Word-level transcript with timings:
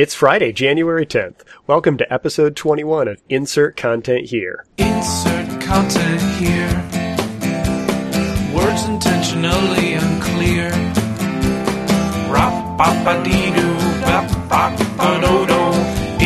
It's 0.00 0.14
Friday, 0.14 0.50
January 0.50 1.04
10th. 1.04 1.42
Welcome 1.66 1.98
to 1.98 2.10
episode 2.10 2.56
21 2.56 3.06
of 3.06 3.22
Insert 3.28 3.76
Content 3.76 4.30
Here. 4.30 4.64
Insert 4.78 5.60
content 5.60 6.22
here. 6.40 6.72
Words 8.56 8.84
intentionally 8.84 9.92
unclear. 9.92 10.70
Rop 12.32 12.78
bop 12.78 13.06
a 13.08 13.22
dee 13.22 13.50
doo. 13.54 13.80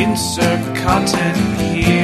Insert 0.01 0.77
content 0.77 1.37
here. 1.59 2.04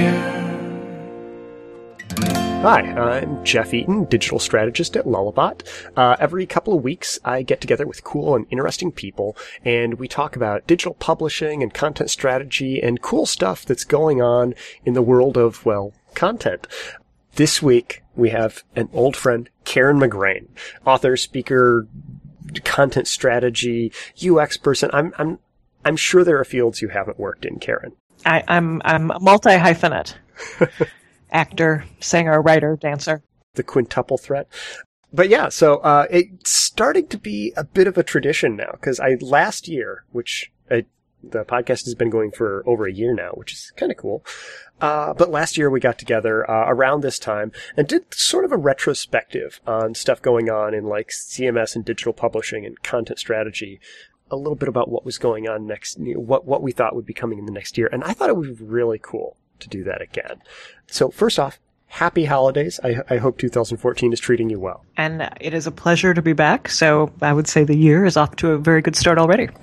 Hi, 2.63 2.83
I'm 2.83 3.43
Jeff 3.43 3.73
Eaton, 3.73 4.05
digital 4.05 4.39
strategist 4.39 4.95
at 4.95 5.07
Lullabot. 5.07 5.63
Uh, 5.97 6.17
every 6.21 6.45
couple 6.45 6.75
of 6.77 6.85
weeks, 6.85 7.19
I 7.25 7.41
get 7.41 7.63
together 7.63 7.87
with 7.87 8.05
cool 8.05 8.37
and 8.37 8.45
interesting 8.51 8.93
people, 8.93 9.35
and 9.65 9.95
we 9.95 10.07
talk 10.07 10.37
about 10.37 10.67
digital 10.67 10.93
publishing 10.93 11.63
and 11.63 11.73
content 11.73 12.11
strategy 12.11 12.79
and 12.79 13.01
cool 13.01 13.25
stuff 13.25 13.65
that's 13.65 13.85
going 13.85 14.21
on 14.21 14.55
in 14.85 14.93
the 14.93 15.01
world 15.01 15.39
of, 15.39 15.65
well, 15.65 15.95
content. 16.15 16.67
This 17.37 17.63
week, 17.63 18.03
we 18.15 18.29
have 18.29 18.63
an 18.77 18.91
old 18.93 19.17
friend, 19.17 19.49
Karen 19.65 19.99
McGrane, 19.99 20.49
author, 20.85 21.17
speaker, 21.17 21.89
content 22.65 23.09
strategy, 23.09 23.91
UX 24.23 24.59
person. 24.59 24.91
I'm, 24.93 25.15
I'm, 25.17 25.39
I'm 25.83 25.97
sure 25.97 26.25
there 26.25 26.39
are 26.39 26.45
fields 26.45 26.83
you 26.83 26.89
haven't 26.89 27.19
worked 27.19 27.47
in, 27.47 27.59
Karen. 27.59 27.93
I, 28.27 28.45
I'm 28.49 28.83
I'm 28.85 29.07
multi 29.07 29.49
hyphenate. 29.49 30.15
Actor, 31.33 31.85
singer, 32.01 32.41
writer, 32.41 32.77
dancer. 32.81 33.23
the 33.55 33.63
quintuple 33.63 34.19
threat. 34.19 34.49
But 35.13 35.29
yeah, 35.29 35.49
so 35.49 35.79
uh, 35.79 36.07
it's 36.11 36.51
starting 36.51 37.09
to 37.09 37.19
be 37.19 37.53
a 37.57 37.65
bit 37.65 37.87
of 37.87 37.99
a 37.99 38.03
tradition 38.03 38.57
now 38.57 38.71
because 38.73 39.01
I 39.01 39.17
last 39.21 39.67
year, 39.67 40.05
which 40.13 40.53
I, 40.71 40.85
the 41.23 41.45
podcast 41.45 41.85
has 41.85 41.95
been 41.97 42.11
going 42.11 42.31
for 42.31 42.63
over 42.65 42.87
a 42.87 42.93
year 42.93 43.13
now, 43.13 43.31
which 43.35 43.53
is 43.53 43.73
kind 43.77 43.91
of 43.91 43.99
cool. 43.99 44.25
Uh, 44.81 45.13
but 45.13 45.31
last 45.31 45.59
year 45.59 45.69
we 45.69 45.81
got 45.81 45.99
together 45.99 46.49
uh, 46.49 46.65
around 46.69 47.03
this 47.03 47.19
time 47.19 47.53
and 47.77 47.89
did 47.89 48.15
sort 48.15 48.45
of 48.45 48.53
a 48.53 48.57
retrospective 48.57 49.61
on 49.67 49.95
stuff 49.95 50.23
going 50.23 50.49
on 50.49 50.75
in 50.75 50.85
like 50.85 51.09
CMS 51.09 51.75
and 51.75 51.85
digital 51.85 52.13
publishing 52.13 52.65
and 52.65 52.83
content 52.83 53.19
strategy. 53.19 53.81
A 54.31 54.37
little 54.37 54.55
bit 54.55 54.69
about 54.69 54.89
what 54.89 55.05
was 55.05 55.19
going 55.19 55.49
on 55.49 55.67
next, 55.67 55.99
what 55.99 56.47
what 56.47 56.63
we 56.63 56.71
thought 56.71 56.95
would 56.95 57.05
be 57.05 57.13
coming 57.13 57.41
in 57.41 57.47
the 57.47 57.53
next 57.53 57.77
year, 57.77 57.89
and 57.91 58.05
I 58.05 58.13
thought 58.13 58.31
it 58.31 58.41
be 58.41 58.65
really 58.65 59.01
cool 59.03 59.37
to 59.61 59.69
do 59.69 59.85
that 59.85 60.03
again. 60.03 60.43
So 60.87 61.11
first 61.11 61.39
off, 61.39 61.59
happy 61.91 62.25
holidays. 62.25 62.79
I, 62.85 63.01
I 63.11 63.17
hope 63.17 63.37
2014 63.39 64.13
is 64.13 64.21
treating 64.21 64.49
you 64.49 64.61
well. 64.61 64.85
And 64.97 65.29
it 65.41 65.53
is 65.53 65.67
a 65.67 65.73
pleasure 65.73 66.15
to 66.15 66.23
be 66.23 66.33
back. 66.33 66.69
So 66.69 67.13
I 67.21 67.33
would 67.33 67.49
say 67.49 67.65
the 67.65 67.77
year 67.77 68.05
is 68.05 68.17
off 68.17 68.37
to 68.37 68.53
a 68.53 68.59
very 68.59 68.81
good 68.81 68.97
start 68.97 69.19
already. 69.19 69.49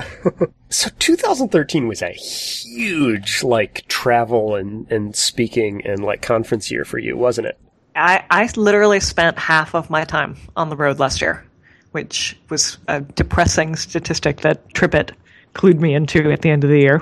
So 0.69 0.89
2013 0.99 1.87
was 1.87 2.01
a 2.01 2.09
huge 2.09 3.41
like 3.41 3.87
travel 3.87 4.55
and, 4.55 4.85
and 4.91 5.15
speaking 5.15 5.81
and 5.85 6.03
like 6.03 6.21
conference 6.21 6.69
year 6.69 6.83
for 6.83 6.99
you, 6.99 7.15
wasn't 7.15 7.47
it? 7.47 7.57
I, 7.95 8.25
I 8.29 8.49
literally 8.57 8.99
spent 8.99 9.39
half 9.39 9.75
of 9.75 9.89
my 9.89 10.03
time 10.03 10.35
on 10.57 10.69
the 10.69 10.75
road 10.75 10.99
last 10.99 11.21
year, 11.21 11.45
which 11.91 12.37
was 12.49 12.79
a 12.89 12.99
depressing 12.99 13.77
statistic 13.77 14.41
that 14.41 14.73
TripIt 14.73 15.11
clued 15.53 15.79
me 15.79 15.95
into 15.95 16.31
at 16.31 16.41
the 16.41 16.49
end 16.49 16.65
of 16.65 16.69
the 16.69 16.79
year. 16.79 17.01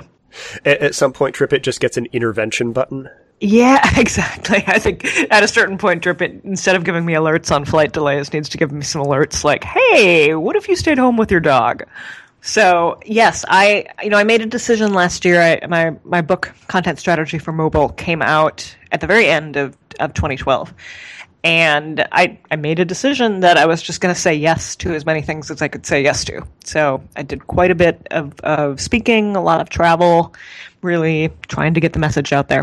At, 0.64 0.78
at 0.78 0.94
some 0.94 1.12
point, 1.12 1.34
TripIt 1.34 1.62
just 1.62 1.80
gets 1.80 1.96
an 1.96 2.06
intervention 2.12 2.72
button. 2.72 3.08
Yeah, 3.40 3.80
exactly. 3.98 4.64
I 4.66 4.78
think 4.78 5.04
at 5.30 5.42
a 5.42 5.48
certain 5.48 5.78
point, 5.78 6.02
TripIt, 6.02 6.44
instead 6.44 6.76
of 6.76 6.84
giving 6.84 7.04
me 7.04 7.14
alerts 7.14 7.54
on 7.54 7.64
flight 7.64 7.92
delays, 7.92 8.32
needs 8.32 8.48
to 8.50 8.58
give 8.58 8.72
me 8.72 8.82
some 8.82 9.02
alerts 9.02 9.44
like, 9.44 9.64
hey, 9.64 10.34
what 10.34 10.56
if 10.56 10.68
you 10.68 10.76
stayed 10.76 10.98
home 10.98 11.16
with 11.16 11.30
your 11.30 11.40
dog? 11.40 11.84
So 12.46 13.00
yes, 13.04 13.44
I 13.48 13.86
you 14.04 14.08
know 14.08 14.18
I 14.18 14.24
made 14.24 14.40
a 14.40 14.46
decision 14.46 14.94
last 14.94 15.24
year. 15.24 15.42
I, 15.42 15.66
my 15.66 15.96
my 16.04 16.20
book 16.20 16.54
Content 16.68 16.98
Strategy 17.00 17.38
for 17.38 17.50
Mobile 17.50 17.88
came 17.88 18.22
out 18.22 18.76
at 18.92 19.00
the 19.00 19.08
very 19.08 19.26
end 19.26 19.56
of 19.56 19.76
of 19.98 20.14
2012, 20.14 20.72
and 21.46 22.04
I 22.10 22.40
I 22.50 22.56
made 22.56 22.80
a 22.80 22.84
decision 22.84 23.38
that 23.40 23.56
I 23.56 23.66
was 23.66 23.80
just 23.80 24.00
going 24.00 24.12
to 24.12 24.20
say 24.20 24.34
yes 24.34 24.74
to 24.76 24.92
as 24.92 25.06
many 25.06 25.22
things 25.22 25.48
as 25.48 25.62
I 25.62 25.68
could 25.68 25.86
say 25.86 26.02
yes 26.02 26.24
to. 26.24 26.44
So 26.64 27.00
I 27.14 27.22
did 27.22 27.46
quite 27.46 27.70
a 27.70 27.76
bit 27.76 28.04
of 28.10 28.38
of 28.40 28.80
speaking, 28.80 29.36
a 29.36 29.40
lot 29.40 29.60
of 29.60 29.68
travel, 29.68 30.34
really 30.82 31.30
trying 31.46 31.74
to 31.74 31.80
get 31.80 31.92
the 31.92 32.00
message 32.00 32.32
out 32.32 32.48
there. 32.48 32.62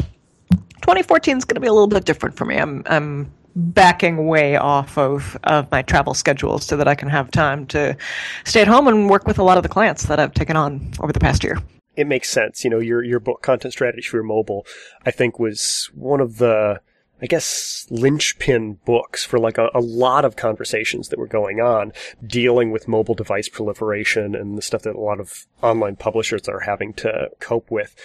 2014 0.81 1.37
is 1.37 1.45
going 1.45 1.55
to 1.55 1.61
be 1.61 1.67
a 1.67 1.71
little 1.71 1.87
bit 1.87 2.03
different 2.03 2.35
for 2.35 2.43
me. 2.43 2.57
I'm 2.57 2.83
I'm 2.87 3.31
backing 3.55 4.27
way 4.27 4.57
off 4.57 4.97
of 4.97 5.37
of 5.45 5.71
my 5.71 5.81
travel 5.81 6.13
schedule 6.13 6.59
so 6.59 6.75
that 6.75 6.87
I 6.87 6.95
can 6.95 7.07
have 7.07 7.31
time 7.31 7.65
to 7.67 7.95
stay 8.43 8.61
at 8.61 8.67
home 8.67 8.89
and 8.89 9.09
work 9.09 9.25
with 9.25 9.39
a 9.39 9.43
lot 9.43 9.55
of 9.55 9.63
the 9.63 9.69
clients 9.69 10.07
that 10.07 10.19
I've 10.19 10.33
taken 10.33 10.57
on 10.57 10.91
over 10.99 11.13
the 11.13 11.21
past 11.21 11.41
year. 11.41 11.57
It 11.95 12.07
makes 12.07 12.29
sense. 12.29 12.65
You 12.65 12.69
know, 12.69 12.79
your 12.79 13.01
your 13.01 13.21
book 13.21 13.41
content 13.41 13.71
strategy 13.71 14.01
for 14.01 14.21
mobile, 14.23 14.67
I 15.05 15.11
think, 15.11 15.39
was 15.39 15.89
one 15.93 16.19
of 16.19 16.37
the 16.37 16.81
I 17.21 17.25
guess 17.25 17.87
linchpin 17.89 18.79
books 18.85 19.23
for 19.23 19.39
like 19.39 19.57
a, 19.57 19.69
a 19.73 19.79
lot 19.79 20.25
of 20.25 20.35
conversations 20.35 21.07
that 21.09 21.19
were 21.19 21.27
going 21.27 21.61
on 21.61 21.93
dealing 22.25 22.71
with 22.71 22.87
mobile 22.87 23.15
device 23.15 23.47
proliferation 23.47 24.35
and 24.35 24.57
the 24.57 24.61
stuff 24.61 24.81
that 24.81 24.95
a 24.95 24.99
lot 24.99 25.21
of 25.21 25.45
online 25.61 25.95
publishers 25.95 26.49
are 26.49 26.59
having 26.59 26.93
to 26.95 27.29
cope 27.39 27.71
with. 27.71 27.95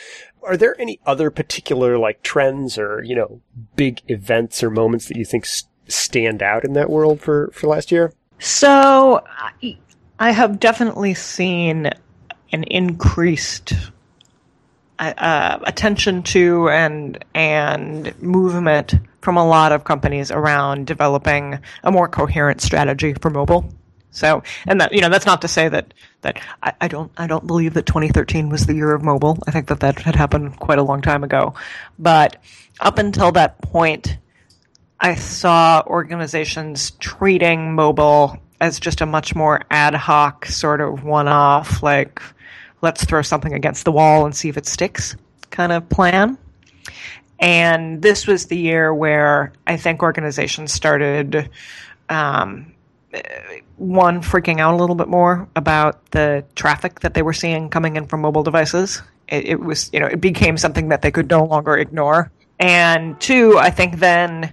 Are 0.45 0.57
there 0.57 0.81
any 0.81 1.01
other 1.05 1.31
particular 1.31 1.99
like 1.99 2.23
trends 2.23 2.79
or, 2.79 3.03
you 3.03 3.17
know, 3.17 3.41
big 3.75 4.03
events 4.09 4.63
or 4.63 4.71
moments 4.71 5.09
that 5.09 5.17
you 5.17 5.25
think 5.25 5.45
s- 5.45 5.65
stand 5.89 6.43
out 6.43 6.65
in 6.65 6.75
that 6.75 6.91
world 6.91 7.21
for, 7.21 7.51
for 7.53 7.67
last 7.67 7.91
year? 7.91 8.13
So 8.39 9.25
I 10.21 10.31
have 10.31 10.61
definitely 10.61 11.15
seen 11.15 11.91
an 12.53 12.63
increased 12.65 13.75
uh, 14.99 15.59
attention 15.63 16.23
to 16.25 16.69
and 16.69 17.25
and 17.35 18.21
movement 18.21 18.95
from 19.21 19.37
a 19.37 19.47
lot 19.47 19.73
of 19.73 19.85
companies 19.85 20.31
around 20.31 20.87
developing 20.87 21.59
a 21.83 21.93
more 21.93 22.09
coherent 22.09 22.61
strategy 22.61 23.15
for 23.15 23.31
mobile. 23.31 23.73
So, 24.11 24.43
and 24.67 24.81
that 24.81 24.93
you 24.93 25.01
know, 25.01 25.09
that's 25.09 25.27
not 25.27 25.43
to 25.43 25.49
say 25.49 25.69
that 25.69 25.95
that 26.23 26.41
I, 26.63 26.73
I 26.81 26.89
don't 26.89 27.13
I 27.17 27.27
don't 27.27 27.47
believe 27.47 27.75
that 27.75 27.87
2013 27.87 28.49
was 28.49 28.67
the 28.67 28.75
year 28.75 28.93
of 28.93 29.03
mobile. 29.03 29.39
I 29.47 29.51
think 29.51 29.69
that 29.69 29.81
that 29.81 30.01
had 30.01 30.17
happened 30.17 30.59
quite 30.59 30.79
a 30.79 30.83
long 30.83 31.03
time 31.03 31.23
ago, 31.25 31.55
but 31.99 32.37
up 32.81 32.99
until 32.99 33.33
that 33.33 33.61
point, 33.61 34.19
I 35.01 35.15
saw 35.15 35.83
organizations 35.87 36.93
treating 36.93 37.75
mobile 37.75 38.39
as 38.61 38.81
just 38.81 39.01
a 39.01 39.07
much 39.07 39.35
more 39.35 39.63
ad 39.71 39.95
hoc 39.95 40.47
sort 40.47 40.81
of 40.81 41.05
one 41.05 41.29
off, 41.29 41.83
like 41.83 42.21
let's 42.81 43.05
throw 43.05 43.23
something 43.23 43.53
against 43.53 43.85
the 43.85 43.93
wall 43.93 44.25
and 44.25 44.35
see 44.35 44.49
if 44.49 44.57
it 44.57 44.67
sticks 44.67 45.17
kind 45.51 45.73
of 45.73 45.89
plan. 45.89 46.39
And 47.41 48.03
this 48.03 48.27
was 48.27 48.47
the 48.47 48.57
year 48.57 48.93
where 48.93 49.53
I 49.67 49.77
think 49.77 50.03
organizations 50.03 50.73
started, 50.73 51.49
um, 52.09 52.73
one, 53.77 54.23
freaking 54.23 54.61
out 54.61 54.75
a 54.75 54.77
little 54.77 54.97
bit 54.97 55.09
more 55.09 55.49
about 55.55 56.11
the 56.11 56.45
traffic 56.57 57.01
that 57.01 57.15
they 57.15 57.23
were 57.23 57.33
seeing 57.33 57.71
coming 57.71 57.97
in 57.97 58.07
from 58.07 58.21
mobile 58.21 58.43
devices. 58.43 59.03
It, 59.29 59.47
it 59.47 59.61
was, 59.61 59.89
you 59.93 60.01
know, 60.01 60.07
it 60.07 60.21
became 60.21 60.57
something 60.59 60.89
that 60.89 61.03
they 61.03 61.11
could 61.11 61.31
no 61.31 61.45
longer 61.45 61.77
ignore. 61.77 62.31
And 62.59 63.21
two, 63.21 63.57
I 63.57 63.71
think 63.71 63.99
then 63.99 64.53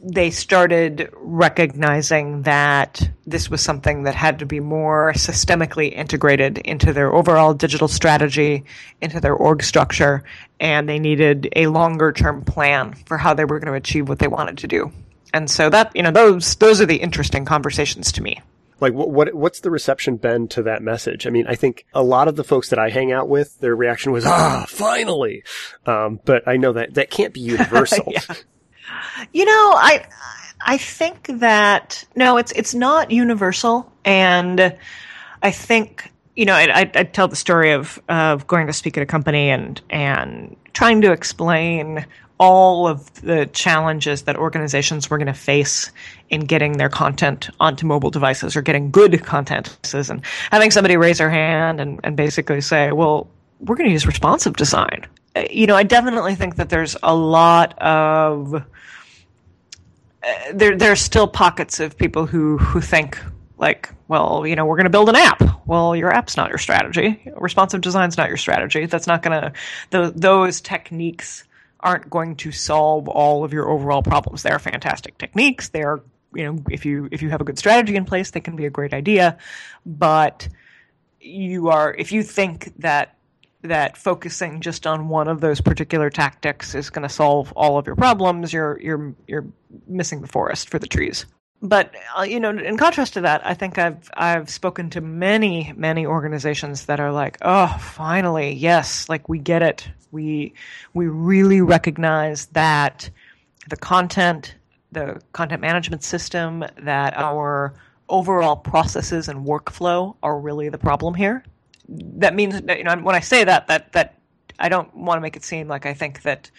they 0.00 0.30
started 0.30 1.10
recognizing 1.14 2.42
that 2.42 3.10
this 3.26 3.50
was 3.50 3.60
something 3.60 4.04
that 4.04 4.14
had 4.14 4.38
to 4.38 4.46
be 4.46 4.60
more 4.60 5.12
systemically 5.14 5.92
integrated 5.92 6.58
into 6.58 6.92
their 6.92 7.12
overall 7.12 7.52
digital 7.52 7.88
strategy, 7.88 8.64
into 9.00 9.20
their 9.20 9.34
org 9.34 9.62
structure, 9.62 10.22
and 10.60 10.88
they 10.88 10.98
needed 10.98 11.48
a 11.56 11.66
longer 11.66 12.12
term 12.12 12.44
plan 12.44 12.94
for 13.06 13.18
how 13.18 13.34
they 13.34 13.44
were 13.44 13.58
going 13.58 13.72
to 13.72 13.78
achieve 13.78 14.08
what 14.08 14.18
they 14.18 14.28
wanted 14.28 14.58
to 14.58 14.68
do. 14.68 14.92
And 15.34 15.50
so 15.50 15.68
that, 15.70 15.94
you 15.94 16.02
know, 16.02 16.10
those 16.10 16.54
those 16.56 16.80
are 16.80 16.86
the 16.86 16.96
interesting 16.96 17.44
conversations 17.44 18.12
to 18.12 18.22
me. 18.22 18.40
Like, 18.80 18.94
what, 18.94 19.10
what 19.10 19.34
what's 19.34 19.60
the 19.60 19.70
reception 19.70 20.16
been 20.16 20.46
to 20.48 20.62
that 20.62 20.82
message? 20.82 21.26
I 21.26 21.30
mean, 21.30 21.46
I 21.48 21.56
think 21.56 21.84
a 21.92 22.02
lot 22.02 22.28
of 22.28 22.36
the 22.36 22.44
folks 22.44 22.70
that 22.70 22.78
I 22.78 22.90
hang 22.90 23.10
out 23.12 23.28
with, 23.28 23.58
their 23.58 23.74
reaction 23.74 24.12
was, 24.12 24.24
"Ah, 24.24 24.64
finally!" 24.68 25.42
Um, 25.84 26.20
but 26.24 26.46
I 26.46 26.56
know 26.56 26.72
that 26.74 26.94
that 26.94 27.10
can't 27.10 27.34
be 27.34 27.40
universal. 27.56 28.04
Yeah. 28.06 28.20
You 29.32 29.44
know, 29.44 29.72
I 29.74 30.06
I 30.60 30.78
think 30.78 31.26
that 31.40 32.04
no, 32.16 32.36
it's 32.36 32.52
it's 32.52 32.74
not 32.74 33.10
universal, 33.10 33.90
and 34.04 34.76
I 35.42 35.50
think 35.50 36.10
you 36.36 36.44
know 36.44 36.54
I, 36.54 36.80
I, 36.82 36.90
I 36.94 37.04
tell 37.04 37.28
the 37.28 37.36
story 37.36 37.72
of 37.72 38.00
of 38.08 38.46
going 38.46 38.66
to 38.66 38.72
speak 38.72 38.96
at 38.96 39.02
a 39.02 39.06
company 39.06 39.50
and 39.50 39.80
and 39.90 40.56
trying 40.72 41.00
to 41.02 41.12
explain 41.12 42.06
all 42.38 42.86
of 42.86 43.12
the 43.22 43.46
challenges 43.46 44.22
that 44.22 44.36
organizations 44.36 45.10
were 45.10 45.18
going 45.18 45.26
to 45.26 45.34
face 45.34 45.90
in 46.30 46.42
getting 46.42 46.76
their 46.76 46.88
content 46.88 47.50
onto 47.58 47.84
mobile 47.84 48.10
devices 48.10 48.56
or 48.56 48.62
getting 48.62 48.90
good 48.90 49.24
content 49.24 49.76
and 49.92 50.24
having 50.50 50.70
somebody 50.70 50.96
raise 50.96 51.18
their 51.18 51.30
hand 51.30 51.80
and, 51.80 51.98
and 52.04 52.16
basically 52.16 52.60
say, 52.60 52.92
well, 52.92 53.28
we're 53.60 53.74
going 53.74 53.88
to 53.88 53.92
use 53.92 54.06
responsive 54.06 54.56
design. 54.56 55.04
You 55.50 55.66
know, 55.66 55.76
I 55.76 55.82
definitely 55.82 56.34
think 56.34 56.56
that 56.56 56.68
there's 56.68 56.96
a 57.02 57.14
lot 57.14 57.78
of 57.78 58.54
uh, 58.54 58.62
there 60.52 60.76
there 60.76 60.92
are 60.92 60.96
still 60.96 61.28
pockets 61.28 61.80
of 61.80 61.96
people 61.96 62.26
who 62.26 62.58
who 62.58 62.80
think 62.80 63.18
Like, 63.58 63.92
well, 64.06 64.46
you 64.46 64.54
know, 64.54 64.64
we're 64.64 64.76
going 64.76 64.84
to 64.84 64.90
build 64.90 65.08
an 65.08 65.16
app. 65.16 65.66
Well, 65.66 65.96
your 65.96 66.12
app's 66.12 66.36
not 66.36 66.48
your 66.48 66.58
strategy. 66.58 67.20
Responsive 67.36 67.80
design's 67.80 68.16
not 68.16 68.28
your 68.28 68.36
strategy. 68.36 68.86
That's 68.86 69.06
not 69.08 69.22
going 69.22 69.52
to, 69.90 70.12
those 70.14 70.60
techniques 70.60 71.44
aren't 71.80 72.08
going 72.08 72.36
to 72.36 72.52
solve 72.52 73.08
all 73.08 73.44
of 73.44 73.52
your 73.52 73.68
overall 73.68 74.02
problems. 74.02 74.42
They're 74.44 74.60
fantastic 74.60 75.18
techniques. 75.18 75.70
They're, 75.70 76.00
you 76.32 76.44
know, 76.44 76.62
if 76.70 76.86
you, 76.86 77.08
if 77.10 77.20
you 77.20 77.30
have 77.30 77.40
a 77.40 77.44
good 77.44 77.58
strategy 77.58 77.96
in 77.96 78.04
place, 78.04 78.30
they 78.30 78.40
can 78.40 78.54
be 78.54 78.66
a 78.66 78.70
great 78.70 78.94
idea. 78.94 79.38
But 79.84 80.48
you 81.20 81.68
are, 81.68 81.92
if 81.94 82.12
you 82.12 82.22
think 82.22 82.72
that 82.78 83.16
that 83.68 83.96
focusing 83.96 84.60
just 84.60 84.86
on 84.86 85.08
one 85.08 85.28
of 85.28 85.40
those 85.40 85.60
particular 85.60 86.10
tactics 86.10 86.74
is 86.74 86.90
going 86.90 87.06
to 87.06 87.08
solve 87.08 87.52
all 87.56 87.78
of 87.78 87.86
your 87.86 87.96
problems, 87.96 88.52
you're 88.52 88.78
you're 88.80 89.14
you're 89.26 89.46
missing 89.86 90.20
the 90.20 90.26
forest 90.26 90.68
for 90.68 90.78
the 90.78 90.86
trees. 90.86 91.26
But 91.60 91.94
uh, 92.16 92.22
you 92.22 92.38
know, 92.38 92.50
in 92.50 92.76
contrast 92.76 93.14
to 93.14 93.20
that, 93.22 93.44
I 93.44 93.54
think 93.54 93.78
I've 93.78 94.10
I've 94.14 94.48
spoken 94.48 94.90
to 94.90 95.00
many 95.00 95.72
many 95.76 96.06
organizations 96.06 96.86
that 96.86 97.00
are 97.00 97.12
like, 97.12 97.38
oh, 97.42 97.76
finally, 97.80 98.52
yes, 98.52 99.08
like 99.08 99.28
we 99.28 99.38
get 99.38 99.62
it. 99.62 99.88
We 100.10 100.54
we 100.94 101.08
really 101.08 101.60
recognize 101.60 102.46
that 102.46 103.10
the 103.68 103.76
content, 103.76 104.54
the 104.92 105.20
content 105.32 105.60
management 105.60 106.04
system, 106.04 106.64
that 106.76 107.16
our 107.16 107.74
overall 108.08 108.56
processes 108.56 109.28
and 109.28 109.44
workflow 109.44 110.16
are 110.22 110.38
really 110.38 110.68
the 110.68 110.78
problem 110.78 111.14
here 111.14 111.44
that 111.88 112.34
means 112.34 112.60
that, 112.60 112.78
you 112.78 112.84
know 112.84 112.96
when 112.96 113.14
I 113.14 113.20
say 113.20 113.44
that 113.44 113.68
that 113.68 113.92
that 113.92 114.18
I 114.58 114.68
don't 114.68 114.94
want 114.94 115.18
to 115.18 115.20
make 115.20 115.36
it 115.36 115.44
seem 115.44 115.68
like 115.68 115.86
I 115.86 115.94
think 115.94 116.22
that 116.22 116.50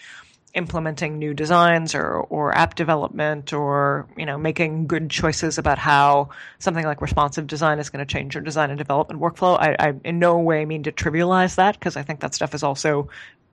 implementing 0.54 1.18
new 1.18 1.32
designs 1.32 1.94
or 1.94 2.14
or 2.14 2.52
app 2.56 2.74
development 2.74 3.52
or 3.52 4.08
you 4.16 4.26
know 4.26 4.36
making 4.36 4.86
good 4.86 5.08
choices 5.08 5.58
about 5.58 5.78
how 5.78 6.28
something 6.58 6.84
like 6.84 7.00
responsive 7.00 7.46
design 7.46 7.78
is 7.78 7.90
going 7.90 8.04
to 8.04 8.12
change 8.12 8.34
your 8.34 8.42
design 8.42 8.70
and 8.70 8.78
development 8.78 9.20
workflow. 9.20 9.58
I, 9.58 9.76
I 9.78 9.94
in 10.04 10.18
no 10.18 10.38
way 10.38 10.64
mean 10.64 10.82
to 10.84 10.92
trivialize 10.92 11.54
that 11.56 11.78
because 11.78 11.96
I 11.96 12.02
think 12.02 12.20
that 12.20 12.34
stuff 12.34 12.54
is 12.54 12.62
also 12.62 13.08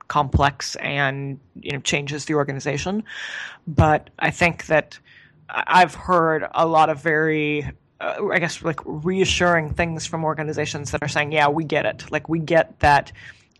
complex 0.08 0.74
and 0.76 1.38
you 1.60 1.72
know 1.72 1.80
changes 1.80 2.24
the 2.24 2.34
organization. 2.34 3.04
But 3.66 4.10
I 4.18 4.30
think 4.30 4.66
that 4.66 4.98
I've 5.48 5.94
heard 5.94 6.46
a 6.52 6.66
lot 6.66 6.90
of 6.90 7.00
very 7.02 7.70
uh, 8.00 8.28
I 8.32 8.38
guess 8.38 8.62
like 8.62 8.80
reassuring 8.84 9.74
things 9.74 10.06
from 10.06 10.24
organizations 10.24 10.90
that 10.92 11.02
are 11.02 11.08
saying, 11.08 11.32
yeah, 11.32 11.48
we 11.48 11.64
get 11.64 11.86
it. 11.86 12.10
Like 12.10 12.28
we 12.28 12.38
get 12.38 12.78
that 12.80 13.12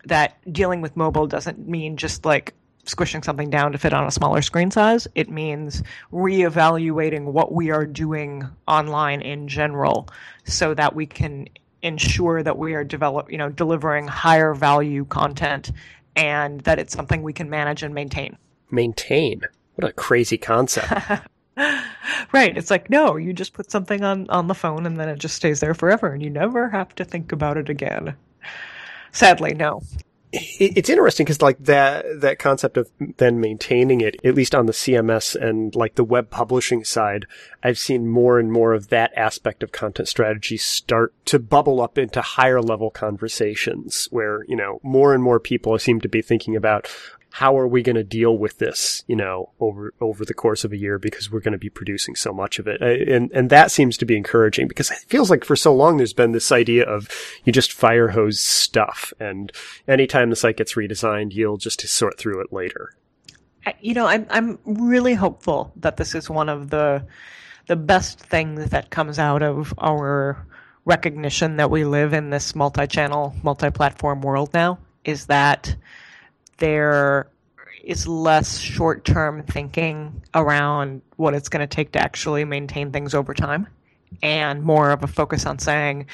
that 0.05 0.37
dealing 0.53 0.81
with 0.81 0.97
mobile 0.97 1.27
doesn't 1.27 1.67
mean 1.69 1.97
just 1.97 2.25
like 2.25 2.55
squishing 2.85 3.23
something 3.23 3.51
down 3.51 3.73
to 3.73 3.79
fit 3.79 3.93
on 3.93 4.07
a 4.07 4.11
smaller 4.11 4.41
screen 4.43 4.71
size. 4.71 5.07
It 5.15 5.29
means 5.29 5.83
reevaluating 6.13 7.25
what 7.25 7.53
we 7.53 7.71
are 7.71 7.85
doing 7.85 8.49
online 8.67 9.21
in 9.21 9.49
general 9.49 10.09
so 10.45 10.73
that 10.75 10.95
we 10.95 11.07
can 11.07 11.49
ensure 11.83 12.43
that 12.43 12.57
we 12.57 12.75
are 12.75 12.85
develop, 12.85 13.31
you 13.31 13.39
know, 13.39 13.51
delivering 13.51 14.09
higher 14.09 14.55
value 14.55 15.05
content 15.05 15.71
and 16.17 16.61
that 16.63 16.79
it's 16.79 16.95
something 16.95 17.23
we 17.23 17.33
can 17.33 17.51
manage 17.51 17.83
and 17.83 17.95
maintain. 17.95 18.37
Maintain. 18.71 19.43
What 19.75 19.89
a 19.89 19.93
crazy 19.93 20.39
concept. 20.39 20.93
right. 22.33 22.57
It's 22.57 22.71
like, 22.71 22.91
no, 22.91 23.17
you 23.17 23.33
just 23.33 23.53
put 23.53 23.71
something 23.71 24.03
on, 24.05 24.29
on 24.31 24.47
the 24.47 24.55
phone 24.55 24.87
and 24.87 24.99
then 24.99 25.09
it 25.09 25.19
just 25.19 25.37
stays 25.37 25.61
there 25.61 25.75
forever 25.75 26.13
and 26.13 26.23
you 26.23 26.31
never 26.31 26.69
have 26.69 26.95
to 26.97 27.05
think 27.05 27.33
about 27.33 27.57
it 27.57 27.69
again. 27.69 28.17
Sadly, 29.13 29.55
no. 29.55 29.83
It's 30.31 30.91
interesting 30.91 31.25
because 31.25 31.41
like 31.41 31.57
that, 31.61 32.05
that 32.21 32.39
concept 32.39 32.77
of 32.77 32.91
then 33.17 33.41
maintaining 33.41 34.03
it, 34.03 34.17
at 34.23 34.35
least 34.35 34.55
on 34.55 34.67
the 34.67 34.75
CMS 34.75 35.35
and 35.35 35.75
like 35.75 35.95
the 35.95 36.05
web 36.05 36.29
publishing 36.29 36.85
side, 36.85 37.25
I've 37.63 37.79
seen 37.79 38.07
more 38.07 38.39
and 38.39 38.53
more 38.53 38.75
of 38.75 38.89
that 38.89 39.11
aspect 39.17 39.63
of 39.63 39.73
content 39.73 40.07
strategy 40.07 40.59
start 40.59 41.15
to 41.27 41.39
bubble 41.39 41.81
up 41.81 41.97
into 41.97 42.21
higher 42.21 42.61
level 42.61 42.91
conversations 42.91 44.07
where, 44.11 44.45
you 44.47 44.57
know, 44.57 44.81
more 44.83 45.15
and 45.15 45.23
more 45.23 45.41
people 45.41 45.79
seem 45.79 45.99
to 46.03 46.11
be 46.11 46.21
thinking 46.21 46.57
about, 46.57 46.91
how 47.31 47.59
are 47.59 47.69
we 47.69 47.83
going 47.83 47.97
to 47.97 48.05
deal 48.05 48.37
with 48.37 48.59
this, 48.59 49.05
you 49.07 49.15
know, 49.15 49.51
over 49.61 49.93
over 50.01 50.25
the 50.25 50.35
course 50.35 50.65
of 50.65 50.73
a 50.73 50.77
year 50.77 50.99
because 50.99 51.31
we're 51.31 51.41
going 51.41 51.53
to 51.53 51.59
be 51.59 51.69
producing 51.69 52.15
so 52.15 52.33
much 52.33 52.59
of 52.59 52.67
it, 52.67 52.81
and 52.81 53.31
and 53.33 53.51
that 53.51 53.71
seems 53.71 53.97
to 53.99 54.07
be 54.07 54.17
encouraging 54.17 54.67
because 54.69 54.91
it 54.91 54.99
feels 55.07 55.31
like 55.31 55.45
for 55.45 55.57
so 55.57 55.75
long 55.75 55.97
there's 55.99 56.15
been 56.15 56.33
this 56.33 56.51
idea 56.51 56.85
of 56.85 57.09
you 57.45 57.53
just 57.53 57.73
fire 57.73 58.09
hose 58.09 58.41
stuff, 58.41 59.13
and 59.21 59.53
anytime 59.87 60.31
the 60.31 60.37
site 60.37 60.57
gets 60.57 60.75
redesigned, 60.75 61.35
you'll 61.35 61.59
just 61.59 61.87
sort 61.87 62.19
through 62.19 62.41
it 62.41 62.53
later. 62.53 62.95
You 63.81 63.95
know, 63.95 64.07
I'm 64.07 64.27
I'm 64.31 64.59
really 64.65 65.15
hopeful 65.15 65.73
that 65.77 65.97
this 65.99 66.15
is 66.15 66.31
one 66.31 66.49
of 66.49 66.71
the 66.71 67.07
the 67.67 67.77
best 67.77 68.19
things 68.19 68.71
that 68.71 68.91
comes 68.91 69.19
out 69.19 69.43
of 69.43 69.75
our 69.77 70.47
recognition 70.87 71.57
that 71.57 71.71
we 71.71 71.85
live 71.85 72.15
in 72.15 72.31
this 72.31 72.55
multi-channel, 72.55 73.35
multi-platform 73.43 74.23
world 74.23 74.55
now. 74.55 74.79
Is 75.05 75.27
that 75.27 75.77
there 76.59 77.29
is 77.83 78.07
less 78.07 78.59
short 78.59 79.05
term 79.05 79.43
thinking 79.43 80.23
around 80.35 81.03
what 81.17 81.35
it's 81.35 81.49
going 81.49 81.67
to 81.67 81.75
take 81.75 81.93
to 81.93 81.99
actually 81.99 82.45
maintain 82.45 82.93
things 82.93 83.15
over 83.15 83.33
time 83.33 83.67
and 84.23 84.63
more 84.63 84.91
of 84.91 85.03
a 85.03 85.07
focus 85.07 85.47
on 85.47 85.59
saying 85.59 86.07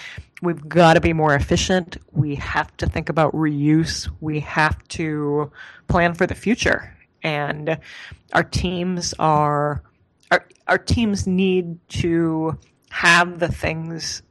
we've 0.43 0.69
got 0.69 0.94
to 0.94 1.00
be 1.00 1.12
more 1.12 1.35
efficient. 1.35 1.96
We 2.12 2.37
have 2.37 2.76
to 2.79 2.87
think 2.87 3.08
about 3.08 3.32
reuse. 3.32 4.08
We 4.20 4.41
have 4.41 4.87
to 4.88 5.50
plan 5.88 6.14
for 6.14 6.26
the 6.26 6.35
future. 6.35 6.96
And 7.23 7.79
our 8.32 8.44
teams 8.44 9.14
are, 9.19 9.82
our, 10.31 10.46
our 10.69 10.79
teams 10.79 11.26
need 11.26 11.79
to 11.91 12.58
have 12.91 13.38
the 13.38 13.49
things, 13.49 14.23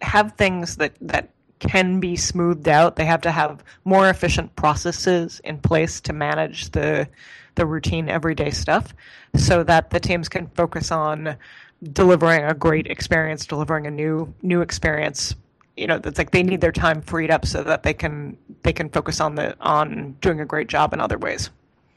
have 0.00 0.32
things 0.32 0.76
that, 0.76 0.94
that 1.00 1.30
can 1.60 2.00
be 2.00 2.16
smoothed 2.16 2.68
out. 2.68 2.96
They 2.96 3.04
have 3.04 3.20
to 3.22 3.30
have 3.30 3.62
more 3.84 4.08
efficient 4.08 4.56
processes 4.56 5.40
in 5.44 5.58
place 5.58 6.00
to 6.02 6.12
manage 6.12 6.70
the 6.70 7.08
the 7.56 7.66
routine 7.66 8.08
everyday 8.08 8.50
stuff 8.50 8.94
so 9.36 9.62
that 9.64 9.90
the 9.90 10.00
teams 10.00 10.28
can 10.28 10.46
focus 10.48 10.90
on 10.90 11.36
delivering 11.82 12.44
a 12.44 12.54
great 12.54 12.86
experience, 12.86 13.46
delivering 13.46 13.86
a 13.86 13.90
new 13.90 14.32
new 14.42 14.60
experience. 14.60 15.34
You 15.76 15.86
know, 15.86 16.00
it's 16.02 16.18
like 16.18 16.30
they 16.30 16.42
need 16.42 16.60
their 16.60 16.72
time 16.72 17.02
freed 17.02 17.30
up 17.30 17.46
so 17.46 17.62
that 17.62 17.82
they 17.82 17.94
can 17.94 18.36
they 18.62 18.72
can 18.72 18.88
focus 18.88 19.20
on 19.20 19.34
the 19.34 19.56
on 19.60 20.16
doing 20.20 20.40
a 20.40 20.46
great 20.46 20.68
job 20.68 20.92
in 20.92 21.00
other 21.00 21.18
ways. 21.18 21.50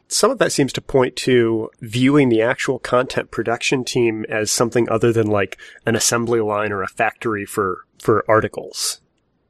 Some 0.10 0.30
of 0.30 0.38
that 0.38 0.52
seems 0.52 0.74
to 0.74 0.82
point 0.82 1.16
to 1.18 1.72
viewing 1.82 2.30
the 2.30 2.42
actual 2.42 2.78
content 2.78 3.32
production 3.32 3.84
team 3.84 4.26
as 4.30 4.52
something 4.52 4.88
other 4.90 5.12
than 5.12 5.28
like 5.28 5.58
an 5.86 5.96
assembly 5.96 6.40
line 6.40 6.72
or 6.72 6.84
a 6.84 6.88
factory 6.88 7.46
for 7.46 7.86
for 8.00 8.24
articles. 8.28 9.00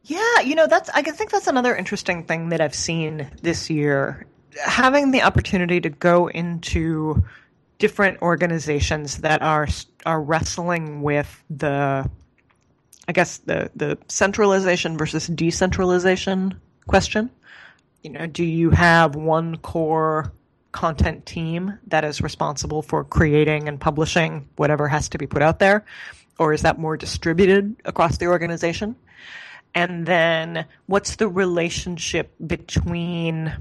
Yeah, 0.04 0.42
you 0.42 0.56
know, 0.56 0.68
that's 0.68 0.90
I 0.90 1.02
think 1.02 1.32
that's 1.32 1.48
another 1.48 1.76
interesting 1.76 2.26
thing 2.26 2.50
that 2.50 2.60
I've 2.60 2.76
seen 2.76 3.30
this 3.42 3.70
year. 3.70 4.26
Having 4.62 5.12
the 5.12 5.22
opportunity 5.22 5.80
to 5.82 5.90
go 5.90 6.28
into 6.28 7.24
different 7.80 8.22
organizations 8.22 9.20
that 9.20 9.42
are 9.42 9.68
are 10.06 10.22
wrestling 10.22 11.02
with 11.02 11.44
the 11.50 12.10
I 13.08 13.12
guess 13.14 13.38
the 13.40 13.72
the 13.76 13.98
centralization 14.10 14.98
versus 14.98 15.28
decentralization 15.28 16.60
question. 16.88 17.30
You 18.04 18.10
know, 18.12 18.28
do 18.28 18.44
you 18.44 18.72
have 18.72 19.16
one 19.16 19.56
core 19.58 20.34
content 20.74 21.26
team 21.26 21.78
that 21.88 22.04
is 22.04 22.20
responsible 22.20 22.82
for 22.82 23.06
creating 23.06 23.70
and 23.70 23.80
publishing 23.80 24.50
whatever 24.58 24.90
has 24.90 25.08
to 25.10 25.18
be 25.18 25.28
put 25.28 25.42
out 25.42 25.60
there 25.60 25.86
or 26.40 26.52
is 26.52 26.64
that 26.64 26.80
more 26.80 26.98
distributed 26.98 27.76
across 27.86 28.18
the 28.18 28.28
organization? 28.28 28.96
And 29.76 30.06
then 30.06 30.66
what's 30.86 31.16
the 31.16 31.28
relationship 31.28 32.34
between 32.46 33.56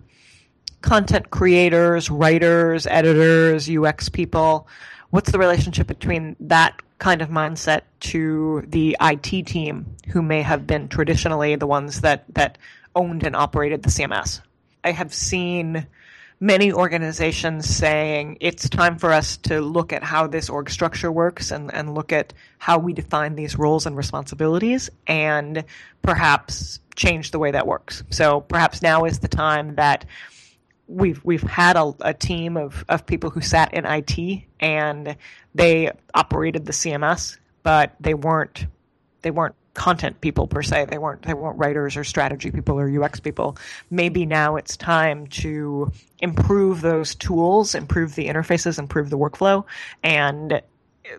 content 0.83 1.31
creators, 1.31 2.11
writers, 2.11 2.87
editors, 2.87 3.71
UX 3.71 4.09
people? 4.09 4.69
What's 5.11 5.31
the 5.31 5.38
relationship 5.38 5.87
between 5.87 6.37
that 6.40 6.81
kind 6.99 7.23
of 7.23 7.28
mindset 7.28 7.83
to 8.00 8.64
the 8.69 8.97
IT 9.00 9.47
team 9.47 9.97
who 10.09 10.23
may 10.23 10.42
have 10.42 10.66
been 10.66 10.88
traditionally 10.88 11.57
the 11.57 11.66
ones 11.66 12.02
that, 12.02 12.25
that 12.35 12.59
owned 12.95 13.25
and 13.25 13.35
operated 13.35 13.83
the 13.83 13.90
CMS? 13.90 14.40
I 14.85 14.92
have 14.92 15.14
seen 15.14 15.87
many 16.42 16.72
organizations 16.72 17.68
saying 17.68 18.37
it's 18.40 18.68
time 18.68 18.99
for 18.99 19.12
us 19.12 19.37
to 19.37 19.61
look 19.61 19.92
at 19.92 20.02
how 20.02 20.26
this 20.26 20.50
org 20.50 20.68
structure 20.68 21.11
works 21.11 21.52
and, 21.52 21.72
and 21.72 21.94
look 21.94 22.12
at 22.12 22.32
how 22.58 22.78
we 22.78 22.92
define 22.92 23.37
these 23.37 23.56
roles 23.56 23.87
and 23.87 23.96
responsibilities 23.96 24.90
and 25.06 25.64
perhaps 26.02 26.80
change 26.96 27.30
the 27.30 27.38
way 27.38 27.52
that 27.52 27.64
works. 27.64 28.02
So 28.11 28.40
perhaps 28.40 28.82
now 28.82 29.04
is 29.04 29.20
the 29.20 29.28
time 29.28 29.76
that 29.76 30.04
we've 30.88 31.25
we've 31.25 31.44
had 31.44 31.76
a, 31.76 31.94
a 32.00 32.12
team 32.12 32.56
of, 32.56 32.84
of 32.88 33.06
people 33.06 33.30
who 33.30 33.40
sat 33.40 33.72
in 33.72 33.87
IT 33.87 34.42
and 34.58 35.16
they 35.54 35.92
operated 36.12 36.66
the 36.66 36.72
CMS, 36.72 37.38
but 37.62 37.94
they 38.00 38.14
weren't 38.14 38.66
they 39.22 39.30
weren't 39.30 39.54
content 39.74 40.20
people 40.20 40.46
per 40.46 40.62
se. 40.62 40.86
They 40.86 40.98
weren't 40.98 41.22
they 41.22 41.34
weren't 41.34 41.58
writers 41.58 41.96
or 41.96 42.04
strategy 42.04 42.50
people 42.50 42.78
or 42.78 43.02
UX 43.02 43.20
people. 43.20 43.56
Maybe 43.90 44.26
now 44.26 44.56
it's 44.56 44.76
time 44.76 45.26
to 45.28 45.90
improve 46.18 46.82
those 46.82 47.14
tools, 47.14 47.74
improve 47.74 48.14
the 48.14 48.28
interfaces, 48.28 48.78
improve 48.78 49.10
the 49.10 49.18
workflow, 49.18 49.64
and 50.02 50.60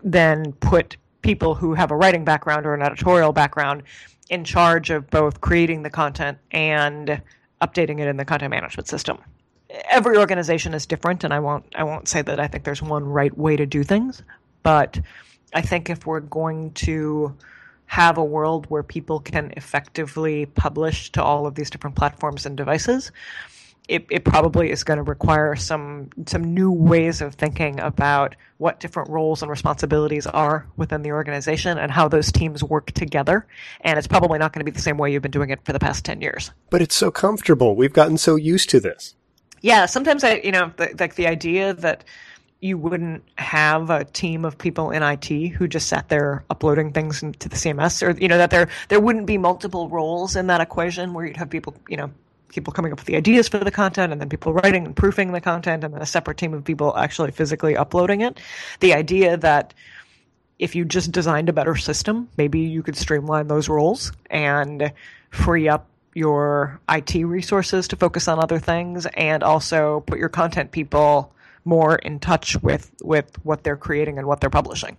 then 0.02 0.52
put 0.54 0.96
people 1.22 1.54
who 1.54 1.74
have 1.74 1.90
a 1.90 1.96
writing 1.96 2.24
background 2.24 2.66
or 2.66 2.74
an 2.74 2.82
editorial 2.82 3.32
background 3.32 3.82
in 4.30 4.44
charge 4.44 4.90
of 4.90 5.10
both 5.10 5.40
creating 5.40 5.82
the 5.82 5.90
content 5.90 6.38
and 6.50 7.20
updating 7.60 8.00
it 8.00 8.06
in 8.06 8.16
the 8.16 8.24
content 8.24 8.50
management 8.50 8.88
system. 8.88 9.18
Every 9.90 10.16
organization 10.16 10.74
is 10.74 10.86
different, 10.86 11.24
and 11.24 11.34
I 11.34 11.40
won't 11.40 11.64
I 11.74 11.82
won't 11.82 12.06
say 12.06 12.22
that 12.22 12.38
I 12.38 12.46
think 12.46 12.64
there's 12.64 12.82
one 12.82 13.04
right 13.04 13.36
way 13.36 13.56
to 13.56 13.66
do 13.66 13.82
things, 13.82 14.22
but 14.62 15.00
I 15.54 15.60
think 15.60 15.90
if 15.90 16.06
we're 16.06 16.20
going 16.20 16.72
to 16.72 17.36
have 17.86 18.18
a 18.18 18.24
world 18.24 18.66
where 18.68 18.82
people 18.82 19.20
can 19.20 19.52
effectively 19.56 20.46
publish 20.46 21.12
to 21.12 21.22
all 21.22 21.46
of 21.46 21.54
these 21.54 21.70
different 21.70 21.96
platforms 21.96 22.46
and 22.46 22.56
devices, 22.56 23.12
it, 23.88 24.06
it 24.10 24.24
probably 24.24 24.70
is 24.70 24.82
going 24.82 24.96
to 24.96 25.02
require 25.02 25.54
some 25.56 26.08
some 26.26 26.54
new 26.54 26.72
ways 26.72 27.20
of 27.20 27.34
thinking 27.34 27.78
about 27.80 28.34
what 28.56 28.80
different 28.80 29.10
roles 29.10 29.42
and 29.42 29.50
responsibilities 29.50 30.26
are 30.26 30.66
within 30.76 31.02
the 31.02 31.12
organization 31.12 31.76
and 31.76 31.92
how 31.92 32.08
those 32.08 32.32
teams 32.32 32.64
work 32.64 32.90
together. 32.92 33.46
And 33.82 33.98
it's 33.98 34.08
probably 34.08 34.38
not 34.38 34.54
going 34.54 34.60
to 34.60 34.64
be 34.64 34.74
the 34.74 34.80
same 34.80 34.96
way 34.96 35.12
you've 35.12 35.22
been 35.22 35.30
doing 35.30 35.50
it 35.50 35.60
for 35.64 35.74
the 35.74 35.78
past 35.78 36.04
ten 36.04 36.22
years. 36.22 36.50
But 36.70 36.80
it's 36.80 36.94
so 36.94 37.10
comfortable. 37.10 37.76
We've 37.76 37.92
gotten 37.92 38.16
so 38.16 38.36
used 38.36 38.70
to 38.70 38.80
this. 38.80 39.14
Yeah, 39.60 39.86
sometimes 39.86 40.24
I, 40.24 40.36
you 40.36 40.52
know, 40.52 40.72
the, 40.76 40.94
like 40.98 41.14
the 41.16 41.26
idea 41.26 41.74
that 41.74 42.04
you 42.64 42.78
wouldn't 42.78 43.22
have 43.36 43.90
a 43.90 44.06
team 44.06 44.42
of 44.46 44.56
people 44.56 44.90
in 44.90 45.02
IT 45.02 45.28
who 45.50 45.68
just 45.68 45.86
sat 45.86 46.08
there 46.08 46.42
uploading 46.48 46.92
things 46.92 47.22
into 47.22 47.46
the 47.46 47.56
CMS, 47.56 48.02
or 48.02 48.18
you 48.18 48.26
know 48.26 48.38
that 48.38 48.48
there 48.48 48.70
there 48.88 49.00
wouldn't 49.00 49.26
be 49.26 49.36
multiple 49.36 49.90
roles 49.90 50.34
in 50.34 50.46
that 50.46 50.62
equation 50.62 51.12
where 51.12 51.26
you'd 51.26 51.36
have 51.36 51.50
people, 51.50 51.76
you 51.90 51.98
know, 51.98 52.10
people 52.48 52.72
coming 52.72 52.90
up 52.90 52.98
with 52.98 53.06
the 53.06 53.16
ideas 53.16 53.48
for 53.48 53.58
the 53.58 53.70
content 53.70 54.12
and 54.12 54.20
then 54.20 54.30
people 54.30 54.54
writing 54.54 54.86
and 54.86 54.96
proofing 54.96 55.32
the 55.32 55.42
content 55.42 55.84
and 55.84 55.92
then 55.92 56.00
a 56.00 56.06
separate 56.06 56.38
team 56.38 56.54
of 56.54 56.64
people 56.64 56.96
actually 56.96 57.32
physically 57.32 57.76
uploading 57.76 58.22
it. 58.22 58.40
The 58.80 58.94
idea 58.94 59.36
that 59.36 59.74
if 60.58 60.74
you 60.74 60.86
just 60.86 61.12
designed 61.12 61.50
a 61.50 61.52
better 61.52 61.76
system, 61.76 62.30
maybe 62.38 62.60
you 62.60 62.82
could 62.82 62.96
streamline 62.96 63.46
those 63.46 63.68
roles 63.68 64.10
and 64.30 64.90
free 65.28 65.68
up 65.68 65.86
your 66.14 66.80
IT 66.88 67.14
resources 67.26 67.88
to 67.88 67.96
focus 67.96 68.26
on 68.26 68.38
other 68.38 68.58
things 68.58 69.04
and 69.04 69.42
also 69.42 70.00
put 70.06 70.18
your 70.18 70.30
content 70.30 70.70
people 70.70 71.33
more 71.64 71.96
in 71.96 72.20
touch 72.20 72.60
with, 72.62 72.92
with 73.02 73.36
what 73.44 73.64
they're 73.64 73.76
creating 73.76 74.18
and 74.18 74.26
what 74.26 74.40
they're 74.40 74.50
publishing. 74.50 74.96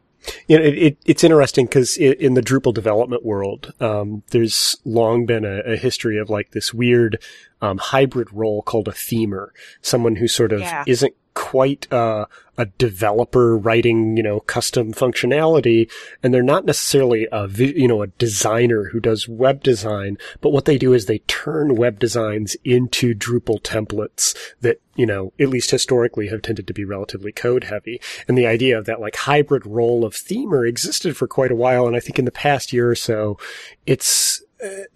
You 0.48 0.57
know, 0.57 0.65
it, 0.65 0.77
it, 0.77 0.98
it's 1.05 1.24
interesting 1.24 1.65
because 1.65 1.98
in 1.98 2.34
the 2.34 2.41
Drupal 2.41 2.74
development 2.74 3.24
world, 3.24 3.74
um, 3.79 4.24
there's 4.31 4.75
long 4.84 5.25
been 5.25 5.45
a, 5.45 5.60
a, 5.60 5.77
history 5.77 6.17
of 6.17 6.29
like 6.29 6.51
this 6.51 6.74
weird 6.74 7.22
um, 7.62 7.77
hybrid 7.77 8.31
role 8.34 8.63
called 8.63 8.88
a 8.88 8.91
themer, 8.91 9.50
someone 9.81 10.15
who 10.15 10.27
sort 10.27 10.51
of 10.51 10.62
Yeah. 10.62 10.84
isn't 10.88 11.13
quite 11.36 11.92
uh, 11.94 12.25
a 12.58 12.65
developer 12.65 13.58
writing, 13.58 14.18
you 14.18 14.24
know, 14.24 14.39
custom 14.39 14.94
functionality, 14.94 15.92
and 16.24 16.34
they're 16.34 16.42
not 16.42 16.65
necessarily 16.65 17.27
a 17.32 17.48
you 17.50 17.88
know 17.88 18.01
a 18.01 18.08
designer 18.08 18.86
who 18.86 19.00
does 19.00 19.27
web 19.27 19.62
design, 19.62 20.18
but 20.42 20.50
what 20.50 20.65
they 20.65 20.77
do 20.77 20.94
is 20.94 21.06
they 21.06 21.20
turn 21.20 21.75
web 21.75 22.00
designs 22.00 22.56
into 22.63 23.13
Drupal 23.13 23.62
templates 23.62 24.36
that 24.62 24.82
you 24.96 25.06
know 25.06 25.34
at 25.39 25.50
least 25.50 25.70
historically 25.70 26.30
have 26.30 26.42
tended 26.42 26.65
to 26.68 26.74
be 26.74 26.86
relatively 26.86 27.32
code 27.32 27.65
heavy, 27.65 28.01
and 28.27 28.38
the 28.38 28.48
idea 28.48 28.77
of 28.77 28.86
that 28.86 29.01
like 29.01 29.18
hybrid 29.18 29.65
role 29.65 30.06
of 30.06 30.13
themer 30.13 30.68
existed 30.68 31.15
for 31.15 31.27
quite 31.27 31.51
a 31.51 31.56
while, 31.56 31.86
and 31.86 31.96
I 31.96 32.00
think 32.00 32.18
in 32.18 32.25
the 32.25 32.32
past 32.32 32.74
year 32.74 32.89
or 32.89 32.96
so, 32.96 33.38
it's 33.86 34.42
it, 34.42 34.45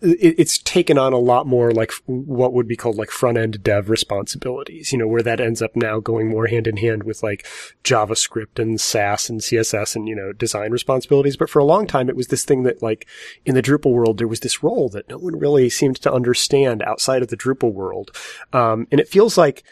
it's 0.02 0.58
taken 0.58 0.98
on 0.98 1.14
a 1.14 1.18
lot 1.18 1.48
more 1.48 1.72
like 1.72 1.92
what 2.06 2.54
would 2.54 2.68
be 2.68 2.76
called 2.76 2.98
like 2.98 3.12
front 3.12 3.38
end 3.38 3.64
dev 3.64 3.90
responsibilities, 3.90 4.92
you 4.92 4.98
know, 4.98 5.08
where 5.08 5.24
that 5.24 5.40
ends 5.40 5.62
up 5.62 5.76
now 5.76 6.00
going 6.00 6.30
more 6.30 6.48
hand 6.48 6.68
in 6.68 6.78
hand 6.78 7.04
with 7.04 7.24
like 7.24 7.48
JavaScript 7.84 8.60
and 8.60 8.80
Sass 8.80 9.30
and 9.30 9.42
CSS 9.42 9.96
and, 9.96 10.08
you 10.08 10.16
know, 10.16 10.34
design 10.34 10.72
responsibilities. 10.72 11.38
But 11.38 11.50
for 11.50 11.60
a 11.60 11.66
long 11.66 11.88
time, 11.88 12.10
it 12.10 12.16
was 12.16 12.28
this 12.28 12.46
thing 12.46 12.64
that 12.64 12.82
like 12.82 13.08
in 13.46 13.56
the 13.56 13.62
Drupal 13.62 13.92
world, 13.92 14.18
there 14.18 14.28
was 14.28 14.40
this 14.42 14.64
role 14.64 14.90
that 14.90 15.10
no 15.10 15.18
one 15.18 15.38
really 15.38 15.70
seemed 15.70 16.02
to 16.02 16.12
understand 16.12 16.82
outside 16.84 17.22
of 17.22 17.30
the 17.30 17.38
Drupal 17.38 17.74
world. 17.74 18.12
Um, 18.54 18.88
and 18.92 19.00
it 19.00 19.08
feels 19.08 19.38
like, 19.38 19.64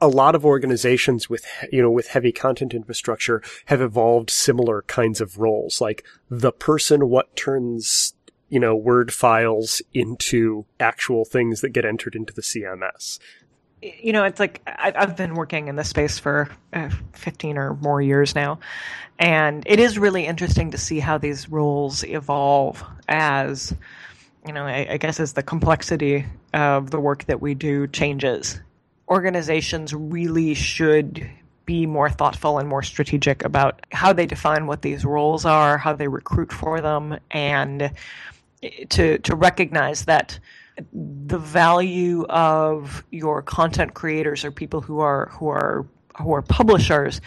a 0.00 0.08
lot 0.08 0.34
of 0.34 0.44
organizations 0.44 1.30
with, 1.30 1.46
you 1.70 1.80
know, 1.80 1.90
with 1.90 2.08
heavy 2.08 2.32
content 2.32 2.74
infrastructure 2.74 3.42
have 3.66 3.80
evolved 3.80 4.28
similar 4.28 4.82
kinds 4.82 5.20
of 5.20 5.38
roles, 5.38 5.80
like 5.80 6.04
the 6.28 6.52
person 6.52 7.08
what 7.08 7.34
turns 7.36 8.12
you 8.48 8.60
know, 8.60 8.74
Word 8.74 9.12
files 9.12 9.82
into 9.92 10.64
actual 10.80 11.24
things 11.24 11.60
that 11.60 11.70
get 11.70 11.84
entered 11.84 12.14
into 12.14 12.32
the 12.32 12.42
CMS. 12.42 13.18
you 13.82 14.12
know, 14.12 14.24
it's 14.24 14.40
like 14.40 14.60
I've 14.66 15.16
been 15.16 15.34
working 15.34 15.68
in 15.68 15.76
this 15.76 15.88
space 15.88 16.18
for 16.18 16.48
uh, 16.72 16.90
15 17.12 17.58
or 17.58 17.74
more 17.74 18.02
years 18.02 18.34
now. 18.34 18.58
And 19.18 19.64
it 19.66 19.80
is 19.80 19.98
really 19.98 20.26
interesting 20.26 20.70
to 20.72 20.78
see 20.78 21.00
how 21.00 21.18
these 21.18 21.48
roles 21.48 22.04
evolve 22.04 22.84
as, 23.08 23.74
you 24.46 24.52
know, 24.52 24.64
I 24.64 24.96
guess 24.96 25.20
as 25.20 25.32
the 25.32 25.42
complexity 25.42 26.26
of 26.54 26.90
the 26.90 27.00
work 27.00 27.24
that 27.24 27.40
we 27.40 27.54
do 27.54 27.86
changes. 27.88 28.60
Organizations 29.08 29.92
really 29.94 30.54
should 30.54 31.28
be 31.66 31.84
more 31.84 32.08
thoughtful 32.08 32.58
and 32.58 32.68
more 32.68 32.82
strategic 32.82 33.44
about 33.44 33.84
how 33.92 34.12
they 34.12 34.24
define 34.24 34.66
what 34.66 34.82
these 34.82 35.04
roles 35.04 35.44
are, 35.44 35.76
how 35.76 35.92
they 35.92 36.08
recruit 36.08 36.52
for 36.52 36.80
them, 36.80 37.18
and 37.30 37.92
to 38.88 39.18
to 39.18 39.36
recognize 39.36 40.04
that 40.04 40.38
the 40.92 41.38
value 41.38 42.24
of 42.28 43.04
your 43.10 43.42
content 43.42 43.94
creators 43.94 44.44
or 44.44 44.50
people 44.50 44.80
who 44.80 45.00
are 45.00 45.28
who 45.32 45.48
are 45.48 45.86
who 46.20 46.32
are 46.32 46.42
publishers 46.42 47.20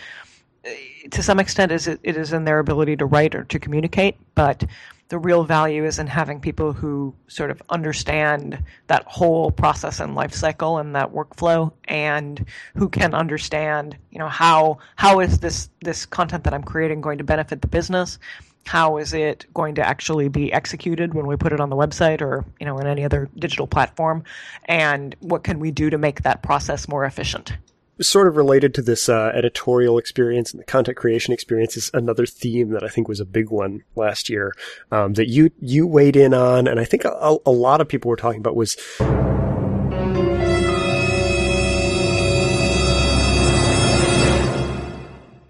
eh, 0.63 0.75
to 1.09 1.23
some 1.23 1.39
extent 1.39 1.71
is 1.71 1.87
it, 1.87 1.99
it 2.03 2.17
is 2.17 2.33
in 2.33 2.45
their 2.45 2.59
ability 2.59 2.95
to 2.95 3.05
write 3.05 3.35
or 3.35 3.43
to 3.45 3.59
communicate 3.59 4.15
but 4.35 4.63
the 5.09 5.19
real 5.19 5.43
value 5.43 5.83
is 5.83 5.99
in 5.99 6.07
having 6.07 6.39
people 6.39 6.71
who 6.71 7.13
sort 7.27 7.51
of 7.51 7.61
understand 7.69 8.63
that 8.87 9.03
whole 9.05 9.51
process 9.51 9.99
and 9.99 10.15
life 10.15 10.33
cycle 10.33 10.77
and 10.77 10.95
that 10.95 11.11
workflow 11.11 11.69
and 11.85 12.45
who 12.75 12.87
can 12.87 13.13
understand 13.13 13.97
you 14.11 14.19
know 14.19 14.29
how 14.29 14.77
how 14.95 15.19
is 15.19 15.39
this 15.39 15.69
this 15.81 16.05
content 16.05 16.45
that 16.45 16.53
I'm 16.53 16.63
creating 16.63 17.01
going 17.01 17.17
to 17.17 17.25
benefit 17.25 17.61
the 17.61 17.67
business 17.67 18.19
how 18.65 18.97
is 18.97 19.13
it 19.13 19.45
going 19.53 19.75
to 19.75 19.85
actually 19.85 20.29
be 20.29 20.51
executed 20.53 21.13
when 21.13 21.25
we 21.27 21.35
put 21.35 21.53
it 21.53 21.59
on 21.59 21.69
the 21.69 21.75
website 21.75 22.21
or 22.21 22.45
you 22.59 22.65
know 22.65 22.77
in 22.77 22.87
any 22.87 23.03
other 23.03 23.29
digital 23.37 23.67
platform 23.67 24.23
and 24.65 25.15
what 25.19 25.43
can 25.43 25.59
we 25.59 25.71
do 25.71 25.89
to 25.89 25.97
make 25.97 26.23
that 26.23 26.41
process 26.41 26.87
more 26.87 27.05
efficient 27.05 27.53
Sort 27.99 28.27
of 28.27 28.35
related 28.35 28.73
to 28.75 28.81
this 28.81 29.09
uh, 29.09 29.31
editorial 29.35 29.99
experience 29.99 30.51
and 30.51 30.59
the 30.59 30.65
content 30.65 30.97
creation 30.97 31.35
experience 31.35 31.77
is 31.77 31.91
another 31.93 32.25
theme 32.25 32.69
that 32.69 32.83
I 32.83 32.87
think 32.87 33.07
was 33.07 33.19
a 33.19 33.25
big 33.25 33.51
one 33.51 33.83
last 33.95 34.27
year 34.27 34.55
um, 34.91 35.13
that 35.13 35.27
you 35.27 35.51
you 35.59 35.85
weighed 35.85 36.15
in 36.15 36.33
on, 36.33 36.67
and 36.67 36.79
I 36.79 36.83
think 36.83 37.05
a, 37.05 37.37
a 37.45 37.51
lot 37.51 37.79
of 37.79 37.87
people 37.87 38.09
were 38.09 38.15
talking 38.15 38.39
about 38.39 38.55
was 38.55 38.75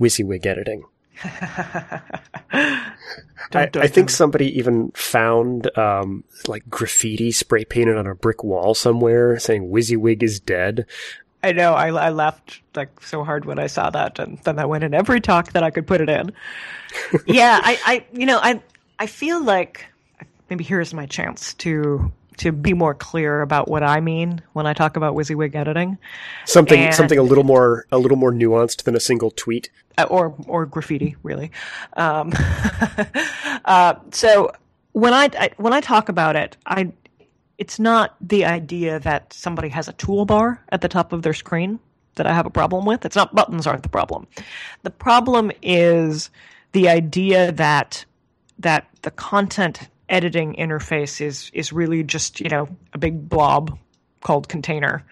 WYSIWYG 0.01 0.45
editing. 0.45 0.83
I, 2.53 3.69
I 3.75 3.87
think 3.87 4.09
somebody 4.09 4.57
even 4.57 4.91
found 4.91 5.75
um, 5.77 6.23
like 6.47 6.69
graffiti 6.69 7.31
spray 7.31 7.65
painted 7.65 7.97
on 7.97 8.07
a 8.07 8.15
brick 8.15 8.43
wall 8.43 8.73
somewhere 8.73 9.37
saying 9.39 9.69
WYSIWYG 9.69 10.23
is 10.23 10.39
dead. 10.39 10.85
I 11.43 11.51
know 11.53 11.73
I, 11.73 11.87
I 11.89 12.09
laughed 12.09 12.61
like 12.75 13.01
so 13.01 13.23
hard 13.23 13.45
when 13.45 13.59
I 13.59 13.67
saw 13.67 13.89
that, 13.89 14.19
and 14.19 14.37
then 14.39 14.59
I 14.59 14.65
went 14.65 14.83
in 14.83 14.93
every 14.93 15.19
talk 15.19 15.53
that 15.53 15.63
I 15.63 15.71
could 15.71 15.87
put 15.87 16.01
it 16.01 16.09
in. 16.09 16.31
yeah, 17.25 17.59
I, 17.63 17.79
I, 17.85 18.05
you 18.13 18.25
know, 18.25 18.39
I, 18.41 18.61
I 18.99 19.07
feel 19.07 19.43
like 19.43 19.85
maybe 20.49 20.63
here's 20.63 20.93
my 20.93 21.07
chance 21.07 21.53
to 21.55 22.11
to 22.37 22.51
be 22.51 22.73
more 22.73 22.93
clear 22.93 23.41
about 23.41 23.67
what 23.67 23.83
I 23.83 23.99
mean 23.99 24.41
when 24.53 24.65
I 24.65 24.73
talk 24.73 24.95
about 24.95 25.15
WYSIWYG 25.15 25.53
editing, 25.55 25.97
Something 26.45 26.79
And- 26.79 26.95
something 26.95 27.17
a 27.19 27.23
little 27.23 27.43
more 27.43 27.85
a 27.91 27.97
little 27.97 28.17
more 28.17 28.31
nuanced 28.31 28.83
than 28.83 28.95
a 28.95 28.99
single 28.99 29.31
tweet. 29.31 29.69
uh, 29.97 30.05
or 30.09 30.33
or 30.47 30.65
graffiti, 30.65 31.15
really. 31.23 31.51
Um, 31.97 32.31
uh, 33.65 33.95
so 34.11 34.51
when 34.93 35.13
I, 35.13 35.29
I 35.37 35.51
when 35.57 35.73
I 35.73 35.81
talk 35.81 36.09
about 36.09 36.35
it, 36.35 36.57
I 36.65 36.91
it's 37.57 37.79
not 37.79 38.15
the 38.21 38.45
idea 38.45 38.99
that 39.01 39.33
somebody 39.33 39.69
has 39.69 39.87
a 39.87 39.93
toolbar 39.93 40.59
at 40.69 40.81
the 40.81 40.87
top 40.89 41.13
of 41.13 41.21
their 41.21 41.33
screen 41.33 41.79
that 42.15 42.25
I 42.25 42.33
have 42.33 42.45
a 42.45 42.49
problem 42.49 42.85
with. 42.85 43.05
It's 43.05 43.15
not 43.15 43.35
buttons 43.35 43.67
aren't 43.67 43.83
the 43.83 43.89
problem. 43.89 44.27
The 44.83 44.89
problem 44.89 45.51
is 45.61 46.29
the 46.71 46.89
idea 46.89 47.51
that 47.51 48.05
that 48.59 48.87
the 49.03 49.11
content 49.11 49.89
editing 50.11 50.53
interface 50.53 51.19
is 51.21 51.49
is 51.53 51.73
really 51.73 52.03
just, 52.03 52.39
you 52.39 52.49
know, 52.49 52.67
a 52.93 52.99
big 52.99 53.27
blob 53.27 53.77
called 54.21 54.47
container. 54.47 55.03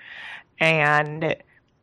And 0.60 1.36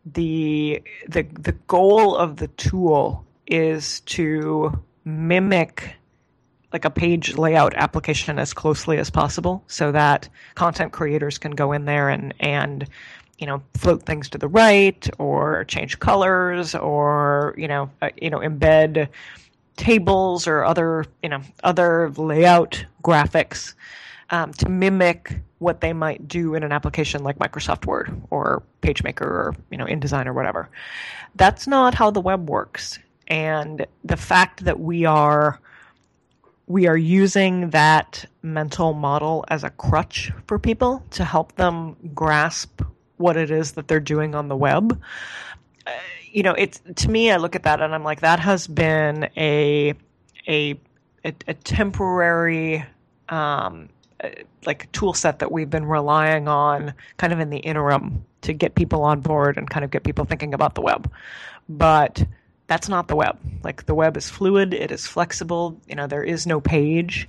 the 0.05 0.83
the 1.09 1.23
the 1.23 1.53
goal 1.67 2.15
of 2.15 2.37
the 2.37 2.49
tool 2.49 3.25
is 3.49 4.01
to 4.01 4.73
mimic 5.05 5.97
like 6.73 6.85
a 6.85 6.91
page 6.91 7.37
layout 7.39 7.75
application 7.75 8.39
as 8.39 8.53
closely 8.53 8.99
as 8.99 9.09
possible 9.09 9.65
so 9.67 9.93
that 9.93 10.29
content 10.55 10.93
creators 10.93 11.39
can 11.39 11.53
go 11.53 11.73
in 11.73 11.85
there 11.87 12.09
and 12.09 12.35
and 12.41 12.89
you 13.39 13.47
know 13.47 13.63
float 13.75 14.05
things 14.05 14.29
to 14.29 14.39
the 14.39 14.49
right 14.49 15.09
or 15.19 15.65
change 15.65 15.99
colors 16.01 16.75
or 16.75 17.55
you 17.57 17.69
know 17.69 17.91
uh, 18.03 18.11
you 18.21 18.31
know 18.31 18.41
embed 18.41 19.09
tables 19.77 20.47
or 20.47 20.65
other, 20.65 21.05
you 21.23 21.29
know, 21.29 21.41
other 21.63 22.11
layout 22.11 22.85
graphics 23.03 23.75
um, 24.31 24.53
to 24.55 24.69
mimic 24.69 25.41
what 25.59 25.81
they 25.81 25.93
might 25.93 26.27
do 26.29 26.55
in 26.55 26.63
an 26.63 26.73
application 26.73 27.23
like 27.23 27.39
Microsoft 27.39 27.87
Word 27.87 28.15
or 28.31 28.63
PageMaker 28.83 29.23
or 29.23 29.55
you 29.71 29.79
know 29.79 29.87
InDesign 29.87 30.27
or 30.27 30.33
whatever. 30.33 30.69
That's 31.35 31.67
not 31.67 31.95
how 31.95 32.11
the 32.11 32.21
web 32.21 32.49
works. 32.49 32.99
And 33.29 33.87
the 34.05 34.17
fact 34.17 34.65
that 34.65 34.79
we 34.79 35.05
are 35.05 35.61
we 36.67 36.87
are 36.87 36.97
using 36.97 37.71
that 37.71 38.25
mental 38.43 38.93
model 38.93 39.45
as 39.49 39.65
a 39.65 39.71
crutch 39.71 40.33
for 40.47 40.59
people 40.59 41.03
to 41.11 41.25
help 41.25 41.55
them 41.55 41.97
grasp 42.15 42.83
what 43.19 43.37
it 43.37 43.51
is 43.51 43.73
that 43.73 43.89
they're 43.89 44.01
doing 44.01 44.35
on 44.35 44.49
the 44.49 44.57
web. 44.57 45.01
You 46.37 46.43
know, 46.43 46.53
it's 46.53 46.83
to 46.97 47.09
me, 47.11 47.31
I 47.31 47.39
look 47.39 47.57
at 47.57 47.63
that 47.63 47.81
and 47.81 47.95
I'm 47.95 48.05
like, 48.05 48.21
that 48.21 48.39
has 48.41 48.67
been 48.67 49.31
a 49.39 49.95
a 50.47 50.79
a, 51.25 51.35
a 51.49 51.55
temporary 51.55 52.85
um, 53.31 53.89
uh, 54.23 54.29
like 54.67 54.93
tool 54.93 55.15
set 55.15 55.39
that 55.39 55.51
we've 55.51 55.71
been 55.71 55.87
relying 55.87 56.47
on 56.47 56.93
kind 57.17 57.33
of 57.33 57.41
in 57.41 57.49
the 57.49 57.57
interim 57.61 58.23
to 58.43 58.53
get 58.53 58.75
people 58.75 59.03
on 59.03 59.23
board 59.23 59.57
and 59.57 59.71
kind 59.71 59.83
of 59.83 59.91
get 59.91 60.05
people 60.05 60.27
thinking 60.27 60.53
about 60.53 60.75
the 60.75 60.83
web. 60.83 61.11
But 61.71 62.23
that's 62.67 62.89
not 62.89 63.09
the 63.09 63.17
web. 63.17 63.39
Like 63.63 63.87
the 63.87 63.95
web 63.95 64.17
is 64.17 64.29
fluid, 64.29 64.75
it 64.75 64.91
is 64.91 65.07
flexible, 65.07 65.81
you 65.87 65.95
know, 65.95 66.07
there 66.07 66.25
is 66.25 66.47
no 66.47 66.61
page. 66.61 67.29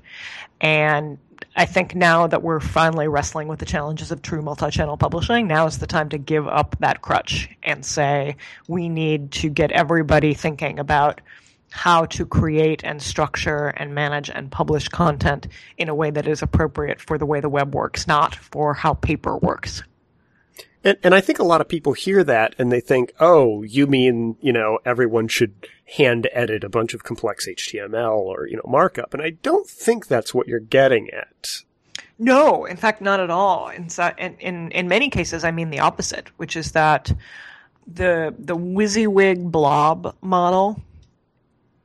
And 0.60 1.18
I 1.56 1.66
think 1.66 1.96
now 1.96 2.28
that 2.28 2.44
we're 2.44 2.60
finally 2.60 3.08
wrestling 3.08 3.48
with 3.48 3.60
the 3.60 3.66
challenges 3.66 4.12
of 4.12 4.22
true 4.22 4.42
multi-channel 4.42 4.98
publishing, 4.98 5.48
now 5.48 5.66
is 5.68 5.80
the 5.80 5.88
time 5.88 6.10
to 6.10 6.18
give 6.18 6.48
up 6.48 6.76
that 6.80 7.02
crutch 7.02 7.50
and 7.64 7.86
say 7.86 8.38
we 8.68 8.90
need 8.90 9.32
to 9.34 9.50
get 9.50 9.72
everybody 9.72 10.34
thinking 10.34 10.80
about 10.80 11.22
how 11.70 12.06
to 12.06 12.26
create 12.26 12.84
and 12.84 13.02
structure 13.02 13.68
and 13.68 13.94
manage 13.94 14.30
and 14.30 14.52
publish 14.52 14.88
content 14.88 15.48
in 15.78 15.90
a 15.90 15.96
way 15.96 16.10
that 16.10 16.28
is 16.28 16.42
appropriate 16.42 17.00
for 17.02 17.18
the 17.18 17.26
way 17.26 17.40
the 17.40 17.50
web 17.50 17.76
works, 17.76 18.08
not 18.08 18.36
for 18.36 18.74
how 18.74 18.94
paper 18.94 19.38
works. 19.38 19.84
And, 20.88 20.98
and 21.04 21.14
I 21.14 21.20
think 21.20 21.40
a 21.40 21.44
lot 21.44 21.60
of 21.60 21.68
people 21.68 21.92
hear 21.92 22.24
that 22.24 22.56
and 22.58 22.72
they 22.72 22.80
think, 22.80 23.12
oh, 23.20 23.62
you 23.64 23.88
mean, 23.88 24.38
you 24.40 24.54
know, 24.54 24.80
everyone 24.86 25.28
should 25.28 25.68
hand 25.98 26.30
edit 26.32 26.64
a 26.64 26.70
bunch 26.70 26.94
of 26.94 27.04
complex 27.04 27.46
HTML 27.46 28.16
or, 28.16 28.48
you 28.48 28.56
know, 28.56 28.64
markup. 28.66 29.14
And 29.14 29.22
I 29.22 29.32
don't 29.32 29.68
think 29.68 30.08
that's 30.08 30.34
what 30.34 30.48
you're 30.48 30.62
getting 30.62 31.10
at. 31.10 31.64
No, 32.18 32.64
in 32.64 32.78
fact, 32.78 33.02
not 33.02 33.20
at 33.20 33.30
all. 33.30 33.68
In, 33.68 33.90
in, 34.40 34.72
in 34.72 34.88
many 34.88 35.10
cases, 35.10 35.44
I 35.44 35.52
mean 35.52 35.72
the 35.72 35.82
opposite, 35.82 36.30
which 36.38 36.56
is 36.56 36.72
that 36.72 37.12
the, 37.86 38.34
the 38.40 38.56
WYSIWYG 38.56 39.52
blob 39.52 40.16
model 40.22 40.82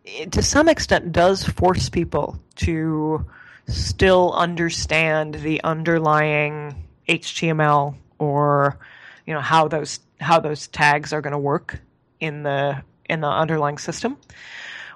it, 0.04 0.30
to 0.30 0.42
some 0.42 0.68
extent 0.68 1.10
does 1.10 1.42
force 1.42 1.88
people 1.88 2.40
to 2.56 3.26
still 3.66 4.32
understand 4.32 5.34
the 5.34 5.60
underlying 5.64 6.86
HTML 7.08 7.96
or 8.20 8.78
you 9.26 9.34
know 9.34 9.40
how 9.40 9.68
those 9.68 10.00
how 10.20 10.40
those 10.40 10.68
tags 10.68 11.12
are 11.12 11.20
going 11.20 11.32
to 11.32 11.38
work 11.38 11.80
in 12.20 12.42
the 12.42 12.82
in 13.08 13.20
the 13.20 13.28
underlying 13.28 13.78
system. 13.78 14.16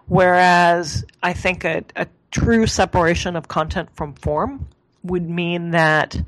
Whereas 0.07 1.05
I 1.23 1.33
think 1.33 1.65
a, 1.65 1.85
a 1.97 2.07
true 2.31 2.67
separation 2.67 3.35
of 3.35 3.49
content 3.49 3.89
from 3.95 4.15
form 4.15 4.69
would 5.03 5.29
mean 5.29 5.73
that 5.73 6.21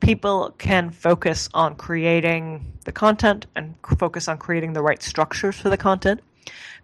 people 0.00 0.54
can 0.58 0.90
focus 0.90 1.48
on 1.54 1.74
creating 1.74 2.72
the 2.84 2.92
content 2.92 3.46
and 3.56 3.74
focus 3.98 4.28
on 4.28 4.38
creating 4.38 4.74
the 4.74 4.82
right 4.82 5.02
structures 5.02 5.56
for 5.56 5.70
the 5.70 5.76
content 5.76 6.20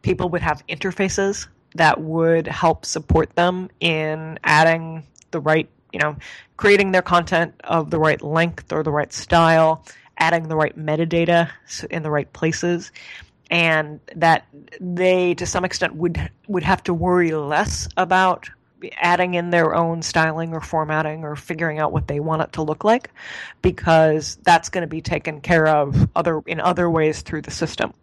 people 0.02 0.28
would 0.30 0.42
have 0.42 0.66
interfaces 0.66 1.46
that 1.74 2.00
would 2.00 2.46
help 2.46 2.84
support 2.84 3.34
them 3.34 3.70
in 3.80 4.38
adding 4.44 5.04
the 5.30 5.40
right, 5.40 5.68
you 5.92 5.98
know, 5.98 6.16
creating 6.56 6.92
their 6.92 7.02
content 7.02 7.54
of 7.64 7.90
the 7.90 7.98
right 7.98 8.20
length 8.20 8.72
or 8.72 8.82
the 8.82 8.90
right 8.90 9.12
style, 9.12 9.84
adding 10.18 10.48
the 10.48 10.56
right 10.56 10.76
metadata 10.78 11.50
in 11.90 12.02
the 12.02 12.10
right 12.10 12.32
places, 12.32 12.92
and 13.50 14.00
that 14.16 14.46
they, 14.80 15.34
to 15.34 15.46
some 15.46 15.64
extent, 15.64 15.94
would 15.94 16.30
would 16.48 16.62
have 16.62 16.82
to 16.84 16.94
worry 16.94 17.32
less 17.32 17.88
about 17.96 18.48
adding 18.96 19.34
in 19.34 19.50
their 19.50 19.76
own 19.76 20.02
styling 20.02 20.52
or 20.52 20.60
formatting 20.60 21.22
or 21.22 21.36
figuring 21.36 21.78
out 21.78 21.92
what 21.92 22.08
they 22.08 22.18
want 22.18 22.42
it 22.42 22.52
to 22.52 22.62
look 22.62 22.82
like 22.82 23.10
because 23.62 24.38
that's 24.42 24.68
going 24.68 24.82
to 24.82 24.88
be 24.88 25.00
taken 25.00 25.40
care 25.40 25.68
of 25.68 26.08
other 26.16 26.42
in 26.46 26.58
other 26.58 26.90
ways 26.90 27.22
through 27.22 27.40
the 27.40 27.50
system 27.50 27.94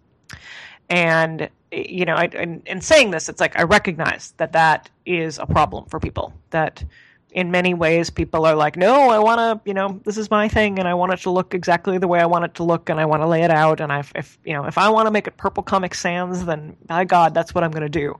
and 0.89 1.49
you 1.71 2.05
know, 2.05 2.15
I, 2.15 2.25
in, 2.25 2.63
in 2.65 2.81
saying 2.81 3.11
this, 3.11 3.29
it's 3.29 3.39
like 3.39 3.57
I 3.57 3.63
recognize 3.63 4.33
that 4.37 4.53
that 4.53 4.89
is 5.05 5.37
a 5.37 5.45
problem 5.45 5.85
for 5.85 5.99
people. 5.99 6.33
That 6.49 6.83
in 7.31 7.51
many 7.51 7.73
ways, 7.73 8.09
people 8.09 8.45
are 8.45 8.55
like, 8.55 8.75
no, 8.75 9.09
I 9.09 9.19
want 9.19 9.39
to, 9.39 9.69
you 9.69 9.73
know, 9.73 10.01
this 10.03 10.17
is 10.17 10.31
my 10.31 10.47
thing, 10.47 10.79
and 10.79 10.87
I 10.87 10.95
want 10.95 11.13
it 11.13 11.19
to 11.21 11.29
look 11.29 11.53
exactly 11.53 11.97
the 11.97 12.07
way 12.07 12.19
I 12.19 12.25
want 12.25 12.45
it 12.45 12.55
to 12.55 12.63
look, 12.63 12.89
and 12.89 12.99
I 12.99 13.05
want 13.05 13.21
to 13.21 13.27
lay 13.27 13.43
it 13.43 13.51
out. 13.51 13.81
And 13.81 13.91
I, 13.91 14.03
if 14.15 14.37
you 14.43 14.53
know, 14.53 14.65
if 14.65 14.77
I 14.77 14.89
want 14.89 15.07
to 15.07 15.11
make 15.11 15.27
it 15.27 15.37
purple 15.37 15.61
Comic 15.61 15.93
Sans, 15.93 16.45
then 16.45 16.75
by 16.85 17.05
God, 17.05 17.33
that's 17.33 17.53
what 17.53 17.63
I'm 17.63 17.71
going 17.71 17.83
to 17.83 17.89
do. 17.89 18.17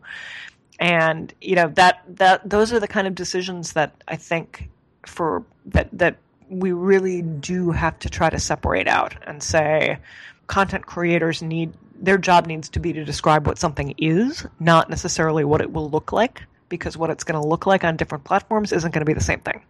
And 0.79 1.33
you 1.41 1.55
know 1.55 1.67
that 1.69 2.01
that 2.07 2.47
those 2.49 2.71
are 2.71 2.79
the 2.79 2.87
kind 2.87 3.07
of 3.07 3.15
decisions 3.15 3.73
that 3.73 4.01
I 4.07 4.15
think 4.15 4.69
for 5.05 5.43
that 5.65 5.89
that 5.91 6.17
we 6.49 6.71
really 6.71 7.21
do 7.21 7.71
have 7.71 7.99
to 7.99 8.09
try 8.09 8.29
to 8.29 8.39
separate 8.39 8.87
out 8.87 9.15
and 9.27 9.41
say 9.43 9.99
content 10.47 10.85
creators 10.85 11.41
need 11.41 11.73
their 12.01 12.17
job 12.17 12.47
needs 12.47 12.69
to 12.69 12.79
be 12.79 12.93
to 12.93 13.03
describe 13.03 13.45
what 13.45 13.57
something 13.57 13.93
is, 13.97 14.45
not 14.59 14.89
necessarily 14.89 15.43
what 15.43 15.61
it 15.61 15.71
will 15.71 15.89
look 15.89 16.13
like, 16.13 16.43
because 16.69 16.97
what 16.97 17.09
it's 17.09 17.23
going 17.23 17.41
to 17.41 17.47
look 17.47 17.65
like 17.65 17.83
on 17.83 17.97
different 17.97 18.23
platforms 18.23 18.71
isn't 18.71 18.93
going 18.93 19.01
to 19.01 19.05
be 19.05 19.13
the 19.13 19.21
same 19.21 19.39
thing. 19.39 19.63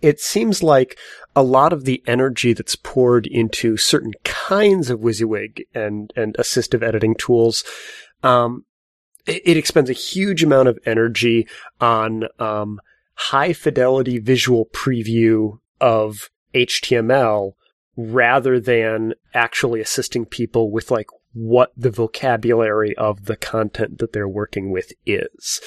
It 0.00 0.20
seems 0.20 0.62
like 0.62 0.96
a 1.34 1.42
lot 1.42 1.72
of 1.72 1.84
the 1.84 2.02
energy 2.06 2.52
that's 2.52 2.76
poured 2.76 3.26
into 3.26 3.76
certain 3.76 4.12
kinds 4.22 4.90
of 4.90 5.00
WYSIWYG 5.00 5.62
and, 5.74 6.12
and 6.14 6.36
assistive 6.38 6.84
editing 6.84 7.16
tools, 7.16 7.64
um, 8.22 8.64
it, 9.26 9.42
it, 9.44 9.56
expends 9.56 9.90
a 9.90 9.94
huge 9.94 10.44
amount 10.44 10.68
of 10.68 10.78
energy 10.86 11.48
on, 11.80 12.24
um, 12.38 12.80
high 13.14 13.52
fidelity 13.52 14.18
visual 14.18 14.66
preview 14.72 15.58
of 15.80 16.30
HTML 16.54 17.52
rather 17.96 18.58
than 18.58 19.12
actually 19.34 19.80
assisting 19.80 20.24
people 20.24 20.70
with 20.70 20.90
like 20.90 21.08
what 21.32 21.70
the 21.76 21.90
vocabulary 21.90 22.96
of 22.96 23.26
the 23.26 23.36
content 23.36 23.98
that 23.98 24.12
they're 24.12 24.28
working 24.28 24.70
with 24.70 24.92
is. 25.04 25.60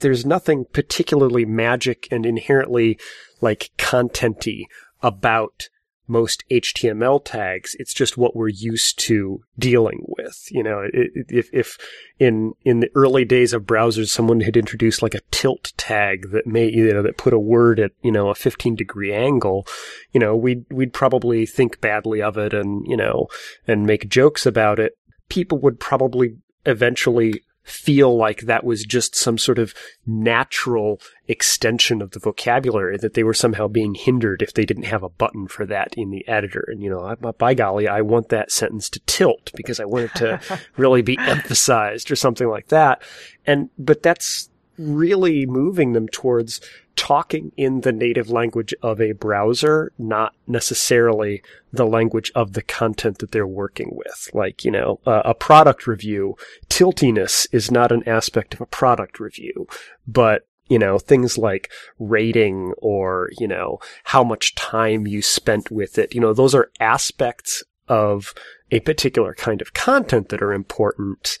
There's 0.00 0.26
nothing 0.26 0.66
particularly 0.72 1.44
magic 1.44 2.08
and 2.10 2.26
inherently 2.26 2.98
like 3.40 3.70
contenty 3.78 4.64
about 5.02 5.68
most 6.08 6.44
HTML 6.50 7.20
tags. 7.24 7.74
It's 7.80 7.92
just 7.92 8.16
what 8.16 8.36
we're 8.36 8.48
used 8.48 8.96
to 9.00 9.40
dealing 9.58 10.04
with. 10.06 10.46
You 10.50 10.62
know, 10.62 10.88
if, 10.92 11.48
if 11.52 11.76
in, 12.20 12.52
in 12.64 12.78
the 12.78 12.90
early 12.94 13.24
days 13.24 13.52
of 13.52 13.64
browsers, 13.64 14.08
someone 14.08 14.40
had 14.40 14.56
introduced 14.56 15.02
like 15.02 15.14
a 15.14 15.20
tilt 15.32 15.72
tag 15.76 16.30
that 16.30 16.46
may, 16.46 16.70
you 16.70 16.92
know, 16.92 17.02
that 17.02 17.18
put 17.18 17.32
a 17.32 17.40
word 17.40 17.80
at, 17.80 17.90
you 18.02 18.12
know, 18.12 18.28
a 18.28 18.36
15 18.36 18.76
degree 18.76 19.12
angle, 19.12 19.66
you 20.12 20.20
know, 20.20 20.36
we'd, 20.36 20.64
we'd 20.70 20.92
probably 20.92 21.44
think 21.44 21.80
badly 21.80 22.22
of 22.22 22.38
it 22.38 22.54
and, 22.54 22.86
you 22.86 22.96
know, 22.96 23.26
and 23.66 23.84
make 23.84 24.08
jokes 24.08 24.46
about 24.46 24.78
it 24.78 24.96
people 25.28 25.58
would 25.58 25.80
probably 25.80 26.36
eventually 26.64 27.42
feel 27.66 28.16
like 28.16 28.42
that 28.42 28.64
was 28.64 28.84
just 28.84 29.16
some 29.16 29.36
sort 29.36 29.58
of 29.58 29.74
natural 30.06 31.00
extension 31.26 32.00
of 32.00 32.12
the 32.12 32.20
vocabulary 32.20 32.96
that 32.96 33.14
they 33.14 33.24
were 33.24 33.34
somehow 33.34 33.66
being 33.66 33.94
hindered 33.94 34.40
if 34.40 34.54
they 34.54 34.64
didn't 34.64 34.84
have 34.84 35.02
a 35.02 35.08
button 35.08 35.48
for 35.48 35.66
that 35.66 35.92
in 35.96 36.10
the 36.10 36.26
editor. 36.28 36.64
And, 36.68 36.80
you 36.80 36.88
know, 36.88 37.16
by 37.36 37.54
golly, 37.54 37.88
I 37.88 38.02
want 38.02 38.28
that 38.28 38.52
sentence 38.52 38.88
to 38.90 39.00
tilt 39.00 39.50
because 39.56 39.80
I 39.80 39.84
want 39.84 40.04
it 40.04 40.14
to 40.16 40.40
really 40.76 41.02
be 41.02 41.18
emphasized 41.18 42.10
or 42.10 42.16
something 42.16 42.48
like 42.48 42.68
that. 42.68 43.02
And, 43.46 43.68
but 43.76 44.02
that's 44.02 44.48
really 44.78 45.44
moving 45.44 45.92
them 45.92 46.06
towards 46.08 46.60
talking 46.96 47.52
in 47.56 47.82
the 47.82 47.92
native 47.92 48.30
language 48.30 48.74
of 48.82 49.00
a 49.00 49.12
browser, 49.12 49.92
not 49.98 50.34
necessarily 50.46 51.42
the 51.72 51.86
language 51.86 52.32
of 52.34 52.54
the 52.54 52.62
content 52.62 53.18
that 53.18 53.30
they're 53.30 53.46
working 53.46 53.90
with. 53.92 54.30
Like, 54.32 54.64
you 54.64 54.70
know, 54.70 55.00
a 55.06 55.34
product 55.34 55.86
review, 55.86 56.36
tiltiness 56.68 57.46
is 57.52 57.70
not 57.70 57.92
an 57.92 58.06
aspect 58.08 58.54
of 58.54 58.60
a 58.60 58.66
product 58.66 59.20
review, 59.20 59.68
but 60.06 60.46
you 60.68 60.80
know, 60.80 60.98
things 60.98 61.38
like 61.38 61.70
rating 62.00 62.72
or, 62.78 63.30
you 63.38 63.46
know, 63.46 63.78
how 64.02 64.24
much 64.24 64.56
time 64.56 65.06
you 65.06 65.22
spent 65.22 65.70
with 65.70 65.96
it. 65.96 66.12
You 66.12 66.20
know, 66.20 66.32
those 66.32 66.56
are 66.56 66.72
aspects 66.80 67.62
of 67.86 68.34
a 68.72 68.80
particular 68.80 69.32
kind 69.32 69.62
of 69.62 69.74
content 69.74 70.28
that 70.30 70.42
are 70.42 70.52
important 70.52 71.38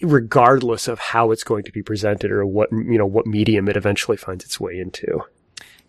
regardless 0.00 0.88
of 0.88 0.98
how 0.98 1.30
it's 1.30 1.44
going 1.44 1.64
to 1.64 1.72
be 1.72 1.82
presented 1.82 2.30
or 2.30 2.44
what 2.46 2.70
you 2.72 2.98
know 2.98 3.06
what 3.06 3.26
medium 3.26 3.68
it 3.68 3.76
eventually 3.76 4.16
finds 4.16 4.44
its 4.44 4.60
way 4.60 4.78
into. 4.78 5.22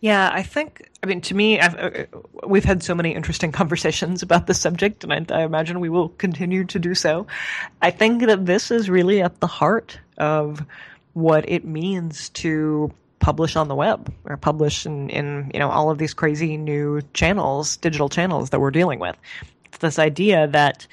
Yeah, 0.01 0.29
I 0.31 0.43
think. 0.43 0.89
I 1.01 1.07
mean, 1.07 1.21
to 1.21 1.35
me, 1.35 1.59
I've, 1.59 1.75
uh, 1.75 2.05
we've 2.45 2.65
had 2.65 2.83
so 2.83 2.93
many 2.93 3.15
interesting 3.15 3.51
conversations 3.51 4.21
about 4.21 4.45
this 4.45 4.59
subject, 4.59 5.03
and 5.03 5.13
I, 5.13 5.35
I, 5.35 5.43
imagine 5.43 5.79
we 5.79 5.89
will 5.89 6.09
continue 6.09 6.65
to 6.65 6.79
do 6.79 6.93
so. 6.93 7.27
I 7.81 7.91
think 7.91 8.25
that 8.25 8.45
this 8.45 8.71
is 8.71 8.89
really 8.89 9.21
at 9.21 9.39
the 9.39 9.47
heart 9.47 9.99
of 10.17 10.63
what 11.13 11.47
it 11.49 11.65
means 11.65 12.29
to 12.29 12.93
publish 13.19 13.55
on 13.55 13.67
the 13.67 13.75
web 13.75 14.13
or 14.25 14.37
publish 14.37 14.85
in, 14.85 15.09
in 15.09 15.49
you 15.53 15.59
know 15.59 15.69
all 15.69 15.89
of 15.89 15.97
these 15.97 16.13
crazy 16.13 16.57
new 16.57 17.01
channels, 17.13 17.77
digital 17.77 18.09
channels 18.09 18.49
that 18.49 18.59
we're 18.59 18.71
dealing 18.71 18.99
with. 18.99 19.15
It's 19.65 19.77
this 19.79 19.97
idea 19.97 20.47
that 20.47 20.85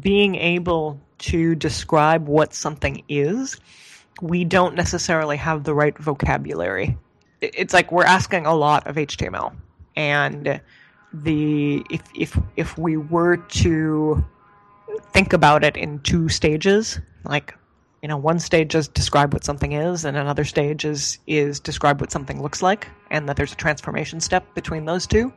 being 0.00 0.36
able 0.36 0.98
to 1.20 1.54
describe 1.54 2.26
what 2.26 2.52
something 2.52 3.02
is, 3.08 3.58
we 4.20 4.44
don't 4.44 4.74
necessarily 4.74 5.36
have 5.36 5.64
the 5.64 5.74
right 5.74 5.96
vocabulary 5.96 6.98
it's 7.40 7.72
like 7.72 7.90
we're 7.90 8.04
asking 8.04 8.46
a 8.46 8.54
lot 8.54 8.86
of 8.86 8.96
HTML, 8.96 9.54
and 9.96 10.60
the 11.12 11.84
if 11.90 12.02
if 12.14 12.38
if 12.56 12.78
we 12.78 12.96
were 12.96 13.36
to 13.36 14.24
think 15.12 15.32
about 15.32 15.64
it 15.64 15.76
in 15.76 16.00
two 16.00 16.28
stages, 16.28 17.00
like 17.24 17.54
you 18.02 18.08
know, 18.08 18.16
one 18.16 18.38
stage 18.38 18.74
is 18.74 18.88
describe 18.88 19.32
what 19.32 19.44
something 19.44 19.72
is, 19.72 20.04
and 20.04 20.16
another 20.16 20.44
stage 20.44 20.84
is 20.84 21.18
is 21.26 21.60
describe 21.60 22.00
what 22.00 22.10
something 22.10 22.42
looks 22.42 22.62
like, 22.62 22.88
and 23.10 23.28
that 23.28 23.36
there's 23.36 23.52
a 23.52 23.56
transformation 23.56 24.20
step 24.20 24.54
between 24.54 24.84
those 24.84 25.06
two. 25.06 25.32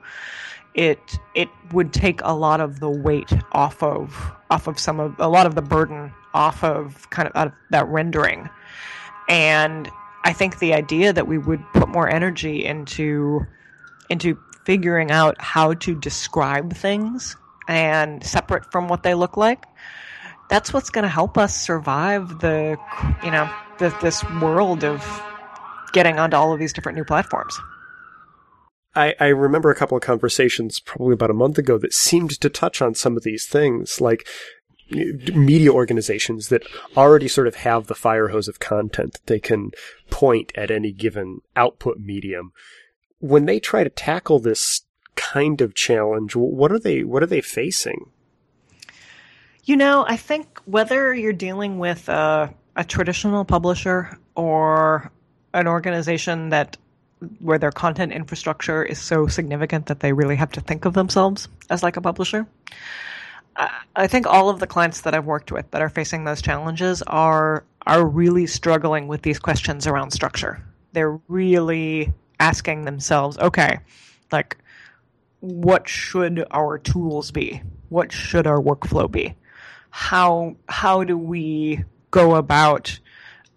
It 0.76 1.20
it 1.36 1.50
would 1.72 1.94
take 1.94 2.22
a 2.24 2.34
lot 2.34 2.62
of 2.62 2.80
the 2.80 2.90
weight 2.90 3.32
off 3.52 3.82
of 3.84 4.32
off 4.50 4.68
of 4.68 4.80
some 4.80 5.00
of 5.00 5.16
a 5.20 5.28
lot 5.28 5.46
of 5.46 5.56
the 5.56 5.62
burden 5.62 6.12
off 6.34 6.64
of 6.64 7.10
kind 7.10 7.28
of, 7.28 7.36
of 7.36 7.54
that 7.70 7.88
rendering, 7.88 8.50
and 9.30 9.90
I 10.24 10.34
think 10.34 10.60
the 10.60 10.74
idea 10.74 11.14
that 11.14 11.28
we 11.28 11.38
would 11.38 11.64
put 11.74 11.90
more 11.90 12.10
energy 12.10 12.66
into 12.66 13.46
into 14.10 14.38
figuring 14.66 15.12
out 15.12 15.40
how 15.40 15.74
to 15.74 15.96
describe 15.96 16.74
things 16.74 17.36
and 17.68 18.24
separate 18.24 18.72
from 18.72 18.88
what 18.88 19.04
they 19.04 19.14
look 19.14 19.38
like 19.38 19.66
that's 20.50 20.74
what's 20.74 20.90
going 20.90 21.04
to 21.04 21.10
help 21.10 21.38
us 21.38 21.56
survive 21.56 22.40
the 22.40 22.78
you 23.24 23.32
know 23.32 23.50
the, 23.80 23.96
this 24.02 24.24
world 24.42 24.84
of 24.84 25.04
getting 25.94 26.20
onto 26.20 26.36
all 26.36 26.54
of 26.54 26.60
these 26.60 26.74
different 26.74 26.98
new 26.98 27.04
platforms 27.04 27.60
I, 28.96 29.16
I 29.20 29.28
remember 29.28 29.72
a 29.72 29.76
couple 29.76 29.98
of 29.98 30.04
conversations 30.04 30.80
probably 30.80 31.14
about 31.14 31.32
a 31.32 31.36
month 31.36 31.58
ago 31.58 31.78
that 31.80 31.94
seemed 31.94 32.40
to 32.42 32.50
touch 32.50 32.82
on 32.82 32.94
some 32.94 33.18
of 33.18 33.24
these 33.24 33.46
things 33.46 34.00
like 34.00 34.28
media 34.92 35.72
organizations 35.72 36.50
that 36.50 36.64
already 36.96 37.28
sort 37.28 37.48
of 37.48 37.56
have 37.56 37.88
the 37.88 37.96
fire 37.96 38.30
hose 38.30 38.48
of 38.48 38.60
content 38.60 39.14
that 39.14 39.26
they 39.26 39.40
can 39.40 39.72
point 40.10 40.52
at 40.56 40.70
any 40.70 40.92
given 40.92 41.40
output 41.56 41.98
medium. 42.00 42.52
When 43.20 43.46
they 43.46 43.60
try 43.60 43.84
to 43.84 43.90
tackle 43.90 44.40
this 44.40 44.82
kind 45.16 45.62
of 45.62 45.74
challenge, 45.74 46.36
what 46.36 46.72
are 46.72 46.80
they 46.80 47.04
what 47.04 47.24
are 47.24 47.28
they 47.28 47.42
facing? 47.42 48.12
You 49.64 49.78
know, 49.78 50.06
I 50.08 50.18
think 50.18 50.60
whether 50.66 51.14
you're 51.14 51.32
dealing 51.32 51.80
with 51.80 52.10
a, 52.10 52.54
a 52.76 52.84
traditional 52.84 53.46
publisher 53.46 54.18
or 54.36 55.12
an 55.54 55.68
organization 55.68 56.50
that 56.50 56.78
where 57.40 57.58
their 57.58 57.72
content 57.72 58.12
infrastructure 58.12 58.84
is 58.84 59.00
so 59.00 59.28
significant 59.28 59.88
that 59.88 60.00
they 60.00 60.14
really 60.14 60.36
have 60.36 60.52
to 60.52 60.62
think 60.62 60.86
of 60.86 60.94
themselves 60.94 61.48
as 61.70 61.84
like 61.84 61.98
a 61.98 62.02
publisher. 62.02 62.48
I 63.96 64.08
think 64.08 64.26
all 64.26 64.50
of 64.50 64.60
the 64.60 64.68
clients 64.68 65.02
that 65.02 65.14
I've 65.14 65.26
worked 65.26 65.52
with 65.52 65.70
that 65.72 65.82
are 65.82 65.90
facing 65.90 66.24
those 66.24 66.42
challenges 66.42 67.02
are 67.04 67.64
are 67.86 68.06
really 68.06 68.48
struggling 68.48 69.08
with 69.08 69.22
these 69.22 69.40
questions 69.40 69.86
around 69.86 70.12
structure. 70.12 70.64
They're 70.94 71.20
really 71.28 72.14
asking 72.40 72.86
themselves, 72.86 73.38
okay, 73.38 73.80
like 74.32 74.58
what 75.42 75.88
should 75.88 76.46
our 76.52 76.80
tools 76.80 77.32
be? 77.32 77.62
What 77.90 78.12
should 78.12 78.48
our 78.48 78.60
workflow 78.60 79.12
be? 79.12 79.36
How 79.92 80.56
how 80.68 81.04
do 81.04 81.18
we 81.18 81.84
go 82.10 82.36
about 82.36 83.00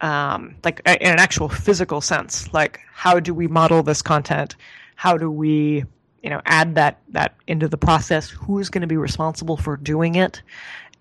um, 0.01 0.57
like 0.65 0.81
in 0.85 1.11
an 1.11 1.19
actual 1.19 1.49
physical 1.49 2.01
sense? 2.01 2.53
Like 2.53 2.81
how 2.93 3.21
do 3.21 3.35
we 3.35 3.49
model 3.49 3.83
this 3.83 4.03
content? 4.03 4.57
How 4.95 5.17
do 5.17 5.31
we 5.31 5.85
you 6.23 6.31
know 6.31 6.41
add 6.45 6.75
that 6.75 6.99
that 7.11 7.37
into 7.47 7.69
the 7.69 7.77
process 7.77 8.29
who's 8.29 8.69
going 8.69 8.83
to 8.83 8.89
be 8.89 8.97
responsible 8.97 9.57
for 9.57 9.77
doing 9.77 10.17
it 10.17 10.43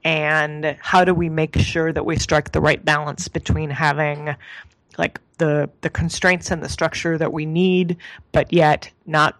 and 0.03 0.77
how 0.79 1.03
do 1.03 1.15
we 1.15 1.29
make 1.29 1.57
sure 1.57 1.91
that 1.91 2.05
we 2.05 2.15
strike 2.15 2.51
the 2.51 2.61
right 2.61 2.85
balance 2.85 3.27
between 3.27 3.71
having 3.71 4.35
like 4.99 5.19
the 5.39 5.67
the 5.81 5.89
constraints 5.89 6.51
and 6.51 6.61
the 6.61 6.69
structure 6.69 7.17
that 7.17 7.33
we 7.33 7.45
need 7.45 7.97
but 8.31 8.53
yet 8.53 8.91
not 9.07 9.39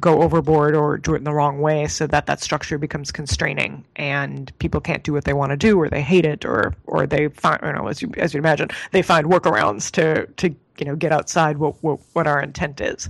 go 0.00 0.22
overboard 0.22 0.74
or 0.74 0.98
do 0.98 1.14
it 1.14 1.18
in 1.18 1.24
the 1.24 1.32
wrong 1.32 1.60
way 1.60 1.86
so 1.86 2.06
that 2.06 2.26
that 2.26 2.40
structure 2.40 2.78
becomes 2.78 3.12
constraining 3.12 3.84
and 3.94 4.56
people 4.58 4.80
can't 4.80 5.04
do 5.04 5.12
what 5.12 5.24
they 5.24 5.32
want 5.32 5.50
to 5.50 5.56
do 5.56 5.78
or 5.78 5.88
they 5.88 6.02
hate 6.02 6.26
it 6.26 6.44
or 6.44 6.74
or 6.86 7.06
they 7.06 7.28
find 7.28 7.60
you 7.62 7.72
know 7.72 7.86
as 7.86 8.02
you 8.02 8.10
as 8.16 8.34
you 8.34 8.38
imagine 8.38 8.68
they 8.90 9.02
find 9.02 9.26
workarounds 9.28 9.90
to 9.92 10.26
to 10.34 10.54
you 10.78 10.84
know 10.84 10.96
get 10.96 11.12
outside 11.12 11.58
what 11.58 11.76
what, 11.82 12.00
what 12.12 12.26
our 12.26 12.42
intent 12.42 12.80
is 12.80 13.08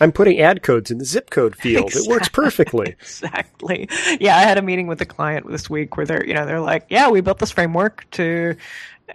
I'm 0.00 0.10
putting 0.10 0.40
ad 0.40 0.64
codes 0.64 0.90
in 0.90 0.98
the 0.98 1.04
zip 1.04 1.30
code 1.30 1.54
field. 1.54 1.86
Exactly. 1.86 2.08
It 2.08 2.10
works 2.10 2.28
perfectly. 2.28 2.86
exactly. 3.00 3.88
Yeah, 4.18 4.36
I 4.36 4.40
had 4.40 4.58
a 4.58 4.62
meeting 4.62 4.88
with 4.88 5.00
a 5.00 5.06
client 5.06 5.48
this 5.48 5.70
week 5.70 5.96
where 5.96 6.04
they're, 6.04 6.26
you 6.26 6.34
know, 6.34 6.44
they're 6.44 6.60
like, 6.60 6.86
yeah, 6.88 7.08
we 7.08 7.20
built 7.20 7.38
this 7.38 7.52
framework 7.52 8.04
to, 8.12 8.56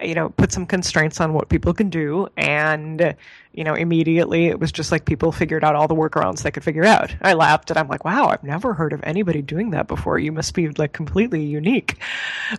you 0.02 0.14
know, 0.14 0.28
put 0.30 0.52
some 0.52 0.66
constraints 0.66 1.20
on 1.20 1.32
what 1.32 1.48
people 1.48 1.74
can 1.74 1.90
do. 1.90 2.28
And, 2.36 3.16
you 3.52 3.64
know, 3.64 3.74
immediately 3.74 4.46
it 4.46 4.60
was 4.60 4.70
just 4.72 4.92
like 4.92 5.04
people 5.04 5.32
figured 5.32 5.64
out 5.64 5.74
all 5.74 5.88
the 5.88 5.94
workarounds 5.94 6.42
they 6.42 6.50
could 6.50 6.64
figure 6.64 6.84
out. 6.84 7.14
I 7.22 7.34
laughed 7.34 7.70
and 7.70 7.78
I'm 7.78 7.88
like, 7.88 8.04
wow, 8.04 8.28
I've 8.28 8.44
never 8.44 8.74
heard 8.74 8.92
of 8.92 9.02
anybody 9.02 9.42
doing 9.42 9.70
that 9.70 9.88
before. 9.88 10.18
You 10.18 10.32
must 10.32 10.54
be 10.54 10.68
like 10.68 10.92
completely 10.92 11.44
unique. 11.44 11.98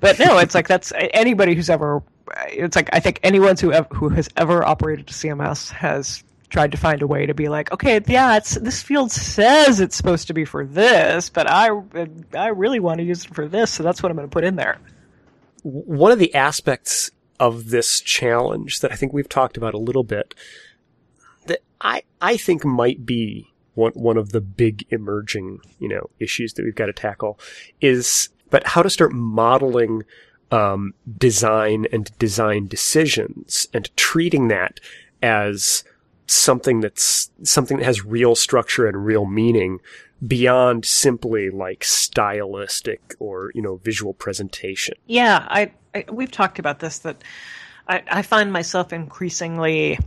But 0.02 0.20
no, 0.20 0.38
it's 0.38 0.56
like 0.56 0.68
that's 0.68 0.92
anybody 0.96 1.56
who's 1.56 1.70
ever, 1.70 2.04
it's 2.48 2.76
like 2.76 2.90
I 2.94 3.00
think 3.00 3.20
anyone 3.24 3.56
who, 3.58 3.72
who 3.72 4.10
has 4.10 4.30
ever 4.36 4.64
operated 4.64 5.10
a 5.10 5.14
CMS 5.14 5.72
has 5.72 6.24
tried 6.50 6.72
to 6.72 6.78
find 6.78 7.02
a 7.02 7.08
way 7.08 7.26
to 7.28 7.34
be 7.34 7.48
like, 7.48 7.72
okay, 7.72 8.02
yeah, 8.08 8.38
it's 8.38 8.56
this 8.56 8.82
field 8.82 9.12
says 9.12 9.80
it's 9.80 9.96
supposed 9.96 10.28
to 10.28 10.34
be 10.34 10.46
for 10.46 10.66
this, 10.66 11.30
but 11.30 11.48
I 11.48 11.70
I 12.34 12.48
really 12.48 12.80
want 12.80 12.98
to 12.98 13.04
use 13.04 13.26
it 13.26 13.36
for 13.36 13.48
this, 13.48 13.72
so 13.72 13.84
that's 13.84 14.02
what 14.02 14.12
I'm 14.12 14.18
going 14.18 14.28
to 14.28 14.34
put 14.34 14.44
in 14.44 14.56
there. 14.56 14.80
One 15.62 16.12
of 16.12 16.20
the 16.20 16.34
aspects 16.34 17.12
of 17.40 17.70
this 17.70 18.02
challenge 18.02 18.80
that 18.80 18.92
I 18.92 18.96
think 18.96 19.14
we've 19.14 19.30
talked 19.30 19.58
about 19.58 19.74
a 19.74 19.80
little 19.80 20.04
bit 20.04 20.34
that 21.46 21.60
I 21.82 22.04
I 22.22 22.38
think 22.38 22.66
might 22.66 23.06
be 23.06 23.54
one 23.76 23.94
one 23.94 24.18
of 24.18 24.32
the 24.32 24.42
big 24.42 24.86
emerging, 24.90 25.60
you 25.80 25.88
know, 25.88 26.10
issues 26.20 26.54
that 26.54 26.64
we've 26.64 26.76
got 26.76 26.88
to 26.88 26.94
tackle 26.94 27.40
is 27.82 28.30
but 28.50 28.68
how 28.68 28.82
to 28.82 28.90
start 28.90 29.14
modeling 29.14 30.04
um, 30.52 30.94
design 31.18 31.86
and 31.92 32.18
design 32.18 32.68
decisions 32.68 33.68
and 33.74 33.96
treating 33.96 34.48
that 34.48 34.80
as 35.22 35.84
something 36.26 36.80
that's 36.80 37.32
something 37.44 37.78
that 37.78 37.86
has 37.86 38.06
real 38.06 38.36
structure 38.36 38.88
and 38.88 39.06
real 39.06 39.26
meaning 39.26 39.80
beyond 40.26 40.86
simply 40.86 41.50
like 41.50 41.84
stylistic 41.84 43.16
or 43.20 43.52
you 43.56 43.62
know 43.62 43.78
visual 43.78 44.14
presentation. 44.14 44.96
Yeah, 45.08 45.46
I, 45.50 45.72
I 45.94 46.06
we've 46.12 46.32
talked 46.32 46.60
about 46.60 46.80
this 46.80 47.00
that 47.00 47.24
I, 47.88 48.04
I 48.10 48.22
find 48.22 48.54
myself 48.54 48.94
increasingly 48.94 50.00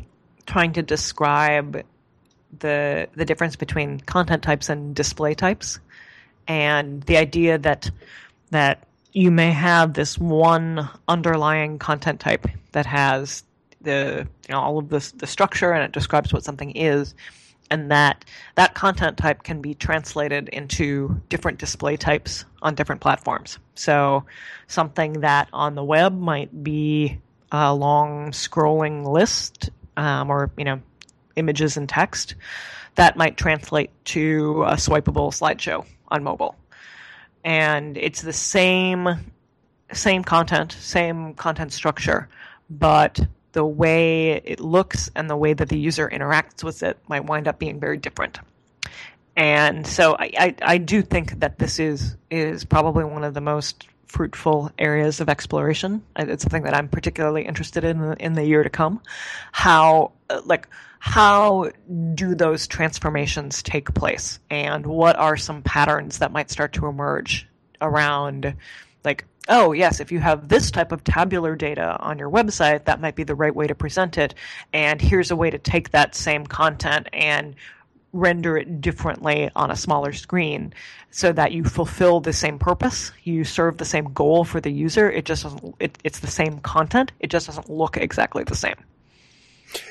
trying 0.46 0.72
to 0.74 0.82
describe 0.82 1.84
the 2.58 3.08
the 3.14 3.24
difference 3.24 3.56
between 3.56 4.00
content 4.00 4.42
types 4.42 4.68
and 4.68 4.94
display 4.94 5.34
types, 5.34 5.80
and 6.46 7.02
the 7.04 7.16
idea 7.16 7.58
that 7.58 7.90
that 8.50 8.86
you 9.12 9.30
may 9.30 9.50
have 9.50 9.94
this 9.94 10.18
one 10.18 10.88
underlying 11.08 11.78
content 11.78 12.20
type 12.20 12.46
that 12.72 12.86
has 12.86 13.44
the 13.80 14.26
you 14.48 14.54
know 14.54 14.60
all 14.60 14.78
of 14.78 14.88
this 14.88 15.12
the 15.12 15.26
structure 15.26 15.72
and 15.72 15.84
it 15.84 15.92
describes 15.92 16.32
what 16.32 16.44
something 16.44 16.70
is 16.72 17.14
and 17.72 17.90
that 17.90 18.26
that 18.54 18.74
content 18.74 19.16
type 19.16 19.42
can 19.42 19.62
be 19.62 19.74
translated 19.74 20.50
into 20.50 21.20
different 21.30 21.58
display 21.58 21.96
types 21.96 22.44
on 22.60 22.74
different 22.74 23.00
platforms. 23.00 23.58
So 23.74 24.24
something 24.66 25.20
that 25.20 25.48
on 25.54 25.74
the 25.74 25.82
web 25.82 26.16
might 26.16 26.62
be 26.62 27.18
a 27.50 27.74
long 27.74 28.32
scrolling 28.32 29.06
list 29.06 29.70
um, 29.96 30.28
or 30.28 30.50
you 30.58 30.64
know 30.64 30.82
images 31.36 31.78
and 31.78 31.88
text 31.88 32.34
that 32.96 33.16
might 33.16 33.38
translate 33.38 33.90
to 34.04 34.64
a 34.64 34.74
swipeable 34.74 35.32
slideshow 35.32 35.86
on 36.08 36.22
mobile. 36.22 36.54
And 37.42 37.96
it's 37.96 38.20
the 38.20 38.34
same 38.34 39.08
same 39.94 40.24
content 40.24 40.72
same 40.72 41.34
content 41.34 41.72
structure 41.72 42.28
but 42.70 43.20
the 43.52 43.64
way 43.64 44.32
it 44.32 44.60
looks 44.60 45.10
and 45.14 45.28
the 45.28 45.36
way 45.36 45.52
that 45.52 45.68
the 45.68 45.78
user 45.78 46.08
interacts 46.08 46.64
with 46.64 46.82
it 46.82 46.98
might 47.08 47.24
wind 47.24 47.48
up 47.48 47.58
being 47.58 47.78
very 47.78 47.98
different. 47.98 48.38
And 49.36 49.86
so 49.86 50.14
I, 50.18 50.30
I, 50.36 50.54
I, 50.62 50.78
do 50.78 51.00
think 51.00 51.40
that 51.40 51.58
this 51.58 51.78
is 51.78 52.16
is 52.30 52.64
probably 52.64 53.04
one 53.04 53.24
of 53.24 53.32
the 53.32 53.40
most 53.40 53.88
fruitful 54.06 54.70
areas 54.78 55.20
of 55.20 55.30
exploration. 55.30 56.02
It's 56.16 56.42
something 56.42 56.64
that 56.64 56.74
I'm 56.74 56.88
particularly 56.88 57.46
interested 57.46 57.82
in 57.84 58.14
in 58.20 58.34
the 58.34 58.44
year 58.44 58.62
to 58.62 58.68
come. 58.68 59.00
How, 59.52 60.12
like, 60.44 60.68
how 60.98 61.70
do 62.14 62.34
those 62.34 62.66
transformations 62.66 63.62
take 63.62 63.94
place, 63.94 64.38
and 64.50 64.84
what 64.84 65.16
are 65.16 65.38
some 65.38 65.62
patterns 65.62 66.18
that 66.18 66.30
might 66.30 66.50
start 66.50 66.74
to 66.74 66.86
emerge 66.86 67.48
around, 67.80 68.54
like, 69.04 69.24
oh 69.48 69.72
yes, 69.72 70.00
if 70.00 70.12
you 70.12 70.20
have 70.20 70.48
this 70.48 70.70
type 70.70 70.92
of 70.92 71.04
tabular 71.04 71.56
data 71.56 71.96
on 72.00 72.18
your 72.18 72.30
website, 72.30 72.84
that 72.84 73.00
might 73.00 73.16
be 73.16 73.24
the 73.24 73.34
right 73.34 73.54
way 73.54 73.66
to 73.66 73.74
present 73.74 74.18
it, 74.18 74.34
and 74.72 75.00
here's 75.00 75.30
a 75.30 75.36
way 75.36 75.50
to 75.50 75.58
take 75.58 75.90
that 75.90 76.14
same 76.14 76.46
content 76.46 77.08
and 77.12 77.54
render 78.12 78.58
it 78.58 78.80
differently 78.80 79.50
on 79.56 79.70
a 79.70 79.76
smaller 79.76 80.12
screen 80.12 80.72
so 81.10 81.32
that 81.32 81.52
you 81.52 81.64
fulfill 81.64 82.20
the 82.20 82.32
same 82.32 82.58
purpose 82.58 83.10
you 83.24 83.42
serve 83.42 83.78
the 83.78 83.86
same 83.86 84.04
goal 84.12 84.44
for 84.44 84.60
the 84.60 84.70
user. 84.70 85.10
It 85.10 85.24
just 85.24 85.44
doesn't 85.44 85.74
it, 85.80 85.98
it's 86.04 86.18
the 86.18 86.26
same 86.26 86.58
content. 86.58 87.12
It 87.20 87.30
just 87.30 87.46
doesn't 87.46 87.70
look 87.70 87.96
exactly 87.96 88.44
the 88.44 88.54
same 88.54 88.76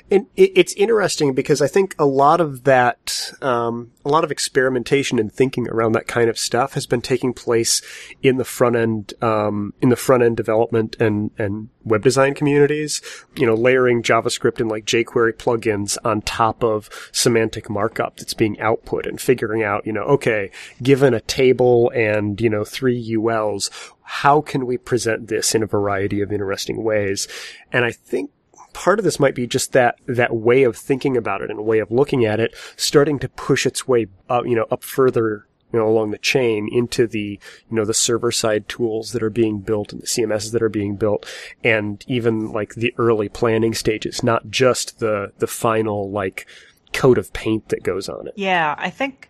and 0.09 0.27
it's 0.35 0.73
interesting 0.73 1.33
because 1.33 1.61
I 1.61 1.67
think 1.67 1.95
a 1.97 2.05
lot 2.05 2.41
of 2.41 2.65
that, 2.65 3.31
um, 3.41 3.91
a 4.03 4.09
lot 4.09 4.23
of 4.23 4.31
experimentation 4.31 5.19
and 5.19 5.31
thinking 5.31 5.69
around 5.69 5.93
that 5.93 6.07
kind 6.07 6.29
of 6.29 6.37
stuff 6.37 6.73
has 6.73 6.85
been 6.85 7.01
taking 7.01 7.33
place 7.33 7.81
in 8.21 8.37
the 8.37 8.43
front 8.43 8.75
end, 8.75 9.13
um, 9.21 9.73
in 9.81 9.87
the 9.87 9.95
front 9.95 10.23
end 10.23 10.35
development 10.35 10.97
and, 10.99 11.31
and 11.37 11.69
web 11.85 12.03
design 12.03 12.33
communities. 12.33 13.01
You 13.37 13.45
know, 13.45 13.55
layering 13.55 14.03
JavaScript 14.03 14.59
and 14.59 14.69
like 14.69 14.85
jQuery 14.85 15.33
plugins 15.33 15.97
on 16.03 16.21
top 16.21 16.63
of 16.63 16.89
semantic 17.13 17.69
markup 17.69 18.17
that's 18.17 18.33
being 18.33 18.59
output 18.59 19.05
and 19.05 19.19
figuring 19.19 19.63
out, 19.63 19.85
you 19.85 19.93
know, 19.93 20.03
okay, 20.03 20.51
given 20.83 21.13
a 21.13 21.21
table 21.21 21.89
and, 21.95 22.39
you 22.41 22.49
know, 22.49 22.65
three 22.65 23.15
ULs, 23.15 23.69
how 24.03 24.41
can 24.41 24.65
we 24.65 24.77
present 24.77 25.29
this 25.29 25.55
in 25.55 25.63
a 25.63 25.67
variety 25.67 26.19
of 26.19 26.33
interesting 26.33 26.83
ways? 26.83 27.29
And 27.71 27.85
I 27.85 27.93
think 27.93 28.31
part 28.73 28.99
of 28.99 29.05
this 29.05 29.19
might 29.19 29.35
be 29.35 29.47
just 29.47 29.73
that 29.73 29.99
that 30.05 30.35
way 30.35 30.63
of 30.63 30.77
thinking 30.77 31.17
about 31.17 31.41
it 31.41 31.49
and 31.49 31.65
way 31.65 31.79
of 31.79 31.91
looking 31.91 32.25
at 32.25 32.39
it 32.39 32.55
starting 32.75 33.19
to 33.19 33.29
push 33.29 33.65
its 33.65 33.87
way 33.87 34.07
up, 34.29 34.45
you 34.45 34.55
know, 34.55 34.65
up 34.71 34.83
further 34.83 35.45
you 35.71 35.79
know, 35.79 35.87
along 35.87 36.11
the 36.11 36.17
chain 36.17 36.67
into 36.71 37.07
the, 37.07 37.39
you 37.69 37.75
know, 37.75 37.85
the 37.85 37.93
server 37.93 38.31
side 38.31 38.67
tools 38.67 39.13
that 39.13 39.23
are 39.23 39.29
being 39.29 39.59
built 39.59 39.93
and 39.93 40.01
the 40.01 40.07
CMSs 40.07 40.51
that 40.51 40.61
are 40.61 40.69
being 40.69 40.95
built 40.95 41.25
and 41.63 42.03
even 42.07 42.51
like 42.51 42.75
the 42.75 42.93
early 42.97 43.29
planning 43.29 43.73
stages, 43.73 44.21
not 44.21 44.49
just 44.49 44.99
the, 44.99 45.31
the 45.37 45.47
final 45.47 46.11
like 46.11 46.45
coat 46.93 47.17
of 47.17 47.31
paint 47.31 47.69
that 47.69 47.83
goes 47.83 48.09
on 48.09 48.27
it. 48.27 48.33
Yeah. 48.35 48.75
I 48.77 48.89
think 48.89 49.29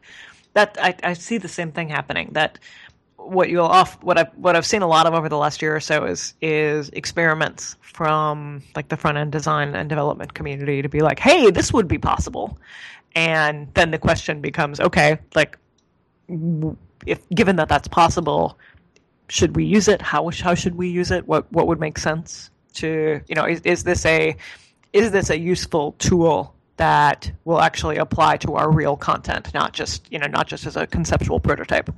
that 0.54 0.78
I, 0.82 0.96
I 1.04 1.14
see 1.14 1.38
the 1.38 1.48
same 1.48 1.72
thing 1.72 1.90
happening 1.90 2.30
that 2.32 2.58
what 3.26 3.50
you'll 3.50 3.66
off 3.66 4.02
what 4.04 4.18
I've 4.18 4.34
what 4.36 4.56
I've 4.56 4.66
seen 4.66 4.82
a 4.82 4.88
lot 4.88 5.06
of 5.06 5.14
over 5.14 5.30
the 5.30 5.38
last 5.38 5.62
year 5.62 5.76
or 5.76 5.80
so 5.80 6.06
is 6.06 6.34
is 6.42 6.90
experiments 6.90 7.76
from 7.82 8.64
like 8.76 8.90
the 8.90 8.98
front 8.98 9.18
end 9.18 9.32
design 9.32 9.76
and 9.76 9.90
development 9.90 10.34
community 10.34 10.82
to 10.82 10.90
be 10.90 11.02
like, 11.02 11.20
hey, 11.20 11.52
this 11.52 11.72
would 11.74 11.88
be 11.88 11.98
possible, 11.98 12.58
and 13.16 13.68
then 13.74 13.92
the 13.92 13.98
question 13.98 14.42
becomes, 14.42 14.80
okay, 14.80 15.20
like 15.36 15.58
if 17.06 17.28
given 17.30 17.56
that 17.58 17.70
that's 17.70 17.88
possible, 17.88 18.58
should 19.28 19.56
we 19.56 19.66
use 19.66 19.88
it? 19.88 20.02
How 20.02 20.30
how 20.30 20.56
should 20.56 20.76
we 20.76 20.90
use 20.90 21.12
it? 21.12 21.28
What 21.28 21.52
what 21.52 21.68
would 21.68 21.80
make 21.80 21.98
sense 21.98 22.50
to 22.76 23.22
you 23.28 23.36
know 23.36 23.46
is, 23.46 23.62
is 23.62 23.84
this 23.84 24.06
a 24.06 24.36
is 24.94 25.12
this 25.12 25.30
a 25.30 25.40
useful 25.40 25.94
tool 26.00 26.56
that 26.82 27.32
will 27.46 27.62
actually 27.62 27.98
apply 27.98 28.38
to 28.38 28.56
our 28.56 28.72
real 28.72 28.98
content, 28.98 29.54
not 29.54 29.72
just 29.72 30.12
you 30.12 30.18
know 30.18 30.26
not 30.26 30.48
just 30.48 30.66
as 30.66 30.76
a 30.76 30.88
conceptual 30.88 31.40
prototype. 31.40 31.92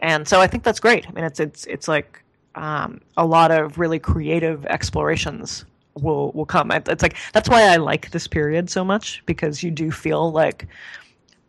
And 0.00 0.26
so 0.26 0.40
I 0.40 0.48
think 0.48 0.64
that's 0.64 0.80
great. 0.80 1.08
I 1.08 1.12
mean, 1.12 1.24
it's 1.24 1.38
it's 1.38 1.64
it's 1.66 1.86
like 1.86 2.24
um, 2.56 3.00
a 3.16 3.24
lot 3.24 3.52
of 3.52 3.78
really 3.78 4.00
creative 4.00 4.66
explorations 4.66 5.64
will 5.94 6.32
will 6.32 6.44
come. 6.44 6.72
It's 6.72 7.02
like 7.02 7.14
that's 7.32 7.48
why 7.48 7.68
I 7.72 7.76
like 7.76 8.10
this 8.10 8.26
period 8.26 8.68
so 8.68 8.84
much 8.84 9.22
because 9.26 9.62
you 9.62 9.70
do 9.70 9.92
feel 9.92 10.32
like 10.32 10.66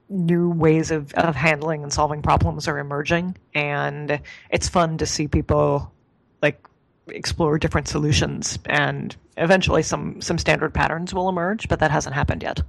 new 0.07 0.51
ways 0.51 0.91
of, 0.91 1.11
of 1.15 1.35
handling 1.35 1.81
and 1.81 1.91
solving 1.91 2.21
problems 2.21 2.67
are 2.67 2.77
emerging 2.77 3.35
and 3.53 4.21
it's 4.51 4.69
fun 4.69 4.97
to 4.99 5.05
see 5.05 5.27
people 5.27 5.91
like 6.41 6.63
explore 7.09 7.57
different 7.57 7.87
solutions 7.87 8.59
and 8.65 9.15
eventually 9.37 9.83
some 9.83 10.21
some 10.21 10.37
standard 10.37 10.73
patterns 10.73 11.13
will 11.13 11.29
emerge 11.29 11.67
but 11.67 11.79
that 11.79 11.91
hasn't 11.91 12.15
happened 12.15 12.43
yet 12.43 12.61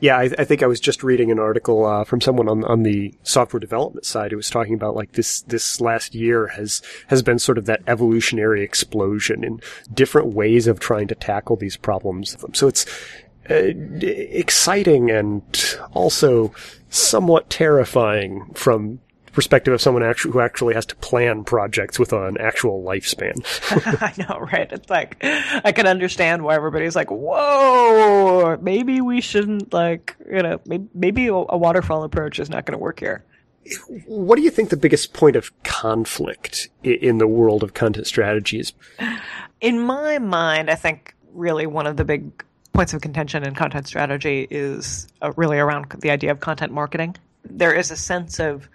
yeah, 0.00 0.18
I, 0.18 0.22
I, 0.38 0.44
think 0.44 0.62
I 0.62 0.66
was 0.66 0.80
just 0.80 1.02
reading 1.02 1.30
an 1.30 1.38
article 1.38 1.86
uh, 1.86 2.04
from 2.04 2.20
someone 2.20 2.48
on 2.48 2.64
on 2.64 2.82
the 2.82 3.14
software 3.22 3.60
development 3.60 4.04
side 4.04 4.30
who 4.30 4.36
was 4.36 4.50
talking 4.50 4.74
about 4.74 4.94
like 4.94 5.12
this 5.12 5.42
this 5.42 5.80
last 5.80 6.14
year 6.14 6.48
has 6.48 6.82
has 7.06 7.22
been 7.22 7.38
sort 7.38 7.58
of 7.58 7.66
that 7.66 7.82
evolutionary 7.86 8.62
explosion 8.62 9.44
in 9.44 9.60
different 9.92 10.34
ways 10.34 10.66
of 10.66 10.80
trying 10.80 11.08
to 11.08 11.14
tackle 11.14 11.56
these 11.56 11.76
problems. 11.76 12.36
So 12.52 12.68
it's 12.68 12.86
uh, 13.48 13.54
exciting 13.54 15.10
and 15.10 15.42
also 15.92 16.52
somewhat 16.88 17.50
terrifying 17.50 18.50
from 18.54 19.00
perspective 19.32 19.72
of 19.72 19.80
someone 19.80 20.02
actually, 20.02 20.32
who 20.32 20.40
actually 20.40 20.74
has 20.74 20.86
to 20.86 20.96
plan 20.96 21.44
projects 21.44 21.98
with 21.98 22.12
an 22.12 22.36
actual 22.38 22.82
lifespan. 22.82 23.34
I 24.02 24.14
know, 24.22 24.40
right? 24.52 24.70
It's 24.70 24.90
like 24.90 25.16
I 25.22 25.72
can 25.72 25.86
understand 25.86 26.42
why 26.42 26.54
everybody's 26.54 26.96
like, 26.96 27.10
"Whoa, 27.10 28.58
maybe 28.60 29.00
we 29.00 29.20
shouldn't 29.20 29.72
like, 29.72 30.16
you 30.30 30.42
know, 30.42 30.60
maybe, 30.66 30.88
maybe 30.94 31.26
a 31.28 31.32
waterfall 31.34 32.04
approach 32.04 32.38
is 32.38 32.50
not 32.50 32.66
going 32.66 32.78
to 32.78 32.82
work 32.82 33.00
here." 33.00 33.24
What 34.06 34.36
do 34.36 34.42
you 34.42 34.50
think 34.50 34.70
the 34.70 34.76
biggest 34.76 35.12
point 35.12 35.36
of 35.36 35.50
conflict 35.62 36.68
in 36.82 37.18
the 37.18 37.26
world 37.26 37.62
of 37.62 37.74
content 37.74 38.06
strategy 38.06 38.58
is? 38.58 38.72
In 39.60 39.78
my 39.80 40.18
mind, 40.18 40.70
I 40.70 40.74
think 40.74 41.14
really 41.34 41.66
one 41.66 41.86
of 41.86 41.96
the 41.96 42.04
big 42.04 42.44
points 42.72 42.94
of 42.94 43.00
contention 43.02 43.44
in 43.44 43.54
content 43.54 43.86
strategy 43.86 44.46
is 44.50 45.08
uh, 45.20 45.32
really 45.36 45.58
around 45.58 45.86
the 46.00 46.10
idea 46.10 46.30
of 46.30 46.40
content 46.40 46.72
marketing. 46.72 47.16
There 47.44 47.74
is 47.74 47.90
a 47.90 47.96
sense 47.96 48.40
of 48.40 48.68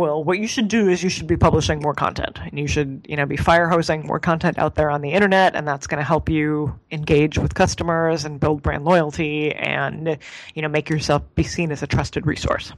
well, 0.00 0.24
what 0.24 0.38
you 0.38 0.48
should 0.48 0.68
do 0.68 0.88
is 0.88 1.02
you 1.02 1.10
should 1.10 1.26
be 1.26 1.36
publishing 1.36 1.78
more 1.78 1.92
content 1.92 2.38
and 2.42 2.58
you 2.58 2.66
should, 2.66 3.04
you 3.06 3.16
know, 3.16 3.26
be 3.26 3.36
fire 3.36 3.68
hosing 3.68 4.06
more 4.06 4.18
content 4.18 4.58
out 4.58 4.74
there 4.74 4.90
on 4.90 5.02
the 5.02 5.10
internet 5.10 5.54
and 5.54 5.68
that's 5.68 5.86
going 5.86 5.98
to 5.98 6.04
help 6.04 6.30
you 6.30 6.74
engage 6.90 7.36
with 7.36 7.54
customers 7.54 8.24
and 8.24 8.40
build 8.40 8.62
brand 8.62 8.82
loyalty 8.82 9.54
and, 9.54 10.16
you 10.54 10.62
know, 10.62 10.68
make 10.68 10.88
yourself 10.88 11.22
be 11.34 11.42
seen 11.42 11.70
as 11.70 11.82
a 11.82 11.86
trusted 11.86 12.26
resource. 12.26 12.72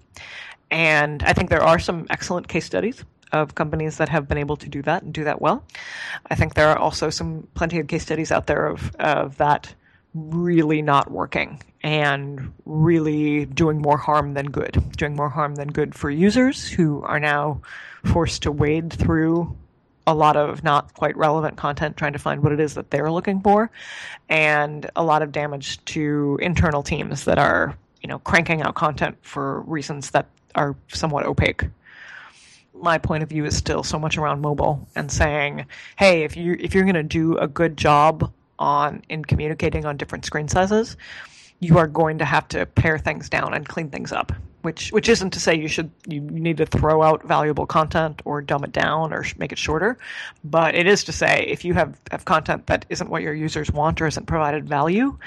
And 0.72 1.22
I 1.22 1.32
think 1.32 1.48
there 1.48 1.62
are 1.62 1.78
some 1.78 2.08
excellent 2.10 2.48
case 2.48 2.64
studies 2.64 3.04
of 3.30 3.54
companies 3.54 3.98
that 3.98 4.08
have 4.08 4.26
been 4.26 4.38
able 4.38 4.56
to 4.56 4.68
do 4.68 4.82
that 4.82 5.04
and 5.04 5.14
do 5.14 5.22
that 5.22 5.40
well. 5.40 5.64
I 6.28 6.34
think 6.34 6.54
there 6.54 6.70
are 6.70 6.78
also 6.78 7.08
some 7.08 7.46
plenty 7.54 7.78
of 7.78 7.86
case 7.86 8.02
studies 8.02 8.32
out 8.32 8.48
there 8.48 8.66
of, 8.66 8.96
of 8.96 9.36
that 9.36 9.72
really 10.14 10.82
not 10.82 11.10
working 11.10 11.62
and 11.82 12.52
really 12.64 13.46
doing 13.46 13.80
more 13.80 13.96
harm 13.96 14.34
than 14.34 14.46
good. 14.46 14.82
Doing 14.96 15.16
more 15.16 15.28
harm 15.28 15.54
than 15.54 15.68
good 15.68 15.94
for 15.94 16.10
users 16.10 16.68
who 16.68 17.02
are 17.02 17.20
now 17.20 17.60
forced 18.04 18.42
to 18.42 18.52
wade 18.52 18.92
through 18.92 19.56
a 20.06 20.14
lot 20.14 20.36
of 20.36 20.64
not 20.64 20.92
quite 20.94 21.16
relevant 21.16 21.56
content 21.56 21.96
trying 21.96 22.12
to 22.12 22.18
find 22.18 22.42
what 22.42 22.52
it 22.52 22.60
is 22.60 22.74
that 22.74 22.90
they're 22.90 23.10
looking 23.10 23.40
for 23.40 23.70
and 24.28 24.90
a 24.96 25.04
lot 25.04 25.22
of 25.22 25.32
damage 25.32 25.84
to 25.84 26.38
internal 26.42 26.82
teams 26.82 27.24
that 27.24 27.38
are 27.38 27.76
you 28.02 28.08
know 28.08 28.18
cranking 28.20 28.62
out 28.62 28.74
content 28.74 29.16
for 29.22 29.60
reasons 29.60 30.10
that 30.10 30.26
are 30.54 30.74
somewhat 30.88 31.24
opaque 31.24 31.64
my 32.74 32.98
point 32.98 33.22
of 33.22 33.28
view 33.28 33.44
is 33.44 33.56
still 33.56 33.84
so 33.84 33.98
much 33.98 34.18
around 34.18 34.40
mobile 34.40 34.86
and 34.96 35.10
saying 35.12 35.64
hey 35.96 36.24
if 36.24 36.36
you 36.36 36.56
if 36.58 36.74
you're 36.74 36.84
going 36.84 36.94
to 36.94 37.02
do 37.02 37.36
a 37.38 37.46
good 37.46 37.76
job 37.76 38.32
on 38.62 39.02
in 39.08 39.24
communicating 39.24 39.84
on 39.84 39.96
different 39.96 40.24
screen 40.24 40.48
sizes, 40.48 40.96
you 41.60 41.78
are 41.78 41.86
going 41.86 42.18
to 42.18 42.24
have 42.24 42.48
to 42.48 42.64
pare 42.66 42.98
things 42.98 43.28
down 43.28 43.54
and 43.54 43.68
clean 43.68 43.90
things 43.90 44.12
up. 44.12 44.32
Which 44.62 44.90
which 44.90 45.08
isn't 45.08 45.30
to 45.30 45.40
say 45.40 45.56
you 45.56 45.66
should 45.66 45.90
you 46.06 46.20
need 46.20 46.58
to 46.58 46.66
throw 46.66 47.02
out 47.02 47.24
valuable 47.24 47.66
content 47.66 48.22
or 48.24 48.40
dumb 48.40 48.62
it 48.62 48.70
down 48.70 49.12
or 49.12 49.24
make 49.36 49.50
it 49.50 49.58
shorter, 49.58 49.98
but 50.44 50.76
it 50.76 50.86
is 50.86 51.02
to 51.04 51.12
say 51.12 51.46
if 51.48 51.64
you 51.64 51.74
have 51.74 51.98
have 52.12 52.24
content 52.24 52.68
that 52.68 52.86
isn't 52.88 53.10
what 53.10 53.22
your 53.22 53.34
users 53.34 53.72
want 53.72 54.00
or 54.00 54.06
isn't 54.06 54.26
provided 54.26 54.68
value, 54.68 55.18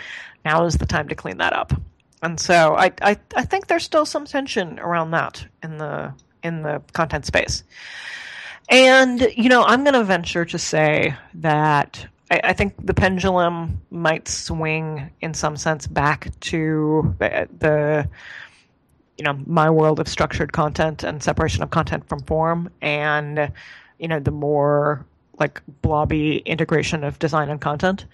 now 0.46 0.66
is 0.66 0.78
the 0.78 0.86
time 0.86 1.10
to 1.10 1.16
clean 1.16 1.40
that 1.40 1.52
up. 1.52 1.74
And 2.22 2.40
so 2.40 2.76
I 2.78 2.94
I, 3.02 3.20
I 3.36 3.44
think 3.44 3.68
there's 3.68 3.84
still 3.84 4.06
some 4.06 4.24
tension 4.24 4.80
around 4.80 5.12
that 5.12 5.46
in 5.62 5.78
the 5.80 6.14
in 6.42 6.62
the 6.62 6.82
content 6.94 7.26
space. 7.26 7.64
And 8.70 9.20
you 9.36 9.50
know, 9.50 9.64
I'm 9.64 9.84
going 9.84 9.96
to 9.96 10.04
venture 10.04 10.46
to 10.46 10.58
say 10.58 11.16
that 11.36 12.08
I, 12.32 12.42
I, 12.44 12.54
think 12.54 12.74
the 12.84 12.94
pendulum 12.94 13.82
might 13.92 14.28
swing 14.28 15.12
in 15.22 15.34
some 15.34 15.58
sense 15.58 15.88
back 15.88 16.32
to 16.42 17.16
the, 17.20 17.48
the, 17.60 18.10
you 19.18 19.24
know 19.24 19.40
my 19.46 19.70
world 19.70 20.00
of 20.00 20.08
structured 20.08 20.52
content 20.52 21.04
and 21.04 21.24
separation 21.24 21.64
of 21.64 21.70
content 21.70 22.08
from 22.10 22.20
form 22.24 22.70
and 22.82 23.52
you 23.98 24.08
know 24.08 24.20
the 24.20 24.32
more 24.32 25.06
like 25.40 25.62
blobby 25.82 26.38
integration 26.40 27.04
of 27.04 27.20
design 27.20 27.50
and 27.50 27.62
content. 27.62 28.06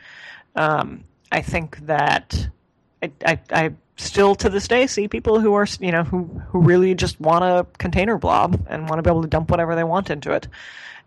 Um, 0.56 1.06
i 1.32 1.42
think 1.42 1.78
that 1.88 2.50
I, 3.02 3.12
I, 3.26 3.40
I 3.52 3.72
still 3.96 4.36
to 4.36 4.50
this 4.50 4.68
day 4.68 4.86
see 4.88 5.08
people 5.08 5.40
who 5.40 5.54
are 5.54 5.68
you 5.80 5.92
know 5.92 6.04
who 6.04 6.24
who 6.50 6.60
really 6.60 6.94
just 6.94 7.20
want 7.22 7.44
a 7.44 7.66
container 7.78 8.18
blob 8.18 8.66
and 8.70 8.90
want 8.90 9.00
to 9.00 9.04
be 9.04 9.10
able 9.10 9.22
to 9.22 9.28
dump 9.28 9.50
whatever 9.50 9.76
they 9.76 9.84
want 9.84 10.10
into 10.10 10.32
it 10.32 10.48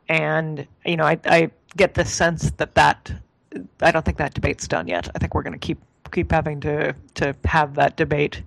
and 0.09 0.67
you 0.85 0.97
know, 0.97 1.05
I, 1.05 1.19
I 1.25 1.51
get 1.77 1.95
the 1.95 2.05
sense 2.05 2.51
that 2.53 2.75
that 2.75 3.13
I 3.81 3.91
don't 3.91 4.05
think 4.05 4.19
that 4.19 4.35
debate's 4.35 4.67
done 4.69 4.89
yet. 4.89 5.09
I 5.15 5.19
think 5.19 5.35
we're 5.35 5.43
going 5.43 5.59
to 5.59 5.59
keep 5.59 5.79
keep 6.13 6.31
having 6.31 6.61
to 6.61 6.95
to 7.15 7.35
have 7.45 7.75
that 7.75 7.97
debate 7.97 8.43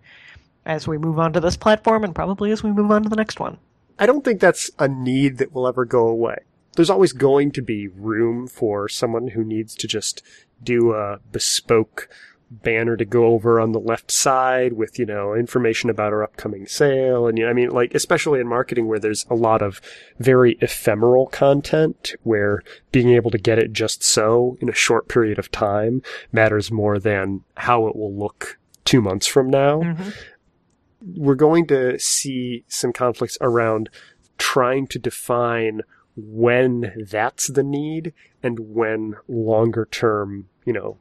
as 0.65 0.87
we 0.87 0.97
move 0.97 1.17
on 1.17 1.33
to 1.33 1.39
this 1.39 1.55
platform, 1.55 2.03
and 2.03 2.13
probably 2.13 2.51
as 2.51 2.63
we 2.63 2.71
move 2.71 2.91
on 2.91 3.03
to 3.03 3.09
the 3.09 3.15
next 3.15 3.39
one. 3.39 3.57
I 3.99 4.05
don't 4.05 4.23
think 4.23 4.39
that's 4.39 4.69
a 4.77 4.87
need 4.87 5.37
that 5.37 5.53
will 5.53 5.67
ever 5.67 5.85
go 5.85 6.07
away. 6.07 6.37
There's 6.75 6.89
always 6.89 7.13
going 7.13 7.51
to 7.53 7.61
be 7.61 7.87
room 7.87 8.47
for 8.47 8.87
someone 8.87 9.29
who 9.29 9.43
needs 9.43 9.73
to 9.75 9.87
just 9.87 10.21
do 10.61 10.93
a 10.93 11.19
bespoke 11.31 12.09
banner 12.49 12.95
to 12.95 13.05
go 13.05 13.25
over 13.25 13.59
on 13.59 13.71
the 13.71 13.79
left 13.79 14.09
side 14.09 14.73
with, 14.73 14.97
you 14.97 15.05
know, 15.05 15.33
information 15.33 15.89
about 15.89 16.13
our 16.13 16.23
upcoming 16.23 16.65
sale. 16.65 17.27
And, 17.27 17.37
you 17.37 17.43
know, 17.43 17.49
I 17.49 17.53
mean, 17.53 17.69
like, 17.69 17.93
especially 17.93 18.39
in 18.39 18.47
marketing 18.47 18.87
where 18.87 18.99
there's 18.99 19.25
a 19.29 19.35
lot 19.35 19.61
of 19.61 19.81
very 20.19 20.57
ephemeral 20.61 21.27
content 21.27 22.15
where 22.23 22.61
being 22.91 23.09
able 23.09 23.31
to 23.31 23.37
get 23.37 23.59
it 23.59 23.73
just 23.73 24.03
so 24.03 24.57
in 24.61 24.69
a 24.69 24.73
short 24.73 25.07
period 25.07 25.37
of 25.37 25.51
time 25.51 26.01
matters 26.31 26.71
more 26.71 26.99
than 26.99 27.43
how 27.55 27.87
it 27.87 27.95
will 27.95 28.13
look 28.13 28.57
two 28.85 29.01
months 29.01 29.27
from 29.27 29.49
now. 29.49 29.81
Mm-hmm. 29.81 30.09
We're 31.15 31.35
going 31.35 31.67
to 31.67 31.99
see 31.99 32.63
some 32.67 32.93
conflicts 32.93 33.37
around 33.41 33.89
trying 34.37 34.87
to 34.87 34.99
define 34.99 35.81
when 36.15 37.05
that's 37.09 37.47
the 37.47 37.63
need 37.63 38.13
and 38.41 38.59
when 38.59 39.15
longer 39.27 39.87
term, 39.89 40.49
you 40.65 40.73
know, 40.73 40.97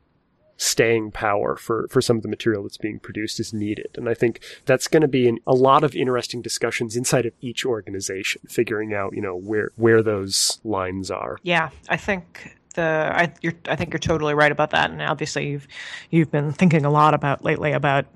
staying 0.56 1.10
power 1.10 1.56
for, 1.56 1.86
for 1.88 2.00
some 2.00 2.16
of 2.16 2.22
the 2.22 2.28
material 2.28 2.62
that's 2.62 2.78
being 2.78 2.98
produced 2.98 3.38
is 3.38 3.52
needed. 3.52 3.88
And 3.96 4.08
I 4.08 4.14
think 4.14 4.40
that's 4.64 4.88
going 4.88 5.02
to 5.02 5.08
be 5.08 5.38
a 5.46 5.54
lot 5.54 5.84
of 5.84 5.94
interesting 5.94 6.42
discussions 6.42 6.96
inside 6.96 7.26
of 7.26 7.32
each 7.40 7.66
organization, 7.66 8.42
figuring 8.48 8.94
out, 8.94 9.14
you 9.14 9.20
know, 9.20 9.36
where, 9.36 9.70
where 9.76 10.02
those 10.02 10.60
lines 10.64 11.10
are. 11.10 11.38
Yeah, 11.42 11.70
I 11.88 11.96
think 11.96 12.56
the 12.76 13.10
I 13.12 13.32
you're 13.42 13.54
I 13.68 13.74
think 13.74 13.92
you're 13.92 13.98
totally 13.98 14.34
right 14.34 14.52
about 14.52 14.70
that, 14.70 14.90
and 14.90 15.02
obviously 15.02 15.48
you've 15.48 15.66
you've 16.10 16.30
been 16.30 16.52
thinking 16.52 16.84
a 16.84 16.90
lot 16.90 17.14
about 17.14 17.42
lately 17.42 17.72
about 17.72 18.06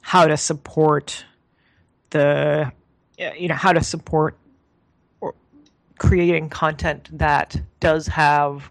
how 0.00 0.26
to 0.26 0.36
support 0.38 1.26
the 2.10 2.72
you 3.18 3.48
know 3.48 3.54
how 3.54 3.72
to 3.72 3.82
support 3.82 4.38
or 5.20 5.34
creating 5.98 6.48
content 6.48 7.08
that 7.18 7.60
does 7.80 8.06
have 8.06 8.70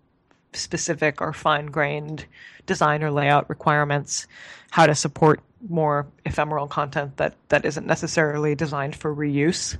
specific 0.55 1.21
or 1.21 1.33
fine 1.33 1.67
grained 1.67 2.25
design 2.65 3.03
or 3.03 3.11
layout 3.11 3.49
requirements, 3.49 4.27
how 4.71 4.85
to 4.85 4.95
support 4.95 5.41
more 5.69 6.07
ephemeral 6.25 6.67
content 6.67 7.17
that, 7.17 7.35
that 7.49 7.65
isn't 7.65 7.87
necessarily 7.87 8.55
designed 8.55 8.95
for 8.95 9.15
reuse. 9.15 9.77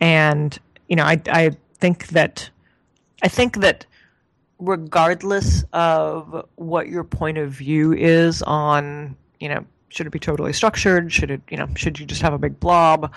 And, 0.00 0.56
you 0.88 0.96
know, 0.96 1.04
I, 1.04 1.20
I 1.28 1.50
think 1.78 2.08
that, 2.08 2.50
I 3.22 3.28
think 3.28 3.58
that 3.58 3.86
regardless 4.58 5.64
of 5.72 6.46
what 6.56 6.88
your 6.88 7.04
point 7.04 7.38
of 7.38 7.50
view 7.50 7.92
is 7.92 8.42
on, 8.42 9.16
you 9.40 9.48
know, 9.48 9.64
should 9.88 10.06
it 10.06 10.10
be 10.10 10.18
totally 10.18 10.52
structured? 10.52 11.12
Should 11.12 11.30
it, 11.30 11.40
you 11.48 11.56
know, 11.56 11.68
should 11.74 11.98
you 11.98 12.06
just 12.06 12.22
have 12.22 12.34
a 12.34 12.38
big 12.38 12.60
blob? 12.60 13.12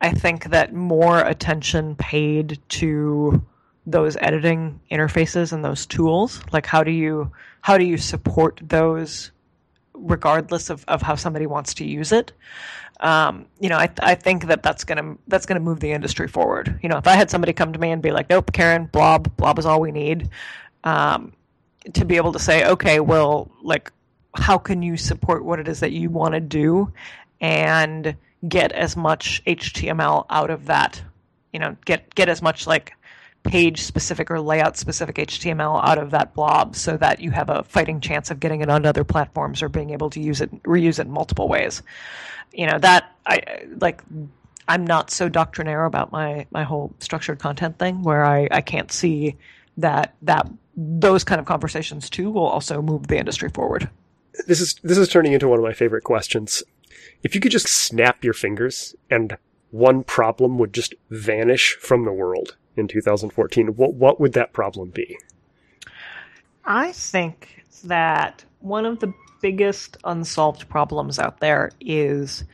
I 0.00 0.10
think 0.10 0.44
that 0.50 0.72
more 0.72 1.20
attention 1.20 1.96
paid 1.96 2.58
to 2.70 3.44
those 3.86 4.16
editing 4.16 4.80
interfaces 4.90 5.52
and 5.52 5.64
those 5.64 5.86
tools, 5.86 6.40
like 6.52 6.66
how 6.66 6.82
do 6.82 6.90
you 6.90 7.32
how 7.60 7.78
do 7.78 7.84
you 7.84 7.98
support 7.98 8.60
those 8.62 9.30
regardless 9.94 10.70
of, 10.70 10.84
of 10.88 11.02
how 11.02 11.14
somebody 11.14 11.46
wants 11.46 11.74
to 11.74 11.84
use 11.84 12.12
it? 12.12 12.32
Um, 13.00 13.46
you 13.60 13.68
know, 13.68 13.76
I, 13.76 13.90
I 14.00 14.14
think 14.14 14.46
that 14.46 14.62
that's 14.62 14.84
gonna 14.84 15.16
that's 15.28 15.46
gonna 15.46 15.60
move 15.60 15.80
the 15.80 15.92
industry 15.92 16.28
forward. 16.28 16.78
You 16.82 16.88
know, 16.88 16.96
if 16.96 17.06
I 17.06 17.14
had 17.14 17.30
somebody 17.30 17.52
come 17.52 17.72
to 17.72 17.78
me 17.78 17.90
and 17.90 18.00
be 18.00 18.12
like, 18.12 18.30
"Nope, 18.30 18.52
Karen, 18.52 18.86
blob, 18.86 19.36
blob 19.36 19.58
is 19.58 19.66
all 19.66 19.80
we 19.80 19.92
need," 19.92 20.30
um, 20.84 21.32
to 21.92 22.04
be 22.04 22.16
able 22.16 22.32
to 22.32 22.38
say, 22.38 22.64
"Okay, 22.66 23.00
well, 23.00 23.50
like, 23.62 23.92
how 24.36 24.58
can 24.58 24.80
you 24.82 24.96
support 24.96 25.44
what 25.44 25.58
it 25.58 25.68
is 25.68 25.80
that 25.80 25.92
you 25.92 26.08
want 26.08 26.34
to 26.34 26.40
do, 26.40 26.92
and 27.40 28.16
get 28.48 28.72
as 28.72 28.96
much 28.96 29.42
HTML 29.44 30.24
out 30.30 30.50
of 30.50 30.66
that? 30.66 31.02
You 31.52 31.58
know, 31.58 31.76
get 31.84 32.14
get 32.14 32.28
as 32.28 32.40
much 32.40 32.66
like 32.66 32.94
page 33.44 33.82
specific 33.82 34.30
or 34.30 34.40
layout 34.40 34.76
specific 34.76 35.16
HTML 35.16 35.80
out 35.84 35.98
of 35.98 36.10
that 36.10 36.34
blob 36.34 36.74
so 36.74 36.96
that 36.96 37.20
you 37.20 37.30
have 37.30 37.50
a 37.50 37.62
fighting 37.62 38.00
chance 38.00 38.30
of 38.30 38.40
getting 38.40 38.62
it 38.62 38.70
on 38.70 38.84
other 38.84 39.04
platforms 39.04 39.62
or 39.62 39.68
being 39.68 39.90
able 39.90 40.10
to 40.10 40.20
use 40.20 40.40
it 40.40 40.50
reuse 40.64 40.98
it 40.98 41.06
in 41.06 41.10
multiple 41.10 41.46
ways. 41.46 41.82
You 42.52 42.66
know, 42.66 42.78
that 42.78 43.14
I 43.26 43.66
like 43.80 44.02
I'm 44.66 44.86
not 44.86 45.10
so 45.10 45.28
doctrinaire 45.28 45.84
about 45.84 46.10
my 46.10 46.46
my 46.50 46.64
whole 46.64 46.94
structured 46.98 47.38
content 47.38 47.78
thing 47.78 48.02
where 48.02 48.24
I, 48.24 48.48
I 48.50 48.60
can't 48.62 48.90
see 48.90 49.36
that 49.76 50.14
that 50.22 50.48
those 50.76 51.22
kind 51.22 51.38
of 51.38 51.46
conversations 51.46 52.10
too 52.10 52.30
will 52.30 52.46
also 52.46 52.82
move 52.82 53.06
the 53.06 53.18
industry 53.18 53.50
forward. 53.50 53.88
This 54.46 54.60
is 54.60 54.74
this 54.82 54.98
is 54.98 55.08
turning 55.08 55.32
into 55.32 55.48
one 55.48 55.58
of 55.58 55.64
my 55.64 55.74
favorite 55.74 56.04
questions. 56.04 56.62
If 57.22 57.34
you 57.34 57.40
could 57.40 57.52
just 57.52 57.68
snap 57.68 58.24
your 58.24 58.34
fingers 58.34 58.94
and 59.10 59.36
one 59.70 60.02
problem 60.04 60.58
would 60.58 60.72
just 60.72 60.94
vanish 61.10 61.76
from 61.80 62.04
the 62.04 62.12
world 62.12 62.56
in 62.76 62.88
2014, 62.88 63.68
what 63.68 63.94
what 63.94 64.20
would 64.20 64.32
that 64.34 64.52
problem 64.52 64.90
be? 64.90 65.18
I 66.64 66.92
think 66.92 67.64
that 67.84 68.44
one 68.60 68.86
of 68.86 69.00
the 69.00 69.12
biggest 69.42 69.98
unsolved 70.04 70.68
problems 70.68 71.18
out 71.18 71.40
there 71.40 71.70
is 71.80 72.44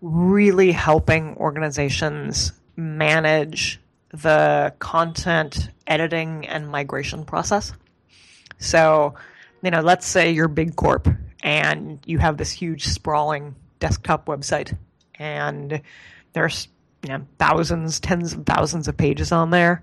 really 0.00 0.72
helping 0.72 1.36
organizations 1.36 2.52
manage 2.76 3.80
the 4.10 4.72
content 4.78 5.70
editing 5.86 6.46
and 6.46 6.68
migration 6.68 7.24
process. 7.24 7.72
So, 8.58 9.14
you 9.62 9.70
know, 9.70 9.80
let's 9.80 10.06
say 10.06 10.30
you're 10.30 10.48
Big 10.48 10.76
Corp 10.76 11.08
and 11.42 11.98
you 12.04 12.18
have 12.18 12.36
this 12.36 12.50
huge 12.50 12.86
sprawling 12.86 13.54
desktop 13.78 14.26
website 14.26 14.76
and 15.16 15.80
there's 16.32 16.68
you 17.04 17.10
know 17.10 17.26
thousands, 17.38 18.00
tens 18.00 18.32
of 18.32 18.46
thousands 18.46 18.88
of 18.88 18.96
pages 18.96 19.30
on 19.30 19.50
there, 19.50 19.82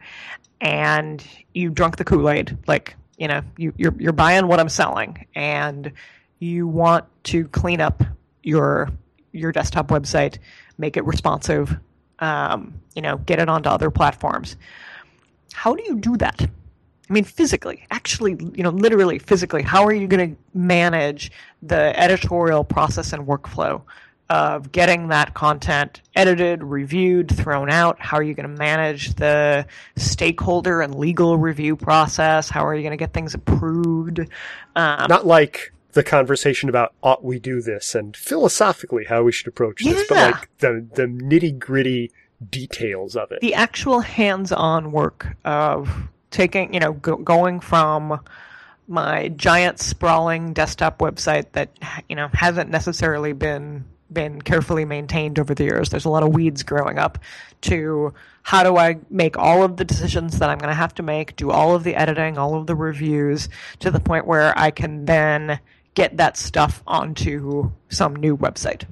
and 0.60 1.26
you 1.54 1.70
drunk 1.70 1.98
the 1.98 2.04
Kool 2.04 2.30
Aid. 2.30 2.58
Like 2.68 2.96
you 3.18 3.28
know, 3.28 3.42
you, 3.58 3.74
you're 3.78 3.94
you're 4.00 4.14
buying 4.14 4.48
what 4.48 4.60
I'm 4.60 4.70
selling, 4.70 5.28
and 5.36 5.92
you 6.40 6.68
want 6.68 7.06
to 7.26 7.48
clean 7.50 7.80
up 7.80 8.04
your 8.42 8.90
your 9.32 9.52
desktop 9.52 9.90
website, 9.90 10.40
make 10.80 10.98
it 10.98 11.06
responsive, 11.06 11.78
um, 12.20 12.74
you 12.96 13.04
know, 13.04 13.18
get 13.18 13.40
it 13.40 13.48
onto 13.48 13.70
other 13.70 13.92
platforms. 13.92 14.58
How 15.54 15.76
do 15.76 15.84
you 15.84 15.98
do 15.98 16.18
that? 16.18 16.42
I 16.42 17.14
mean, 17.14 17.24
physically, 17.24 17.86
actually, 17.92 18.38
you 18.56 18.64
know, 18.64 18.70
literally, 18.70 19.20
physically, 19.20 19.62
how 19.62 19.86
are 19.86 19.94
you 19.94 20.08
going 20.08 20.32
to 20.32 20.42
manage 20.54 21.32
the 21.62 21.98
editorial 22.00 22.64
process 22.64 23.14
and 23.14 23.28
workflow 23.28 23.84
of 24.32 24.72
getting 24.72 25.10
that 25.10 25.34
content 25.34 26.02
edited, 26.16 26.64
reviewed, 26.64 27.30
thrown 27.30 27.70
out? 27.70 28.00
How 28.00 28.16
are 28.16 28.24
you 28.24 28.34
going 28.34 28.50
to 28.50 28.58
manage 28.58 29.14
the 29.16 29.66
stakeholder 29.98 30.80
and 30.82 30.96
legal 30.96 31.38
review 31.38 31.76
process? 31.76 32.50
How 32.50 32.66
are 32.66 32.74
you 32.74 32.82
going 32.82 32.92
to 32.92 32.98
get 32.98 33.12
things 33.12 33.34
approved? 33.34 34.22
Um, 34.74 35.08
Not 35.10 35.28
like 35.28 35.74
the 35.92 36.02
conversation 36.02 36.70
about 36.70 36.94
ought 37.04 37.26
we 37.26 37.40
do 37.40 37.62
this 37.62 37.94
and 37.94 38.16
philosophically 38.16 39.04
how 39.04 39.24
we 39.24 39.34
should 39.34 39.48
approach 39.48 39.84
this, 39.84 40.08
but 40.08 40.32
like 40.32 40.58
the 40.60 40.88
the 40.94 41.04
nitty 41.08 41.60
gritty 41.60 42.10
details 42.50 43.18
of 43.18 43.34
it. 43.34 43.42
the 43.42 43.54
actual 43.54 44.00
hands-on 44.00 44.94
work 44.94 45.36
of 45.44 46.08
taking, 46.30 46.74
you 46.74 46.80
know, 46.80 46.94
go, 46.94 47.18
going 47.18 47.60
from 47.60 48.22
my 48.88 49.28
giant 49.28 49.80
sprawling 49.80 50.54
desktop 50.54 51.00
website 51.00 51.52
that 51.52 51.70
you 52.08 52.16
know 52.16 52.30
hasn't 52.34 52.70
necessarily 52.70 53.34
been 53.34 53.84
been 54.12 54.42
carefully 54.42 54.86
maintained 54.86 55.40
over 55.40 55.54
the 55.54 55.64
years. 55.64 55.90
There's 55.90 56.06
a 56.06 56.10
lot 56.10 56.24
of 56.24 56.34
weeds 56.34 56.64
growing 56.64 56.98
up. 57.00 57.18
To 57.62 58.14
how 58.44 58.64
do 58.64 58.78
I 58.78 58.98
make 59.10 59.38
all 59.38 59.64
of 59.64 59.78
the 59.78 59.86
decisions 59.86 60.40
that 60.40 60.50
I'm 60.50 60.58
going 60.58 60.70
to 60.70 60.76
have 60.76 60.96
to 60.96 61.04
make, 61.04 61.36
do 61.36 61.52
all 61.52 61.76
of 61.76 61.84
the 61.84 61.96
editing, 61.96 62.38
all 62.38 62.56
of 62.56 62.66
the 62.66 62.76
reviews, 62.76 63.50
to 63.80 63.92
the 63.92 64.00
point 64.00 64.26
where 64.26 64.58
I 64.58 64.72
can 64.72 65.06
then 65.06 65.60
get 65.94 66.18
that 66.18 66.38
stuff 66.38 66.82
onto 66.88 67.72
some 67.90 68.16
new 68.16 68.36
website. 68.36 68.86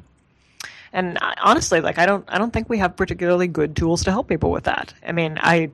And 0.93 1.17
I- 1.19 1.35
honestly, 1.41 1.81
like 1.81 1.97
I 1.97 2.05
don't, 2.05 2.25
I 2.27 2.37
don't 2.37 2.51
think 2.51 2.69
we 2.69 2.77
have 2.79 2.95
particularly 2.95 3.47
good 3.47 3.75
tools 3.75 4.03
to 4.03 4.11
help 4.11 4.27
people 4.27 4.51
with 4.51 4.65
that. 4.65 4.93
I 5.05 5.11
mean, 5.11 5.39
I, 5.41 5.71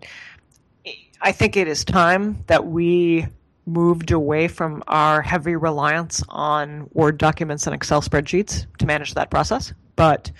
I 1.21 1.31
think 1.31 1.57
it 1.57 1.67
is 1.67 1.83
time 1.83 2.43
that 2.47 2.65
we 2.65 3.27
moved 3.65 4.11
away 4.11 4.47
from 4.47 4.83
our 4.87 5.21
heavy 5.21 5.55
reliance 5.55 6.23
on 6.29 6.89
Word 6.93 7.17
documents 7.17 7.65
and 7.65 7.73
Excel 7.73 8.01
spreadsheets 8.01 8.65
to 8.77 8.85
manage 8.85 9.13
that 9.15 9.29
process. 9.31 9.73
But 9.95 10.31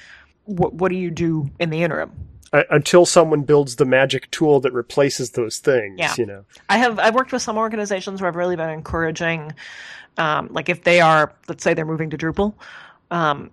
what, 0.43 0.73
what 0.73 0.89
do 0.89 0.95
you 0.95 1.09
do 1.09 1.49
in 1.59 1.69
the 1.69 1.81
interim? 1.83 2.11
Uh, 2.53 2.63
until 2.69 3.05
someone 3.05 3.41
builds 3.41 3.77
the 3.77 3.85
magic 3.85 4.29
tool 4.31 4.59
that 4.61 4.71
replaces 4.71 5.31
those 5.31 5.57
things, 5.57 5.95
Yeah. 5.97 6.13
you 6.17 6.25
know. 6.25 6.45
I 6.69 6.77
have 6.77 6.99
I've 6.99 7.15
worked 7.15 7.31
with 7.31 7.41
some 7.41 7.57
organizations 7.57 8.21
where 8.21 8.27
I've 8.29 8.35
really 8.35 8.55
been 8.55 8.69
encouraging, 8.69 9.53
um, 10.17 10.49
like 10.51 10.69
if 10.69 10.83
they 10.83 11.01
are, 11.01 11.33
let's 11.47 11.63
say 11.63 11.73
they're 11.73 11.85
moving 11.85 12.11
to 12.11 12.17
Drupal, 12.17 12.53
um, 13.11 13.49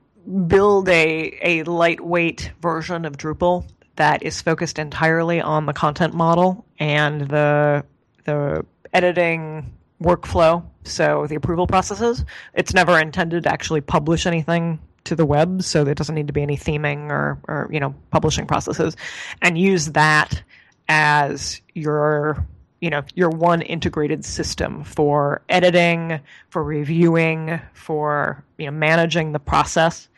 build 0.47 0.89
a 0.89 1.39
a 1.43 1.63
lightweight 1.65 2.53
version 2.61 3.05
of 3.07 3.17
Drupal 3.17 3.67
that 3.97 4.23
is 4.23 4.41
focused 4.41 4.79
entirely 4.79 5.41
on 5.41 5.67
the 5.67 5.73
content 5.73 6.15
model 6.15 6.65
and 6.79 7.23
the 7.23 7.85
the 8.25 8.65
editing 8.93 9.73
workflow, 10.03 10.65
so 10.85 11.27
the 11.27 11.37
approval 11.37 11.67
processes. 11.67 12.25
It's 12.55 12.75
never 12.75 12.99
intended 12.99 13.45
to 13.45 13.53
actually 13.53 13.81
publish 13.81 14.27
anything 14.27 14.81
to 15.05 15.17
the 15.17 15.27
web, 15.27 15.63
so 15.63 15.85
there 15.85 15.95
doesn't 15.95 16.15
need 16.15 16.27
to 16.29 16.33
be 16.33 16.43
any 16.43 16.57
theming 16.57 17.11
or, 17.11 17.39
or 17.49 17.69
you 17.73 17.81
know 17.81 17.95
publishing 18.11 18.47
processes, 18.47 18.97
and 19.41 19.59
use 19.59 19.87
that 19.93 20.43
as 20.89 21.61
your 21.75 22.47
you 22.81 22.91
know 22.91 23.03
your 23.15 23.31
one 23.31 23.63
integrated 23.63 24.25
system 24.25 24.85
for 24.85 25.43
editing, 25.49 26.21
for 26.51 26.63
reviewing, 26.63 27.61
for 27.73 28.45
you 28.59 28.67
know 28.67 28.73
managing 28.73 29.33
the 29.33 29.41
process, 29.41 30.09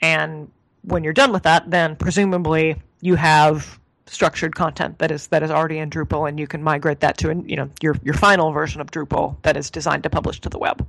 and 0.00 0.50
when 0.82 1.02
you're 1.02 1.12
done 1.12 1.32
with 1.32 1.42
that, 1.42 1.68
then 1.70 1.96
presumably 1.96 2.80
you 3.00 3.16
have 3.16 3.78
structured 4.06 4.54
content 4.54 4.98
that 4.98 5.10
is 5.10 5.28
that 5.28 5.42
is 5.42 5.50
already 5.50 5.78
in 5.78 5.90
Drupal, 5.90 6.28
and 6.28 6.38
you 6.38 6.46
can 6.46 6.62
migrate 6.62 7.00
that 7.00 7.18
to 7.18 7.42
you 7.46 7.56
know 7.56 7.70
your 7.82 7.96
your 8.02 8.14
final 8.14 8.52
version 8.52 8.80
of 8.80 8.90
Drupal 8.90 9.36
that 9.42 9.56
is 9.56 9.70
designed 9.70 10.02
to 10.04 10.10
publish 10.10 10.40
to 10.40 10.48
the 10.48 10.58
web. 10.58 10.86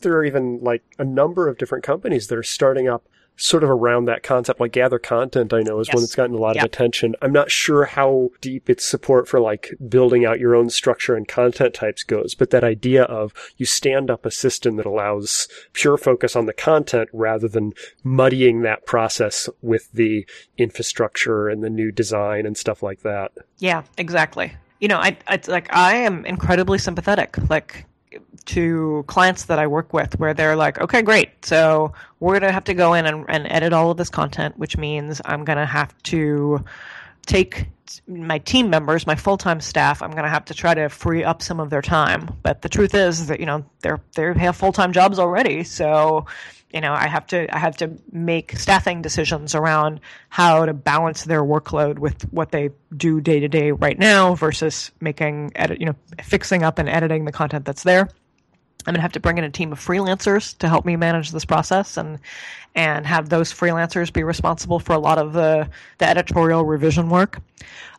There 0.00 0.14
are 0.14 0.24
even 0.24 0.60
like 0.62 0.82
a 0.98 1.04
number 1.04 1.48
of 1.48 1.58
different 1.58 1.84
companies 1.84 2.28
that 2.28 2.38
are 2.38 2.42
starting 2.42 2.88
up 2.88 3.06
sort 3.36 3.62
of 3.62 3.70
around 3.70 4.06
that 4.06 4.22
concept. 4.22 4.60
Like 4.60 4.72
Gather 4.72 4.98
Content, 4.98 5.52
I 5.52 5.60
know 5.60 5.78
is 5.80 5.88
Yes. 5.88 5.94
one 5.94 6.02
that's 6.02 6.14
gotten 6.14 6.34
a 6.34 6.38
lot 6.38 6.56
Yep. 6.56 6.64
of 6.64 6.68
attention. 6.68 7.14
I'm 7.20 7.32
not 7.32 7.50
sure 7.50 7.84
how 7.84 8.30
deep 8.40 8.70
its 8.70 8.84
support 8.84 9.28
for 9.28 9.40
like 9.40 9.74
building 9.88 10.24
out 10.24 10.40
your 10.40 10.54
own 10.54 10.70
structure 10.70 11.14
and 11.14 11.28
content 11.28 11.74
types 11.74 12.02
goes, 12.02 12.34
but 12.34 12.50
that 12.50 12.64
idea 12.64 13.02
of 13.04 13.34
you 13.56 13.66
stand 13.66 14.10
up 14.10 14.24
a 14.24 14.30
system 14.30 14.76
that 14.76 14.86
allows 14.86 15.48
pure 15.74 15.98
focus 15.98 16.34
on 16.34 16.46
the 16.46 16.52
content 16.54 17.10
rather 17.12 17.46
than 17.48 17.72
muddying 18.02 18.62
that 18.62 18.86
process 18.86 19.48
with 19.60 19.92
the 19.92 20.26
infrastructure 20.56 21.48
and 21.48 21.62
the 21.62 21.70
new 21.70 21.90
design 21.92 22.46
and 22.46 22.56
stuff 22.56 22.82
like 22.82 23.02
that. 23.02 23.32
Yeah, 23.58 23.82
exactly. 23.98 24.52
You 24.80 24.88
know, 24.88 24.98
I, 24.98 25.16
I 25.26 25.40
like 25.46 25.72
I 25.74 25.94
am 25.96 26.24
incredibly 26.26 26.78
sympathetic, 26.78 27.36
like 27.48 27.86
to 28.46 29.04
clients 29.06 29.44
that 29.46 29.58
I 29.58 29.66
work 29.66 29.92
with, 29.92 30.18
where 30.18 30.34
they're 30.34 30.56
like, 30.56 30.80
okay, 30.80 31.02
great, 31.02 31.44
so 31.44 31.92
we're 32.20 32.38
gonna 32.38 32.52
have 32.52 32.64
to 32.64 32.74
go 32.74 32.94
in 32.94 33.06
and, 33.06 33.24
and 33.28 33.46
edit 33.50 33.72
all 33.72 33.90
of 33.90 33.96
this 33.96 34.10
content, 34.10 34.56
which 34.58 34.76
means 34.76 35.20
I'm 35.24 35.44
gonna 35.44 35.66
have 35.66 35.96
to 36.04 36.64
take 37.26 37.66
my 38.08 38.38
team 38.38 38.70
members, 38.70 39.06
my 39.06 39.14
full 39.14 39.36
time 39.36 39.60
staff. 39.60 40.02
I'm 40.02 40.10
gonna 40.10 40.28
have 40.28 40.44
to 40.46 40.54
try 40.54 40.74
to 40.74 40.88
free 40.88 41.24
up 41.24 41.42
some 41.42 41.60
of 41.60 41.70
their 41.70 41.82
time. 41.82 42.34
But 42.42 42.62
the 42.62 42.68
truth 42.68 42.94
is 42.94 43.26
that 43.26 43.40
you 43.40 43.46
know 43.46 43.64
they're 43.80 44.00
they 44.14 44.32
have 44.34 44.56
full 44.56 44.72
time 44.72 44.92
jobs 44.92 45.18
already, 45.18 45.64
so 45.64 46.26
you 46.72 46.80
know 46.80 46.92
i 46.92 47.06
have 47.06 47.26
to 47.26 47.54
i 47.54 47.58
have 47.58 47.76
to 47.76 47.96
make 48.12 48.56
staffing 48.56 49.02
decisions 49.02 49.54
around 49.54 50.00
how 50.28 50.66
to 50.66 50.74
balance 50.74 51.24
their 51.24 51.42
workload 51.42 51.98
with 51.98 52.22
what 52.32 52.50
they 52.50 52.70
do 52.96 53.20
day 53.20 53.40
to 53.40 53.48
day 53.48 53.70
right 53.72 53.98
now 53.98 54.34
versus 54.34 54.90
making 55.00 55.52
edit 55.54 55.80
you 55.80 55.86
know 55.86 55.94
fixing 56.22 56.62
up 56.62 56.78
and 56.78 56.88
editing 56.88 57.24
the 57.24 57.32
content 57.32 57.64
that's 57.64 57.82
there. 57.82 58.08
I'm 58.86 58.92
going 58.92 58.98
to 58.98 59.02
have 59.02 59.12
to 59.12 59.20
bring 59.20 59.36
in 59.36 59.42
a 59.42 59.50
team 59.50 59.72
of 59.72 59.80
freelancers 59.80 60.56
to 60.58 60.68
help 60.68 60.84
me 60.84 60.94
manage 60.94 61.32
this 61.32 61.44
process 61.44 61.96
and 61.96 62.20
and 62.74 63.04
have 63.06 63.28
those 63.28 63.52
freelancers 63.52 64.12
be 64.12 64.22
responsible 64.22 64.78
for 64.78 64.92
a 64.92 64.98
lot 64.98 65.18
of 65.18 65.32
the 65.32 65.68
the 65.98 66.06
editorial 66.06 66.64
revision 66.64 67.10
work. 67.10 67.40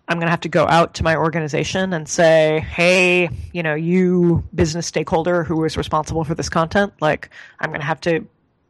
I'm 0.08 0.18
going 0.18 0.28
to 0.28 0.32
have 0.32 0.42
to 0.42 0.50
go 0.50 0.66
out 0.66 0.94
to 0.96 1.04
my 1.04 1.18
organization 1.18 1.92
and 1.92 2.08
say, 2.08 2.62
hey, 2.62 3.30
you 3.52 3.62
know, 3.62 3.76
you 3.76 4.48
business 4.56 4.88
stakeholder 4.88 5.44
who 5.44 5.62
is 5.66 5.76
responsible 5.76 6.24
for 6.24 6.34
this 6.34 6.48
content, 6.48 6.94
like, 7.02 7.30
I'm 7.60 7.72
going 7.72 7.82
to 7.82 7.86
have 7.86 8.00
to, 8.02 8.26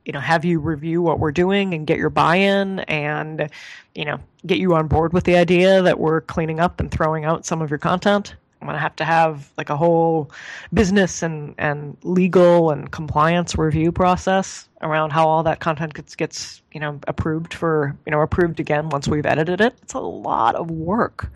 you 0.07 0.13
know, 0.13 0.21
have 0.21 0.45
you 0.45 0.59
review 0.59 1.01
what 1.01 1.19
we're 1.19 1.33
doing 1.33 1.73
and 1.73 1.85
get 1.85 1.97
your 1.97 2.09
buy 2.09 2.37
in 2.37 2.79
and, 2.79 3.49
you 3.93 4.05
know, 4.05 4.17
get 4.45 4.57
you 4.57 4.73
on 4.73 4.87
board 4.87 5.11
with 5.11 5.25
the 5.25 5.35
idea 5.35 5.81
that 5.81 5.99
we're 5.99 6.21
cleaning 6.21 6.61
up 6.61 6.79
and 6.79 6.89
throwing 6.89 7.25
out 7.25 7.45
some 7.45 7.61
of 7.61 7.69
your 7.69 7.77
content. 7.77 8.33
I'm 8.61 8.67
going 8.67 8.75
to 8.75 8.81
have 8.81 8.95
to 8.95 9.05
have 9.05 9.51
like 9.57 9.69
a 9.69 9.75
whole 9.75 10.31
business 10.73 11.23
and, 11.23 11.55
and 11.57 11.97
legal 12.03 12.71
and 12.71 12.89
compliance 12.89 13.57
review 13.57 13.91
process 13.91 14.69
around 14.81 15.11
how 15.11 15.27
all 15.27 15.43
that 15.43 15.59
content 15.59 15.93
gets, 15.93 16.15
gets, 16.15 16.61
you 16.71 16.79
know, 16.79 17.01
approved 17.05 17.53
for, 17.53 17.93
you 18.05 18.11
know, 18.11 18.21
approved 18.21 18.61
again 18.61 18.87
once 18.87 19.09
we've 19.09 19.25
edited 19.25 19.59
it. 19.59 19.77
It's 19.81 19.93
a 19.93 19.99
lot 19.99 20.55
of 20.55 20.71
work. 20.71 21.29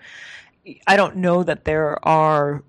I 0.87 0.95
don't 0.95 1.17
know 1.17 1.43
that 1.43 1.65
there 1.65 2.03
are 2.07 2.63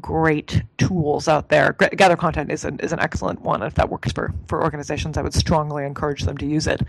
great 0.00 0.62
tools 0.78 1.28
out 1.28 1.48
there. 1.48 1.72
Gather 1.72 2.16
Content 2.16 2.50
is 2.50 2.64
an, 2.64 2.78
is 2.80 2.92
an 2.92 3.00
excellent 3.00 3.40
one. 3.40 3.62
If 3.62 3.74
that 3.74 3.90
works 3.90 4.12
for, 4.12 4.32
for 4.48 4.62
organizations, 4.62 5.16
I 5.16 5.22
would 5.22 5.34
strongly 5.34 5.84
encourage 5.84 6.22
them 6.22 6.36
to 6.38 6.46
use 6.46 6.66
it. 6.66 6.82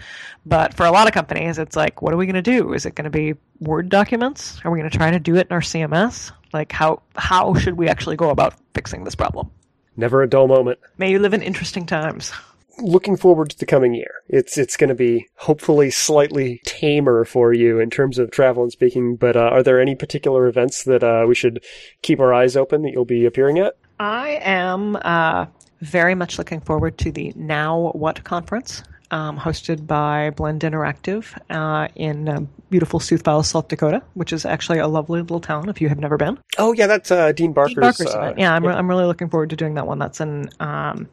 But 0.46 0.74
for 0.74 0.86
a 0.86 0.92
lot 0.92 1.08
of 1.08 1.14
companies, 1.14 1.58
it's 1.58 1.76
like, 1.76 2.02
what 2.02 2.14
are 2.14 2.18
we 2.18 2.26
going 2.26 2.36
to 2.36 2.42
do? 2.42 2.74
Is 2.74 2.86
it 2.86 2.96
going 2.96 3.06
to 3.06 3.10
be 3.10 3.36
Word 3.60 3.90
documents? 3.90 4.60
Are 4.64 4.72
we 4.72 4.80
going 4.80 4.90
to 4.90 4.98
try 4.98 5.12
to 5.12 5.20
do 5.20 5.36
it 5.36 5.48
in 5.48 5.54
our 5.54 5.62
CMS? 5.62 6.32
Like, 6.54 6.72
how, 6.72 7.02
how 7.16 7.54
should 7.56 7.76
we 7.76 7.88
actually 7.88 8.16
go 8.16 8.30
about 8.30 8.56
fixing 8.74 9.04
this 9.04 9.16
problem? 9.16 9.50
Never 9.96 10.22
a 10.22 10.30
dull 10.30 10.48
moment. 10.48 10.80
May 10.98 11.12
you 11.12 11.20
live 11.20 11.34
in 11.34 11.42
interesting 11.42 11.86
times. 11.86 12.32
Looking 12.80 13.18
forward 13.18 13.50
to 13.50 13.58
the 13.58 13.66
coming 13.66 13.94
year. 13.94 14.12
It's 14.28 14.58
it's 14.58 14.78
going 14.78 14.90
to 14.90 14.96
be 14.96 15.28
hopefully 15.36 15.90
slightly 15.90 16.62
tamer 16.66 17.26
for 17.26 17.54
you 17.54 17.80
in 17.80 17.90
terms 17.90 18.20
of 18.20 18.32
travel 18.32 18.64
and 18.64 18.72
speaking. 18.72 19.16
But 19.16 19.36
uh, 19.36 19.50
are 19.52 19.64
there 19.64 19.82
any 19.82 19.96
particular 19.96 20.48
events 20.48 20.84
that 20.84 21.04
uh, 21.04 21.26
we 21.28 21.36
should 21.36 21.64
keep 22.02 22.20
our 22.20 22.34
eyes 22.34 22.56
open 22.56 22.84
that 22.84 22.92
you'll 22.92 23.06
be 23.06 23.26
appearing 23.26 23.58
at? 23.58 23.78
I 24.00 24.40
am 24.44 24.96
uh, 25.02 25.48
very 25.82 26.16
much 26.16 26.38
looking 26.38 26.62
forward 26.62 26.98
to 27.00 27.12
the 27.12 27.34
Now 27.36 27.92
What 27.94 28.24
conference, 28.24 28.84
um, 29.12 29.38
hosted 29.38 29.88
by 29.88 30.30
Blend 30.32 30.62
Interactive 30.62 31.36
uh, 31.50 31.88
in 31.96 32.30
uh, 32.30 32.42
beautiful 32.70 33.00
Sioux 33.00 33.18
Falls, 33.18 33.48
South 33.48 33.68
Dakota, 33.68 34.04
which 34.14 34.34
is 34.34 34.46
actually 34.46 34.80
a 34.80 34.88
lovely 34.88 35.22
little 35.22 35.40
town 35.40 35.70
if 35.70 35.82
you 35.82 35.90
have 35.90 36.00
never 36.00 36.18
been. 36.18 36.38
Oh 36.58 36.74
yeah, 36.74 36.88
that's 36.88 37.10
uh, 37.10 37.32
Deane 37.32 37.54
Barker's. 37.54 37.76
Deane 37.76 37.82
Barker's 37.82 38.14
uh, 38.14 38.20
event. 38.20 38.40
Yeah, 38.40 38.54
I'm, 38.54 38.66
re- 38.66 38.74
I'm 38.74 38.90
really 38.90 39.06
looking 39.06 39.30
forward 39.30 39.50
to 39.50 39.56
doing 39.56 39.76
that 39.76 39.88
one. 39.88 40.00
That's 40.00 40.22
in 40.22 40.50
um, 40.60 41.08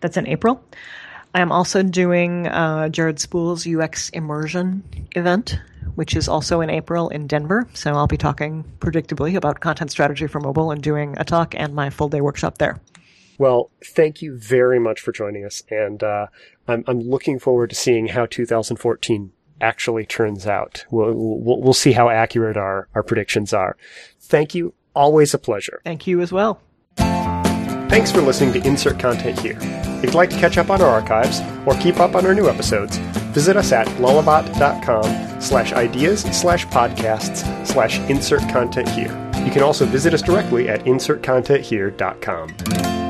that's 0.00 0.16
in 0.16 0.26
April. 0.26 0.62
I 1.34 1.40
am 1.40 1.50
also 1.50 1.82
doing 1.82 2.46
uh, 2.46 2.88
Jared 2.90 3.18
Spool's 3.18 3.66
UX 3.66 4.08
immersion 4.10 4.84
event, 5.16 5.58
which 5.96 6.14
is 6.14 6.28
also 6.28 6.60
in 6.60 6.70
April 6.70 7.08
in 7.08 7.26
Denver. 7.26 7.68
So 7.74 7.92
I'll 7.92 8.06
be 8.06 8.16
talking 8.16 8.64
predictably 8.78 9.34
about 9.34 9.58
content 9.58 9.90
strategy 9.90 10.28
for 10.28 10.38
mobile 10.38 10.70
and 10.70 10.80
doing 10.80 11.16
a 11.18 11.24
talk 11.24 11.54
and 11.56 11.74
my 11.74 11.90
full 11.90 12.08
day 12.08 12.20
workshop 12.20 12.58
there. 12.58 12.80
Well, 13.36 13.72
thank 13.84 14.22
you 14.22 14.38
very 14.38 14.78
much 14.78 15.00
for 15.00 15.10
joining 15.10 15.44
us, 15.44 15.64
and 15.68 16.04
uh, 16.04 16.28
I'm 16.68 16.84
I'm 16.86 17.00
looking 17.00 17.40
forward 17.40 17.70
to 17.70 17.76
seeing 17.76 18.06
how 18.06 18.26
2014 18.26 19.32
actually 19.60 20.06
turns 20.06 20.46
out. 20.46 20.84
We'll 20.92 21.14
we'll, 21.14 21.60
we'll 21.60 21.72
see 21.72 21.90
how 21.92 22.10
accurate 22.10 22.56
our 22.56 22.86
our 22.94 23.02
predictions 23.02 23.52
are. 23.52 23.76
Thank 24.20 24.54
you. 24.54 24.72
Always 24.94 25.34
a 25.34 25.38
pleasure. 25.38 25.80
Thank 25.82 26.06
you 26.06 26.20
as 26.20 26.30
well. 26.30 26.60
Thanks 27.88 28.10
for 28.10 28.20
listening 28.20 28.52
to 28.54 28.66
Insert 28.66 28.98
Content 28.98 29.38
Here. 29.38 29.58
If 29.60 30.04
you'd 30.04 30.14
like 30.14 30.30
to 30.30 30.36
catch 30.36 30.58
up 30.58 30.70
on 30.70 30.82
our 30.82 30.88
archives 30.88 31.40
or 31.66 31.74
keep 31.80 32.00
up 32.00 32.14
on 32.14 32.26
our 32.26 32.34
new 32.34 32.48
episodes, 32.48 32.96
visit 33.32 33.56
us 33.56 33.72
at 33.72 33.86
lullabot.com 33.98 35.40
slash 35.40 35.72
ideas 35.72 36.22
slash 36.22 36.66
podcasts 36.66 37.66
slash 37.66 37.98
insert 38.10 38.40
content 38.50 38.88
here. 38.88 39.12
You 39.44 39.50
can 39.50 39.62
also 39.62 39.86
visit 39.86 40.14
us 40.14 40.22
directly 40.22 40.68
at 40.68 40.84
insertcontenthere.com. 40.84 43.03